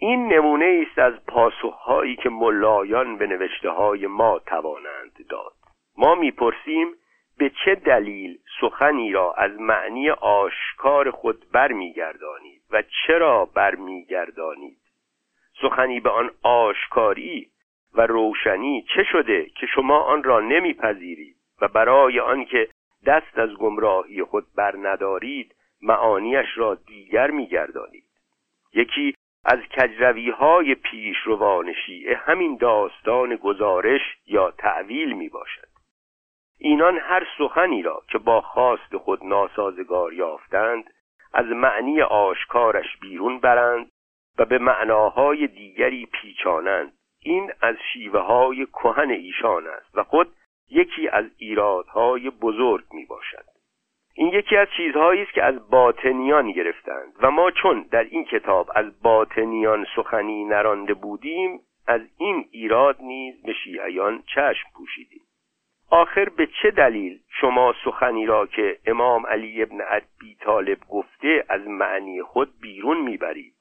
این 0.00 0.32
نمونه 0.32 0.86
است 0.88 0.98
از 0.98 1.26
پاسخهایی 1.26 2.16
که 2.16 2.28
ملایان 2.28 3.16
به 3.16 3.26
نوشته 3.26 3.70
های 3.70 4.06
ما 4.06 4.38
توانند 4.38 5.26
داد. 5.28 5.52
ما 5.96 6.14
می‌پرسیم 6.14 6.94
به 7.38 7.50
چه 7.64 7.74
دلیل 7.74 8.38
سخنی 8.60 9.12
را 9.12 9.32
از 9.32 9.60
معنی 9.60 10.10
آشکار 10.10 11.10
خود 11.10 11.44
برمیگردانید 11.52 12.62
و 12.70 12.82
چرا 13.06 13.44
برمیگردانید؟ 13.44 14.78
سخنی 15.62 16.00
به 16.00 16.10
آن 16.10 16.30
آشکاری 16.42 17.48
و 17.94 18.06
روشنی 18.06 18.84
چه 18.94 19.04
شده 19.04 19.44
که 19.44 19.66
شما 19.66 19.98
آن 19.98 20.22
را 20.22 20.40
نمیپذیرید 20.40 21.36
و 21.60 21.68
برای 21.68 22.20
آنکه 22.20 22.68
دست 23.06 23.38
از 23.38 23.54
گمراهی 23.54 24.24
خود 24.24 24.44
بر 24.56 24.74
ندارید 24.76 25.54
معانیش 25.82 26.46
را 26.56 26.74
دیگر 26.74 27.30
میگردانید؟ 27.30 28.04
یکی 28.74 29.14
از 29.50 29.58
کجروی 29.76 30.30
های 30.30 30.74
پیشروان 30.74 31.72
شیعه 31.86 32.16
همین 32.16 32.56
داستان 32.56 33.36
گزارش 33.36 34.00
یا 34.26 34.50
تعویل 34.50 35.12
می 35.12 35.28
باشد 35.28 35.68
اینان 36.58 36.98
هر 36.98 37.26
سخنی 37.38 37.82
را 37.82 38.02
که 38.12 38.18
با 38.18 38.40
خواست 38.40 38.96
خود 38.96 39.24
ناسازگار 39.24 40.12
یافتند 40.12 40.90
از 41.32 41.46
معنی 41.46 42.02
آشکارش 42.02 42.96
بیرون 43.00 43.40
برند 43.40 43.90
و 44.38 44.44
به 44.44 44.58
معناهای 44.58 45.46
دیگری 45.46 46.06
پیچانند. 46.06 46.92
این 47.22 47.52
از 47.60 47.76
شیوه 47.92 48.20
های 48.20 48.66
کهن 48.66 49.10
ایشان 49.10 49.66
است 49.66 49.98
و 49.98 50.04
خود 50.04 50.32
یکی 50.70 51.08
از 51.08 51.24
ایرادهای 51.38 52.30
بزرگ 52.30 52.84
می 52.92 53.04
باشد 53.04 53.57
این 54.18 54.28
یکی 54.28 54.56
از 54.56 54.68
چیزهایی 54.76 55.22
است 55.22 55.32
که 55.32 55.42
از 55.42 55.70
باطنیان 55.70 56.52
گرفتند. 56.52 57.12
و 57.22 57.30
ما 57.30 57.50
چون 57.50 57.86
در 57.90 58.04
این 58.04 58.24
کتاب 58.24 58.70
از 58.74 59.02
باطنیان 59.02 59.86
سخنی 59.96 60.44
نرانده 60.44 60.94
بودیم 60.94 61.60
از 61.86 62.00
این 62.18 62.44
ایراد 62.50 62.96
نیز 63.00 63.42
به 63.42 63.52
شیعیان 63.52 64.22
چشم 64.34 64.68
پوشیدیم. 64.74 65.20
آخر 65.90 66.28
به 66.28 66.48
چه 66.62 66.70
دلیل 66.70 67.18
شما 67.40 67.74
سخنی 67.84 68.26
را 68.26 68.46
که 68.46 68.78
امام 68.86 69.26
علی 69.26 69.62
ابن 69.62 69.78
ابی 69.88 70.36
طالب 70.40 70.78
گفته 70.90 71.44
از 71.48 71.68
معنی 71.68 72.22
خود 72.22 72.48
بیرون 72.60 73.00
می‌برید؟ 73.00 73.54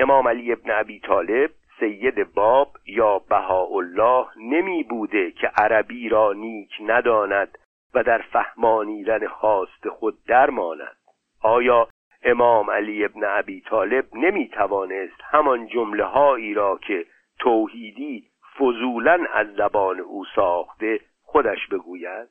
امام 0.00 0.28
علی 0.28 0.52
ابن 0.52 0.70
ابی 0.70 1.00
طالب 1.00 1.50
سید 1.80 2.34
باب 2.34 2.68
یا 2.86 3.18
بهاءالله 3.18 4.26
نمی 4.36 4.82
بوده 4.82 5.30
که 5.30 5.46
عربی 5.46 6.08
را 6.08 6.32
نیک 6.32 6.70
نداند 6.86 7.58
و 7.94 8.02
در 8.02 8.18
فهمانیدن 8.18 9.26
خواست 9.26 9.88
خود 9.88 10.18
درماند 10.26 10.96
آیا 11.42 11.88
امام 12.22 12.70
علی 12.70 13.04
ابن 13.04 13.24
ابی 13.24 13.60
طالب 13.60 14.04
نمی 14.14 14.48
توانست 14.48 15.20
همان 15.30 15.66
جمله 15.66 16.04
هایی 16.04 16.54
را 16.54 16.78
که 16.78 17.06
توحیدی 17.38 18.24
فضولا 18.58 19.26
از 19.34 19.46
زبان 19.56 20.00
او 20.00 20.24
ساخته 20.34 21.00
خودش 21.22 21.66
بگوید؟ 21.66 22.28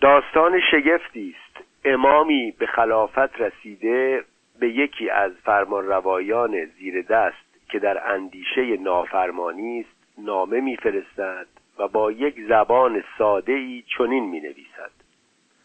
داستان 0.00 0.60
شگفتی 0.70 1.36
است. 1.36 1.66
امامی 1.84 2.50
به 2.58 2.66
خلافت 2.66 3.40
رسیده 3.40 4.24
به 4.60 4.68
یکی 4.68 5.10
از 5.10 5.32
فرمانروایان 5.44 6.64
زیر 6.64 7.02
دست 7.02 7.68
که 7.68 7.78
در 7.78 8.12
اندیشه 8.12 8.76
نافرمانی 8.76 9.80
است 9.80 10.18
نامه 10.18 10.60
میفرستد. 10.60 11.46
و 11.80 11.88
با 11.88 12.12
یک 12.12 12.34
زبان 12.48 13.04
ساده 13.18 13.52
ای 13.52 13.84
چنین 13.98 14.24
می 14.24 14.40
نویسد 14.40 14.90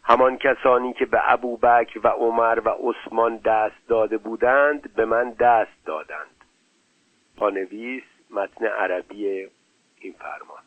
همان 0.04 0.38
کسانی 0.38 0.94
که 0.94 1.06
به 1.06 1.32
ابوبکر 1.32 2.00
و 2.04 2.08
عمر 2.08 2.62
و 2.66 2.70
عثمان 2.70 3.38
دست 3.38 3.88
داده 3.88 4.18
بودند 4.18 4.94
به 4.96 5.06
من 5.06 5.30
دست 5.30 5.86
دادند. 5.86 6.46
پانویس 7.38 8.04
متن 8.30 8.66
عربی 8.66 9.28
این 10.00 10.14
فرمان. 10.20 10.64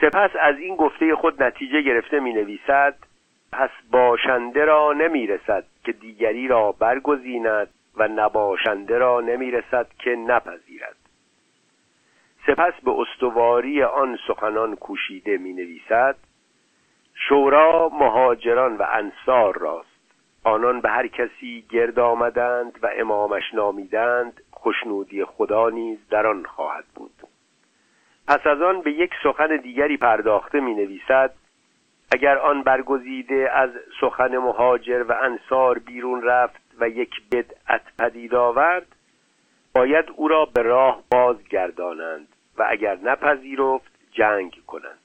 سپس 0.00 0.30
از 0.40 0.58
این 0.58 0.76
گفته 0.76 1.14
خود 1.14 1.42
نتیجه 1.42 1.80
گرفته 1.82 2.20
می 2.20 2.32
نویسد 2.32 2.96
پس 3.52 3.70
باشنده 3.90 4.64
را 4.64 4.92
نمی 4.92 5.26
رسد 5.26 5.64
که 5.84 5.92
دیگری 5.92 6.48
را 6.48 6.72
برگزیند 6.72 7.68
و 7.96 8.08
نباشنده 8.08 8.98
را 8.98 9.20
نمی 9.20 9.50
رسد 9.50 9.86
که 9.98 10.10
نپذیرد. 10.10 11.03
سپس 12.46 12.72
به 12.84 12.90
استواری 12.90 13.82
آن 13.82 14.18
سخنان 14.28 14.76
کوشیده 14.76 15.38
می 15.38 15.52
نویسد 15.52 16.16
شورا 17.14 17.88
مهاجران 17.88 18.76
و 18.76 18.86
انصار 18.92 19.58
راست. 19.58 19.88
آنان 20.44 20.80
به 20.80 20.90
هر 20.90 21.06
کسی 21.06 21.64
گرد 21.70 21.98
آمدند 21.98 22.78
و 22.82 22.90
امامش 22.96 23.54
نامیدند 23.54 24.40
خوشنودی 24.50 25.24
خدا 25.24 25.68
نیز 25.68 25.98
در 26.10 26.26
آن 26.26 26.44
خواهد 26.44 26.84
بود. 26.94 27.12
پس 28.28 28.46
از 28.46 28.62
آن 28.62 28.80
به 28.80 28.92
یک 28.92 29.10
سخن 29.22 29.56
دیگری 29.56 29.96
پرداخته 29.96 30.60
می 30.60 30.74
نویسد 30.74 31.34
اگر 32.12 32.38
آن 32.38 32.62
برگزیده 32.62 33.50
از 33.52 33.70
سخن 34.00 34.36
مهاجر 34.36 35.04
و 35.08 35.12
انصار 35.22 35.78
بیرون 35.78 36.22
رفت 36.22 36.62
و 36.80 36.88
یک 36.88 37.10
بدعت 37.32 37.82
پدید 37.98 38.34
آورد 38.34 38.86
باید 39.74 40.04
او 40.16 40.28
را 40.28 40.44
به 40.44 40.62
راه 40.62 41.02
بازگردانند. 41.10 42.33
و 42.58 42.66
اگر 42.68 42.98
نپذیرفت 43.02 43.92
جنگ 44.12 44.56
کنند. 44.66 44.98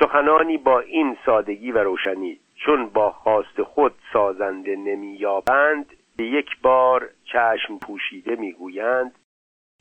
سخنانی 0.00 0.58
با 0.58 0.80
این 0.80 1.16
سادگی 1.26 1.72
و 1.72 1.78
روشنی 1.78 2.38
چون 2.56 2.86
با 2.86 3.10
خواست 3.10 3.62
خود 3.62 3.94
سازنده 4.12 4.76
نمییابند 4.76 5.96
به 6.16 6.24
یک 6.24 6.60
بار 6.62 7.10
چشم 7.24 7.78
پوشیده 7.78 8.36
می‌گویند 8.36 9.14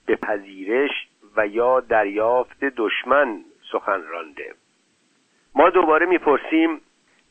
به 0.05 0.15
پذیرش 0.15 1.07
و 1.35 1.47
یا 1.47 1.79
دریافت 1.79 2.59
دشمن 2.63 3.43
سخن 3.71 4.03
رانده. 4.07 4.53
ما 5.55 5.69
دوباره 5.69 6.05
می‌پرسیم 6.05 6.81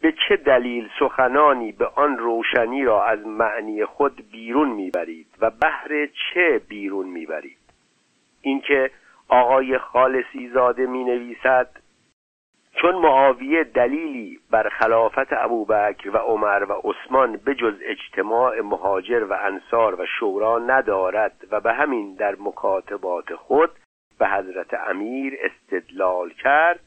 به 0.00 0.14
چه 0.28 0.36
دلیل 0.36 0.88
سخنانی 0.98 1.72
به 1.72 1.86
آن 1.86 2.18
روشنی 2.18 2.84
را 2.84 3.04
از 3.04 3.26
معنی 3.26 3.84
خود 3.84 4.30
بیرون 4.30 4.68
می‌برید 4.68 5.26
و 5.40 5.50
بهر 5.50 6.06
چه 6.06 6.60
بیرون 6.68 7.06
می‌برید؟ 7.06 7.58
اینکه 8.42 8.90
آقای 9.28 9.78
خالصی 9.78 10.48
زاده 10.48 10.86
می 10.86 11.04
نویسد 11.04 11.68
چون 12.72 12.94
معاویه 12.94 13.64
دلیلی 13.64 14.40
بر 14.50 14.68
خلافت 14.68 15.32
ابوبکر 15.32 16.10
و 16.10 16.16
عمر 16.16 16.66
و 16.68 16.72
عثمان 16.84 17.36
بجز 17.36 17.74
اجتماع 17.82 18.60
مهاجر 18.60 19.24
و 19.24 19.32
انصار 19.32 20.00
و 20.00 20.06
شورا 20.06 20.58
ندارد 20.58 21.46
و 21.50 21.60
به 21.60 21.72
همین 21.72 22.14
در 22.14 22.36
مکاتبات 22.40 23.34
خود 23.34 23.70
به 24.18 24.28
حضرت 24.28 24.74
امیر 24.74 25.38
استدلال 25.42 26.30
کرد 26.30 26.80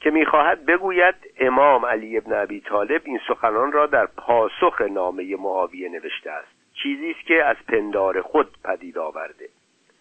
که 0.00 0.10
می‌خواهد 0.10 0.66
بگوید 0.66 1.14
امام 1.40 1.86
علی 1.86 2.18
ابن 2.18 2.32
ابی 2.32 2.60
طالب 2.60 3.02
این 3.04 3.20
سخنان 3.28 3.72
را 3.72 3.86
در 3.86 4.06
پاسخ 4.06 4.80
نامه 4.80 5.36
معاویه 5.36 5.88
نوشته 5.88 6.30
است. 6.30 6.56
چیزی 6.82 7.10
است 7.10 7.26
که 7.26 7.44
از 7.44 7.56
پندار 7.68 8.22
خود 8.22 8.48
پدید 8.64 8.98
آورده. 8.98 9.48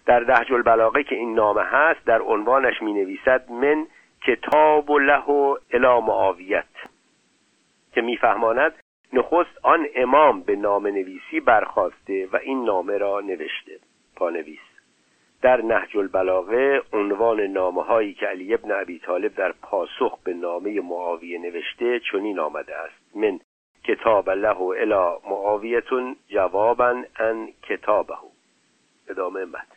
در 0.06 0.20
دهج 0.20 0.54
البلاغه 0.54 1.04
که 1.04 1.16
این 1.16 1.36
نامه 1.36 1.64
هست 1.64 2.06
در 2.06 2.22
عنوانش 2.22 2.82
می 2.82 2.94
نویسد 2.94 3.52
من 3.52 3.88
کتاب 4.28 4.90
و 4.90 5.00
له 5.00 5.24
و 5.24 5.58
الی 5.74 6.02
معاویت 6.02 6.66
که 7.94 8.02
میفهماند 8.02 8.74
نخست 9.14 9.60
آن 9.64 9.88
امام 9.96 10.42
به 10.42 10.56
نام 10.56 10.88
نویسی 10.88 11.40
برخواسته 11.40 12.28
و 12.32 12.36
این 12.36 12.66
نامه 12.66 12.98
را 12.98 13.22
نوشته. 13.22 13.80
پانویس. 14.16 14.60
در 15.42 15.62
نهج 15.62 15.98
البلاغه 15.98 16.82
عنوان 16.94 17.42
نامه 17.42 17.84
هایی 17.84 18.14
که 18.14 18.26
علی 18.26 18.54
ابن 18.54 18.72
ابی 18.72 19.00
طالب 19.00 19.36
در 19.36 19.52
پاسخ 19.52 20.20
به 20.24 20.34
نامه 20.34 20.82
معاویه 20.82 21.40
نوشته 21.40 22.00
چنین 22.00 22.40
آمده 22.40 22.76
است. 22.76 23.16
من 23.16 23.40
کتاب 23.84 24.30
له 24.30 24.62
الی 24.62 25.18
معاویتون 25.30 26.16
جوابا 26.28 27.04
ان 27.20 27.50
کتابه. 27.64 28.18
ادامه 29.10 29.46
متن 29.46 29.75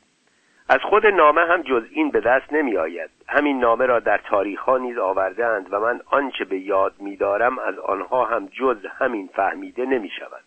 از 0.71 0.81
خود 0.81 1.07
نامه 1.07 1.41
هم 1.41 1.63
جز 1.63 1.85
این 1.91 2.11
به 2.11 2.21
دست 2.21 2.53
نمی 2.53 2.77
آید 2.77 3.11
همین 3.29 3.61
نامه 3.61 3.87
را 3.87 4.01
در 4.01 4.19
تاریخ 4.19 4.61
ها 4.61 4.79
نیز 4.79 4.99
آوردهاند 4.99 5.67
و 5.71 5.81
من 5.81 6.01
آنچه 6.07 6.45
به 6.45 6.59
یاد 6.59 6.95
می 7.01 7.17
دارم 7.17 7.59
از 7.59 7.79
آنها 7.79 8.25
هم 8.25 8.47
جز 8.47 8.87
همین 8.99 9.29
فهمیده 9.35 9.87
نمی 9.87 10.11
شود 10.11 10.45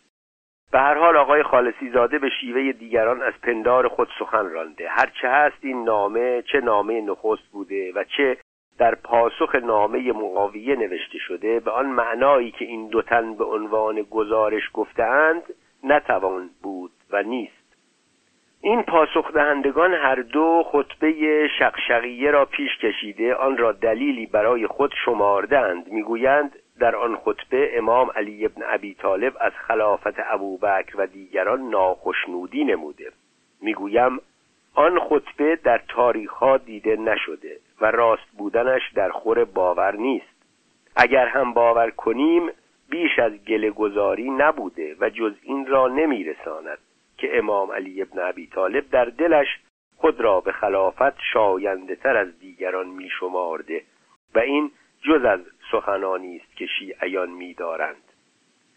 به 0.71 0.79
هر 0.79 0.97
حال 0.97 1.17
آقای 1.17 1.43
خالصی 1.43 1.89
زاده 1.89 2.19
به 2.19 2.29
شیوه 2.29 2.71
دیگران 2.71 3.21
از 3.21 3.33
پندار 3.43 3.87
خود 3.87 4.07
سخن 4.19 4.49
رانده. 4.49 4.89
هرچه 4.89 5.29
هست 5.29 5.57
این 5.61 5.83
نامه 5.83 6.41
چه 6.41 6.59
نامه 6.59 7.01
نخست 7.01 7.51
بوده 7.51 7.93
و 7.95 8.03
چه 8.17 8.37
در 8.77 8.95
پاسخ 8.95 9.55
نامه 9.55 10.11
معاویه 10.11 10.75
نوشته 10.75 11.17
شده 11.17 11.59
به 11.59 11.71
آن 11.71 11.85
معنایی 11.85 12.51
که 12.51 12.65
این 12.65 12.87
دو 12.87 13.01
تن 13.01 13.35
به 13.35 13.43
عنوان 13.43 14.01
گزارش 14.01 14.63
گفتهاند 14.73 15.43
نتوان 15.83 16.49
بود 16.63 16.91
و 17.11 17.23
نیست. 17.23 17.60
این 18.63 18.83
پاسخ 18.83 19.33
دهندگان 19.33 19.93
هر 19.93 20.15
دو 20.15 20.63
خطبه 20.71 21.47
شقشقیه 21.59 22.31
را 22.31 22.45
پیش 22.45 22.77
کشیده 22.77 23.35
آن 23.35 23.57
را 23.57 23.71
دلیلی 23.71 24.25
برای 24.25 24.67
خود 24.67 24.93
شماردند 25.05 25.91
می‌گویند 25.91 26.55
در 26.79 26.95
آن 26.95 27.15
خطبه 27.15 27.77
امام 27.77 28.11
علی 28.15 28.45
ابن 28.45 28.61
ابی 28.65 28.93
طالب 28.93 29.33
از 29.39 29.51
خلافت 29.67 30.19
ابوبکر 30.29 30.97
و 30.97 31.07
دیگران 31.07 31.61
ناخشنودی 31.69 32.63
نموده. 32.63 33.11
می‌گویم 33.61 34.19
آن 34.75 34.99
خطبه 34.99 35.55
در 35.55 35.81
تاریخ 35.87 36.31
ها 36.31 36.57
دیده 36.57 36.95
نشده 36.95 37.57
و 37.81 37.91
راست 37.91 38.31
بودنش 38.37 38.81
در 38.95 39.09
خور 39.09 39.45
باور 39.45 39.95
نیست. 39.95 40.35
اگر 40.95 41.27
هم 41.27 41.53
باور 41.53 41.89
کنیم 41.89 42.49
بیش 42.89 43.19
از 43.19 43.31
گله 43.47 43.69
گذاری 43.71 44.29
نبوده 44.29 44.95
و 44.99 45.09
جز 45.09 45.33
این 45.43 45.65
را 45.65 45.87
نمیرساند. 45.87 46.77
که 47.21 47.37
امام 47.37 47.71
علی 47.71 48.01
ابن 48.01 48.19
ابی 48.19 48.47
طالب 48.47 48.89
در 48.89 49.05
دلش 49.05 49.47
خود 49.97 50.21
را 50.21 50.41
به 50.41 50.51
خلافت 50.51 51.19
شاینده 51.33 51.95
تر 51.95 52.17
از 52.17 52.39
دیگران 52.39 52.87
می 52.87 53.09
شمارده 53.19 53.83
و 54.35 54.39
این 54.39 54.71
جز 55.01 55.25
از 55.25 55.39
سخنانی 55.71 56.37
است 56.37 56.57
که 56.57 56.65
شیعیان 56.65 57.29
می 57.29 57.53
دارند 57.53 58.03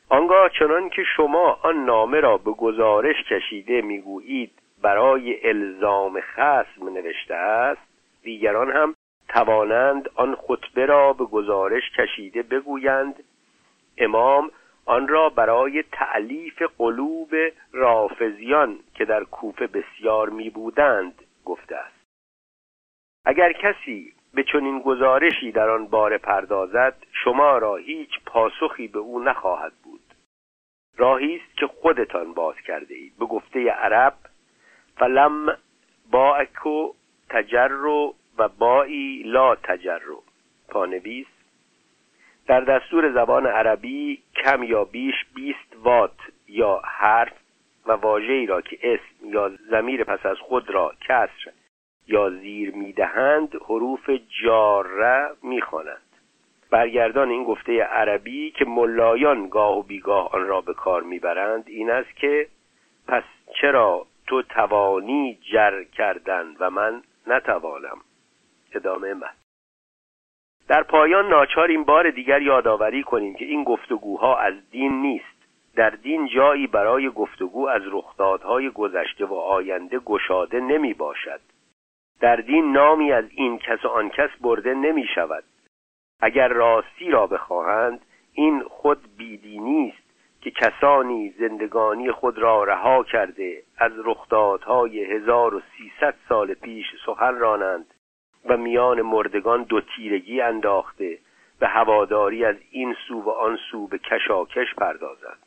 آنگاه 0.08 0.48
چنان 0.58 0.88
که 0.90 1.02
شما 1.16 1.58
آن 1.62 1.84
نامه 1.84 2.20
را 2.20 2.38
به 2.38 2.50
گزارش 2.50 3.16
کشیده 3.30 3.82
می‌گویید 3.82 4.50
برای 4.82 5.48
الزام 5.48 6.20
خصم 6.20 6.88
نوشته 6.88 7.34
است 7.34 7.82
دیگران 8.22 8.72
هم 8.72 8.94
توانند 9.28 10.10
آن 10.14 10.34
خطبه 10.34 10.86
را 10.86 11.12
به 11.12 11.24
گزارش 11.24 11.82
کشیده 11.98 12.42
بگویند 12.42 13.24
امام 13.98 14.50
آن 14.86 15.08
را 15.08 15.28
برای 15.28 15.82
تعلیف 15.82 16.62
قلوب 16.78 17.30
رافزیان 17.72 18.78
که 18.94 19.04
در 19.04 19.24
کوفه 19.24 19.66
بسیار 19.66 20.28
می 20.28 20.50
بودند 20.50 21.22
گفته 21.44 21.76
است. 21.76 22.04
اگر 23.24 23.52
کسی 23.52 24.12
به 24.34 24.42
چنین 24.42 24.80
گزارشی 24.80 25.52
در 25.52 25.68
آن 25.68 25.86
باره 25.86 26.18
پردازد 26.18 26.96
شما 27.12 27.58
را 27.58 27.76
هیچ 27.76 28.10
پاسخی 28.26 28.88
به 28.88 28.98
او 28.98 29.20
نخواهد 29.20 29.72
بود. 29.84 30.00
راهی 30.96 31.36
است 31.36 31.56
که 31.56 31.66
خودتان 31.66 32.32
باز 32.32 32.56
کرده 32.56 32.94
اید. 32.94 33.12
به 33.18 33.26
گفته 33.26 33.70
عرب 33.70 34.14
فلم 34.96 35.58
باکو 36.10 36.92
تجرو 37.28 38.14
و 38.38 38.48
بایی 38.48 39.22
لا 39.22 39.54
تجرو. 39.54 40.22
پانویس 40.68 41.26
در 42.46 42.60
دستور 42.60 43.12
زبان 43.12 43.46
عربی 43.46 44.22
کم 44.36 44.62
یا 44.62 44.84
بیش 44.84 45.14
20 45.34 45.58
وات 45.82 46.16
یا 46.48 46.82
حرف 46.84 47.32
و 47.86 47.92
واژه‌ای 47.92 48.46
را 48.46 48.60
که 48.60 48.78
اسم 48.82 49.28
یا 49.28 49.52
زمیر 49.70 50.04
پس 50.04 50.26
از 50.26 50.38
خود 50.38 50.70
را 50.70 50.92
کسر 51.00 51.52
یا 52.06 52.30
زیر 52.30 52.74
می‌دهند 52.74 53.54
حروف 53.54 54.10
جاره 54.42 55.30
می‌خوانند. 55.42 56.00
برگردان 56.70 57.30
این 57.30 57.44
گفته 57.44 57.82
عربی 57.82 58.50
که 58.50 58.64
ملایان 58.64 59.48
گاه 59.48 59.78
و 59.78 59.82
بیگاه 59.82 60.34
آن 60.34 60.46
را 60.46 60.60
به 60.60 60.74
کار 60.74 61.02
می‌برند 61.02 61.64
این 61.66 61.90
است 61.90 62.16
که 62.16 62.48
پس 63.08 63.22
چرا 63.60 64.06
تو 64.26 64.42
توانی 64.42 65.38
جر 65.52 65.84
کردن 65.84 66.56
و 66.60 66.70
من 66.70 67.02
نتوانم؟ 67.26 67.98
ادامه 68.74 69.14
من. 69.14 69.43
در 70.68 70.82
پایان 70.82 71.28
ناچار 71.28 71.68
این 71.68 71.84
بار 71.84 72.10
دیگر 72.10 72.42
یادآوری 72.42 73.02
کنیم 73.02 73.34
که 73.34 73.44
این 73.44 73.64
گفتگوها 73.64 74.38
از 74.38 74.54
دین 74.70 75.02
نیست. 75.02 75.34
در 75.76 75.90
دین 75.90 76.26
جایی 76.26 76.66
برای 76.66 77.10
گفتگو 77.10 77.68
از 77.68 77.82
رخدادهای 77.84 78.70
گذشته 78.70 79.26
و 79.26 79.34
آینده 79.34 79.98
گشاده 79.98 80.60
نمی 80.60 80.94
باشد. 80.94 81.40
در 82.20 82.36
دین 82.36 82.72
نامی 82.72 83.12
از 83.12 83.24
این 83.30 83.58
کس 83.58 83.84
و 83.84 83.88
آن 83.88 84.10
کس 84.10 84.30
برده 84.40 84.74
نمی 84.74 85.06
شود. 85.14 85.44
اگر 86.20 86.48
راستی 86.48 87.10
را 87.10 87.26
بخواهند 87.26 88.00
این 88.32 88.62
خود 88.62 89.16
بیدینی 89.16 89.88
است 89.88 90.04
که 90.40 90.50
کسانی 90.50 91.34
زندگانی 91.38 92.12
خود 92.12 92.38
را 92.38 92.64
رها 92.64 93.04
کرده 93.04 93.62
از 93.78 93.92
رخدادهای 94.04 95.04
1300 95.04 96.14
سال 96.28 96.54
پیش 96.54 96.86
سخن 97.06 97.34
رانند. 97.34 97.93
و 98.44 98.56
میان 98.56 99.02
مردگان 99.02 99.62
دو 99.62 99.80
تیرگی 99.80 100.40
انداخته 100.40 101.18
به 101.58 101.68
هواداری 101.68 102.44
از 102.44 102.56
این 102.70 102.96
سو 103.08 103.20
و 103.20 103.30
آن 103.30 103.58
سو 103.70 103.86
به 103.86 103.98
کشاکش 103.98 104.74
پردازند 104.74 105.38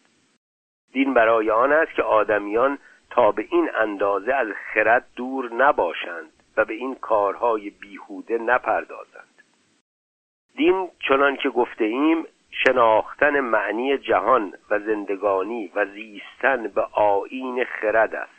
دین 0.93 1.13
برای 1.13 1.51
آن 1.51 1.71
است 1.71 1.93
که 1.93 2.03
آدمیان 2.03 2.77
تا 3.09 3.31
به 3.31 3.47
این 3.51 3.69
اندازه 3.75 4.33
از 4.33 4.47
خرد 4.73 5.05
دور 5.15 5.53
نباشند 5.53 6.31
و 6.57 6.65
به 6.65 6.73
این 6.73 6.95
کارهای 6.95 7.69
بیهوده 7.69 8.37
نپردازند. 8.37 9.43
دین 10.55 10.89
چنان 11.07 11.35
که 11.35 11.49
گفته 11.49 11.83
ایم 11.83 12.25
شناختن 12.51 13.39
معنی 13.39 13.97
جهان 13.97 14.53
و 14.69 14.79
زندگانی 14.79 15.71
و 15.75 15.85
زیستن 15.85 16.67
به 16.67 16.81
آیین 16.91 17.63
خرد 17.63 18.15
است. 18.15 18.37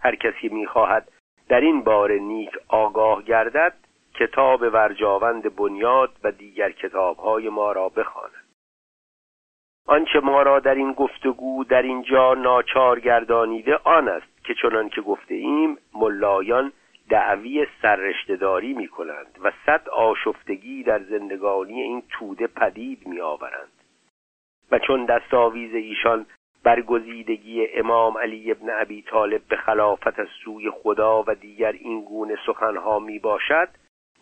هر 0.00 0.14
کسی 0.14 0.48
می‌خواهد 0.48 1.08
در 1.50 1.60
این 1.60 1.82
بار 1.82 2.12
نیک 2.12 2.50
آگاه 2.68 3.22
گردد 3.22 3.74
کتاب 4.14 4.62
ورجاوند 4.62 5.56
بنیاد 5.56 6.10
و 6.24 6.32
دیگر 6.32 6.70
کتابهای 6.70 7.48
ما 7.48 7.72
را 7.72 7.88
بخواند. 7.88 8.44
آنچه 9.86 10.20
ما 10.20 10.42
را 10.42 10.60
در 10.60 10.74
این 10.74 10.92
گفتگو 10.92 11.64
در 11.64 11.82
اینجا 11.82 12.34
ناچار 12.34 13.00
گردانیده 13.00 13.76
آن 13.84 14.08
است 14.08 14.44
که 14.44 14.54
چنان 14.62 14.88
که 14.88 15.00
گفته 15.00 15.34
ایم 15.34 15.78
ملایان 15.94 16.72
دعوی 17.08 17.66
سررشتهداری 17.82 18.74
می 18.74 18.88
کنند 18.88 19.38
و 19.44 19.52
صد 19.66 19.88
آشفتگی 19.88 20.82
در 20.82 21.02
زندگانی 21.02 21.82
این 21.82 22.02
توده 22.10 22.46
پدید 22.46 23.06
می 23.06 23.20
آورند 23.20 23.72
و 24.70 24.78
چون 24.78 25.04
دستاویز 25.04 25.74
ایشان 25.74 26.26
برگزیدگی 26.64 27.66
امام 27.66 28.18
علی 28.18 28.50
ابن 28.50 28.70
ابی 28.80 29.02
طالب 29.02 29.42
به 29.48 29.56
خلافت 29.56 30.18
از 30.18 30.28
سوی 30.44 30.70
خدا 30.70 31.24
و 31.26 31.34
دیگر 31.34 31.72
این 31.72 32.04
گونه 32.04 32.36
سخنها 32.46 32.98
می 32.98 33.18
باشد 33.18 33.68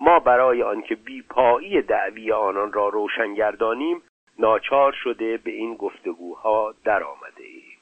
ما 0.00 0.20
برای 0.20 0.62
آنکه 0.62 0.94
بیپایی 0.94 1.82
دعوی 1.82 2.32
آنان 2.32 2.72
را 2.72 2.88
روشن 2.88 3.34
گردانیم 3.34 4.02
ناچار 4.38 4.92
شده 4.92 5.36
به 5.36 5.50
این 5.50 5.74
گفتگوها 5.74 6.74
در 6.84 7.02
آمده 7.02 7.44
ایم. 7.44 7.78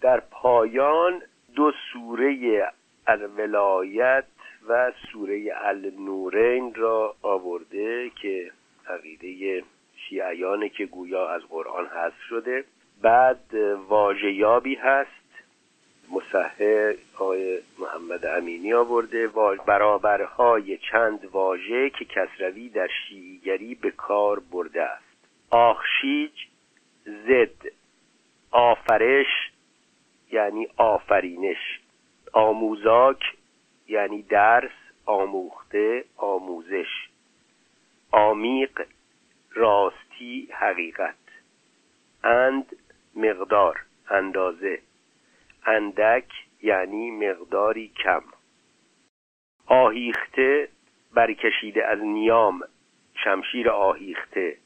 در 0.00 0.20
پایان 0.20 1.22
دو 1.54 1.72
سوره 1.92 2.72
الولایت 3.06 4.24
و 4.68 4.92
سوره 5.12 5.52
النورین 5.56 6.74
را 6.74 7.14
آورده 7.22 8.10
که 8.10 8.50
عقیده 8.88 9.64
شیعیانه 9.96 10.68
که 10.68 10.86
گویا 10.86 11.28
از 11.28 11.42
قرآن 11.42 11.86
حذف 11.86 12.20
شده. 12.28 12.64
بعد 13.02 13.54
واژیابی 13.88 14.74
هست. 14.74 15.10
مصحح 16.10 16.92
آقای 17.14 17.60
محمد 17.78 18.26
امینی 18.26 18.74
آورده. 18.74 19.28
برابرهای 19.66 20.78
چند 20.78 21.24
واژه 21.24 21.90
که 21.90 22.04
کسروی 22.04 22.68
در 22.68 22.88
شیعیگری 23.08 23.74
به 23.74 23.90
کار 23.90 24.40
برده 24.40 24.82
است. 24.82 25.04
آخشیج 25.50 26.32
زد 27.04 27.70
آفرش 28.50 29.50
یعنی 30.32 30.68
آفرینش. 30.76 31.80
آموزاک 32.32 33.22
یعنی 33.88 34.22
درس 34.22 34.70
آموخته 35.06 36.04
آموزش. 36.16 37.08
آمیق 38.10 38.86
راستی 39.54 40.48
حقیقت. 40.52 41.14
اند 42.24 42.76
مقدار 43.16 43.80
اندازه. 44.10 44.78
اندک 45.66 46.32
یعنی 46.62 47.10
مقداری 47.10 47.88
کم. 47.88 48.22
آهیخته 49.66 50.68
برکشیده 51.14 51.86
از 51.86 51.98
نیام. 51.98 52.62
شمشیر 53.14 53.70
آهیخته. 53.70 54.56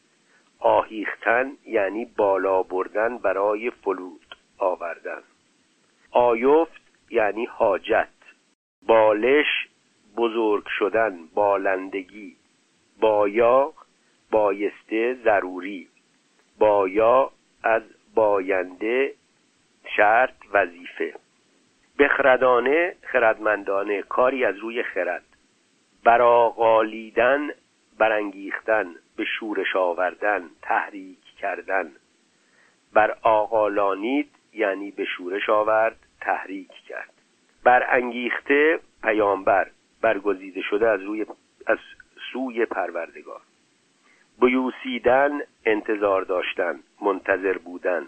آهیختن 0.58 1.52
یعنی 1.66 2.04
بالا 2.04 2.62
بردن 2.62 3.18
برای 3.18 3.70
فلود 3.70 4.36
آوردن. 4.58 5.22
آیفت 6.10 6.80
یعنی 7.10 7.44
حاجت. 7.44 8.08
بالش 8.86 9.68
بزرگ 10.16 10.66
شدن 10.78 11.26
بالندگی. 11.34 12.36
بایا 13.00 13.72
بایسته 14.30 15.14
ضروری. 15.24 15.88
بایا 16.58 17.30
از 17.62 17.82
باینده 18.18 19.14
شرط 19.96 20.34
وظیفه. 20.52 21.14
بخردانه 21.98 22.94
خردمندانه 23.02 24.02
کاری 24.02 24.44
از 24.44 24.56
روی 24.56 24.82
خرد. 24.82 25.24
براغالیدن 26.04 27.50
برانگیختن 27.98 28.94
به 29.16 29.24
شورش 29.24 29.76
آوردن 29.76 30.42
تحریک 30.62 31.24
کردن. 31.40 31.92
بر 32.92 33.16
آقالانید 33.22 34.30
یعنی 34.52 34.90
به 34.90 35.04
شورش 35.04 35.48
آورد 35.48 35.96
تحریک 36.20 36.72
کرد. 36.88 37.12
برانگیخته 37.64 38.80
پیامبر 39.02 39.70
برگزیده 40.00 40.62
شده 40.62 40.88
از 40.88 41.02
روی 41.02 41.26
از 41.66 41.78
سوی 42.32 42.66
پروردگار. 42.66 43.40
بیوسیدن 44.40 45.40
انتظار 45.64 46.22
داشتن 46.22 46.80
منتظر 47.00 47.58
بودن. 47.58 48.06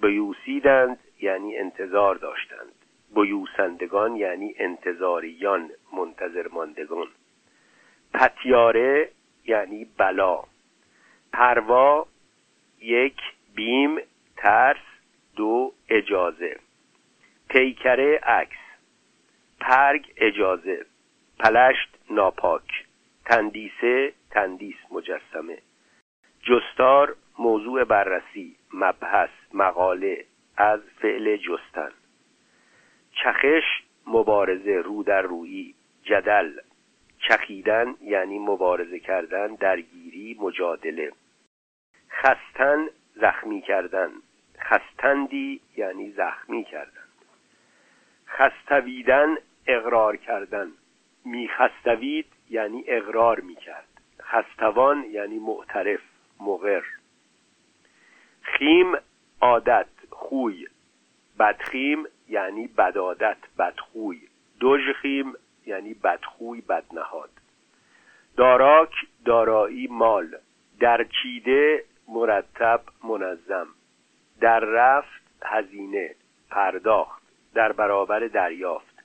بیوسیدند 0.00 0.98
یعنی 1.20 1.56
انتظار 1.56 2.14
داشتند. 2.14 2.72
بیوسندگان 3.14 4.16
یعنی 4.16 4.54
انتظاریان 4.58 5.70
منتظر 5.92 6.48
ماندگان. 6.48 7.06
پتیاره 8.14 9.10
یعنی 9.44 9.86
بلا. 9.98 10.44
پروا 11.32 12.06
یک 12.80 13.20
بیم 13.54 13.98
ترس 14.36 14.86
دو 15.36 15.72
اجازه. 15.88 16.56
پیکره 17.48 18.20
عکس. 18.22 18.58
پرگ 19.60 20.12
اجازه. 20.16 20.86
پلشت 21.38 21.88
ناپاک. 22.10 22.84
تندیسه 23.24 24.12
تندیس 24.30 24.76
مجسمه. 24.90 25.58
جستار 26.42 27.16
موضوع 27.38 27.84
بررسی 27.84 28.56
مبحث 28.74 29.30
مقاله 29.54 30.24
از 30.56 30.80
فعل 30.80 31.36
جستن. 31.36 31.92
چخش 33.12 33.82
مبارزه 34.06 34.76
رو 34.84 35.02
در 35.02 35.22
رویی 35.22 35.74
جدل. 36.02 36.58
چخیدن 37.18 37.94
یعنی 38.00 38.38
مبارزه 38.38 38.98
کردن 38.98 39.54
درگیری 39.54 40.36
مجادله. 40.40 41.12
خستن 42.10 42.88
زخمی 43.14 43.62
کردن. 43.62 44.10
خستندی 44.60 45.60
یعنی 45.76 46.10
زخمی 46.10 46.64
کردن. 46.64 47.08
خستویدن 48.28 49.36
اقرار 49.66 50.16
کردن. 50.16 50.72
میخستوید 51.24 52.26
یعنی 52.50 52.84
اقرار 52.86 53.40
می‌کرد. 53.40 53.87
خستوان 54.30 55.04
یعنی 55.04 55.38
معترف 55.38 56.00
مغر 56.40 56.82
خیم 58.42 58.92
عادت 59.40 59.86
خوی. 60.10 60.66
بدخیم 61.38 62.06
یعنی 62.28 62.66
بدادت 62.66 63.36
بدخوی. 63.58 64.20
دژخیم 64.60 65.32
یعنی 65.66 65.94
بدخوی 65.94 66.60
بدنهاد. 66.60 67.30
داراک 68.36 68.92
دارایی 69.24 69.86
مال. 69.90 70.36
در 70.80 71.06
چیده 71.22 71.84
مرتب 72.08 72.80
منظم. 73.04 73.66
در 74.40 74.60
رفت 74.60 75.22
هزینه. 75.42 76.14
پرداخت. 76.50 77.22
در 77.54 77.72
برابر 77.72 78.20
دریافت. 78.20 79.02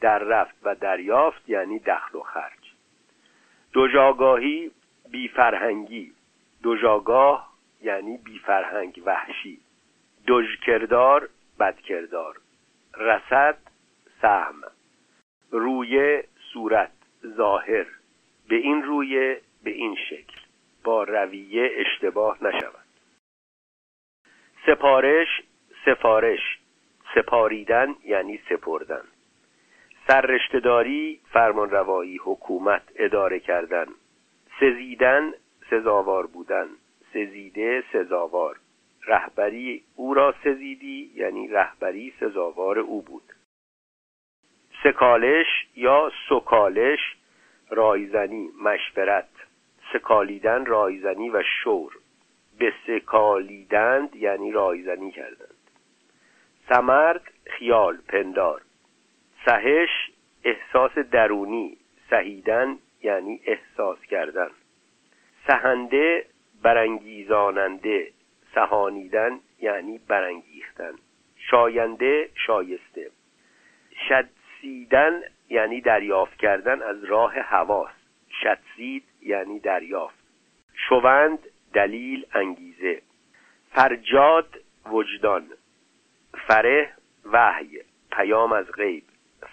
در 0.00 0.18
رفت 0.18 0.54
و 0.62 0.74
دریافت 0.74 1.48
یعنی 1.48 1.78
دخل 1.78 2.18
و 2.18 2.22
خرج. 2.22 2.59
دوجاگاهی 3.72 4.70
بیفرهنگی. 5.10 6.12
دوجاگاه 6.62 7.52
یعنی 7.82 8.16
بیفرهنگ 8.16 9.02
وحشی. 9.06 9.60
دژکردار 10.26 11.28
بدکردار. 11.60 12.40
رسد 12.96 13.58
سهم. 14.22 14.62
روی 15.50 16.22
صورت. 16.52 16.92
ظاهر. 17.26 17.86
به 18.48 18.56
این 18.56 18.82
روی 18.82 19.36
به 19.64 19.70
این 19.70 19.96
شکل. 20.10 20.40
با 20.84 21.04
رویه 21.04 21.70
اشتباه 21.76 22.44
نشود. 22.44 22.86
سپارش 24.66 25.42
سفارش. 25.84 26.58
سپاریدن 27.14 27.94
یعنی 28.04 28.40
سپردن. 28.48 29.04
سررشتهداری 30.06 31.20
فرمانروایی 31.32 32.20
حکومت 32.24 32.82
اداره 32.96 33.40
کردن. 33.40 33.86
سزیدن 34.60 35.32
سزاوار 35.70 36.26
بودن. 36.26 36.66
سزیده 37.12 37.84
سزاوار. 37.92 38.56
رهبری 39.06 39.84
او 39.96 40.14
را 40.14 40.34
سزیدی 40.44 41.10
یعنی 41.14 41.48
رهبری 41.48 42.12
سزاوار 42.20 42.78
او 42.78 43.02
بود. 43.02 43.22
سکالش 44.82 45.46
یا 45.76 46.12
سکالش 46.28 47.16
رایزنی 47.70 48.50
مشورت. 48.62 49.28
سکالیدن 49.92 50.66
رایزنی 50.66 51.30
و 51.30 51.42
شور. 51.62 51.92
به 52.58 52.72
سکالیدند 52.86 54.16
یعنی 54.16 54.52
رایزنی 54.52 55.10
کردند. 55.10 55.70
سمرد 56.68 57.32
خیال 57.46 57.98
پندار. 58.08 58.62
سهش 59.44 60.10
احساس 60.44 60.98
درونی 60.98 61.76
سهیدن 62.10 62.78
یعنی 63.02 63.40
احساس 63.44 63.98
کردن. 64.04 64.50
سهنده 65.46 66.26
برانگیزاننده 66.62 68.12
سهانیدن 68.54 69.40
یعنی 69.60 69.98
برانگیختن. 69.98 70.92
شاینده 71.36 72.30
شایسته. 72.34 73.10
شدسیدن 74.08 75.22
یعنی 75.48 75.80
دریافت 75.80 76.36
کردن 76.36 76.82
از 76.82 77.04
راه 77.04 77.32
حواس. 77.34 77.92
شدسید 78.42 79.04
یعنی 79.22 79.58
دریافت. 79.60 80.18
شوند 80.74 81.38
دلیل 81.74 82.26
انگیزه. 82.34 83.02
فرجاد 83.72 84.60
وجدان. 84.86 85.48
فره 86.48 86.92
وحی. 87.24 87.80
پیام 88.12 88.52
از 88.52 88.72
غیب. 88.72 89.04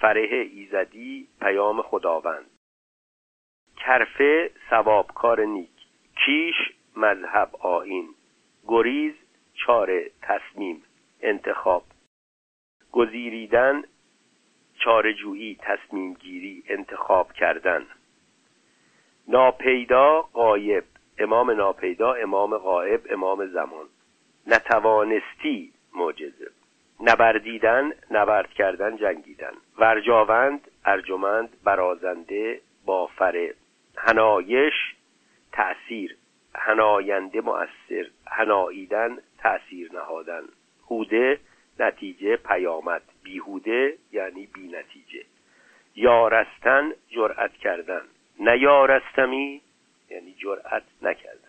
فره 0.01 0.49
ایزدی 0.53 1.27
پیام 1.41 1.81
خداوند. 1.81 2.45
کرفه 3.77 4.51
ثوابکار 4.69 5.45
نیک. 5.45 5.69
کیش 6.25 6.55
مذهب 6.95 7.55
آین 7.55 8.09
گریز 8.67 9.13
چاره 9.53 10.11
تصمیم. 10.21 10.83
انتخاب. 11.21 11.83
گزیریدن 12.91 13.83
چارجویی 14.79 15.55
تصمیم 15.55 16.13
گیری 16.13 16.63
انتخاب 16.69 17.33
کردن. 17.33 17.85
ناپیدا 19.27 20.21
قایب 20.21 20.83
امام 21.19 21.51
ناپیدا 21.51 22.13
امام 22.13 22.57
غائب 22.57 23.01
امام 23.09 23.45
زمان. 23.45 23.85
نتوانستی 24.47 25.73
معجزه. 25.95 26.56
نبردیدن 26.99 27.91
نبرد 28.11 28.49
کردن 28.49 28.97
جنگیدن. 28.97 29.53
ورجاوند 29.77 30.67
ارجمند 30.85 31.49
برازنده 31.63 32.61
بافره 32.85 33.53
هنایش 33.97 34.73
تأثیر. 35.51 36.17
هناینده 36.55 37.41
مؤثر. 37.41 38.07
هناییدن 38.27 39.17
تأثیر 39.37 39.91
نهادن. 39.93 40.43
هوده 40.89 41.39
نتیجه 41.79 42.35
پیامد. 42.35 43.01
بیهوده 43.23 43.97
یعنی 44.11 44.45
بی 44.53 44.67
نتیجه 44.67 45.25
یارستن 45.95 46.91
جرأت 47.09 47.53
کردن. 47.53 48.01
نیارستمی 48.39 49.61
یعنی 50.09 50.33
جرأت 50.33 50.83
نکردن. 51.01 51.46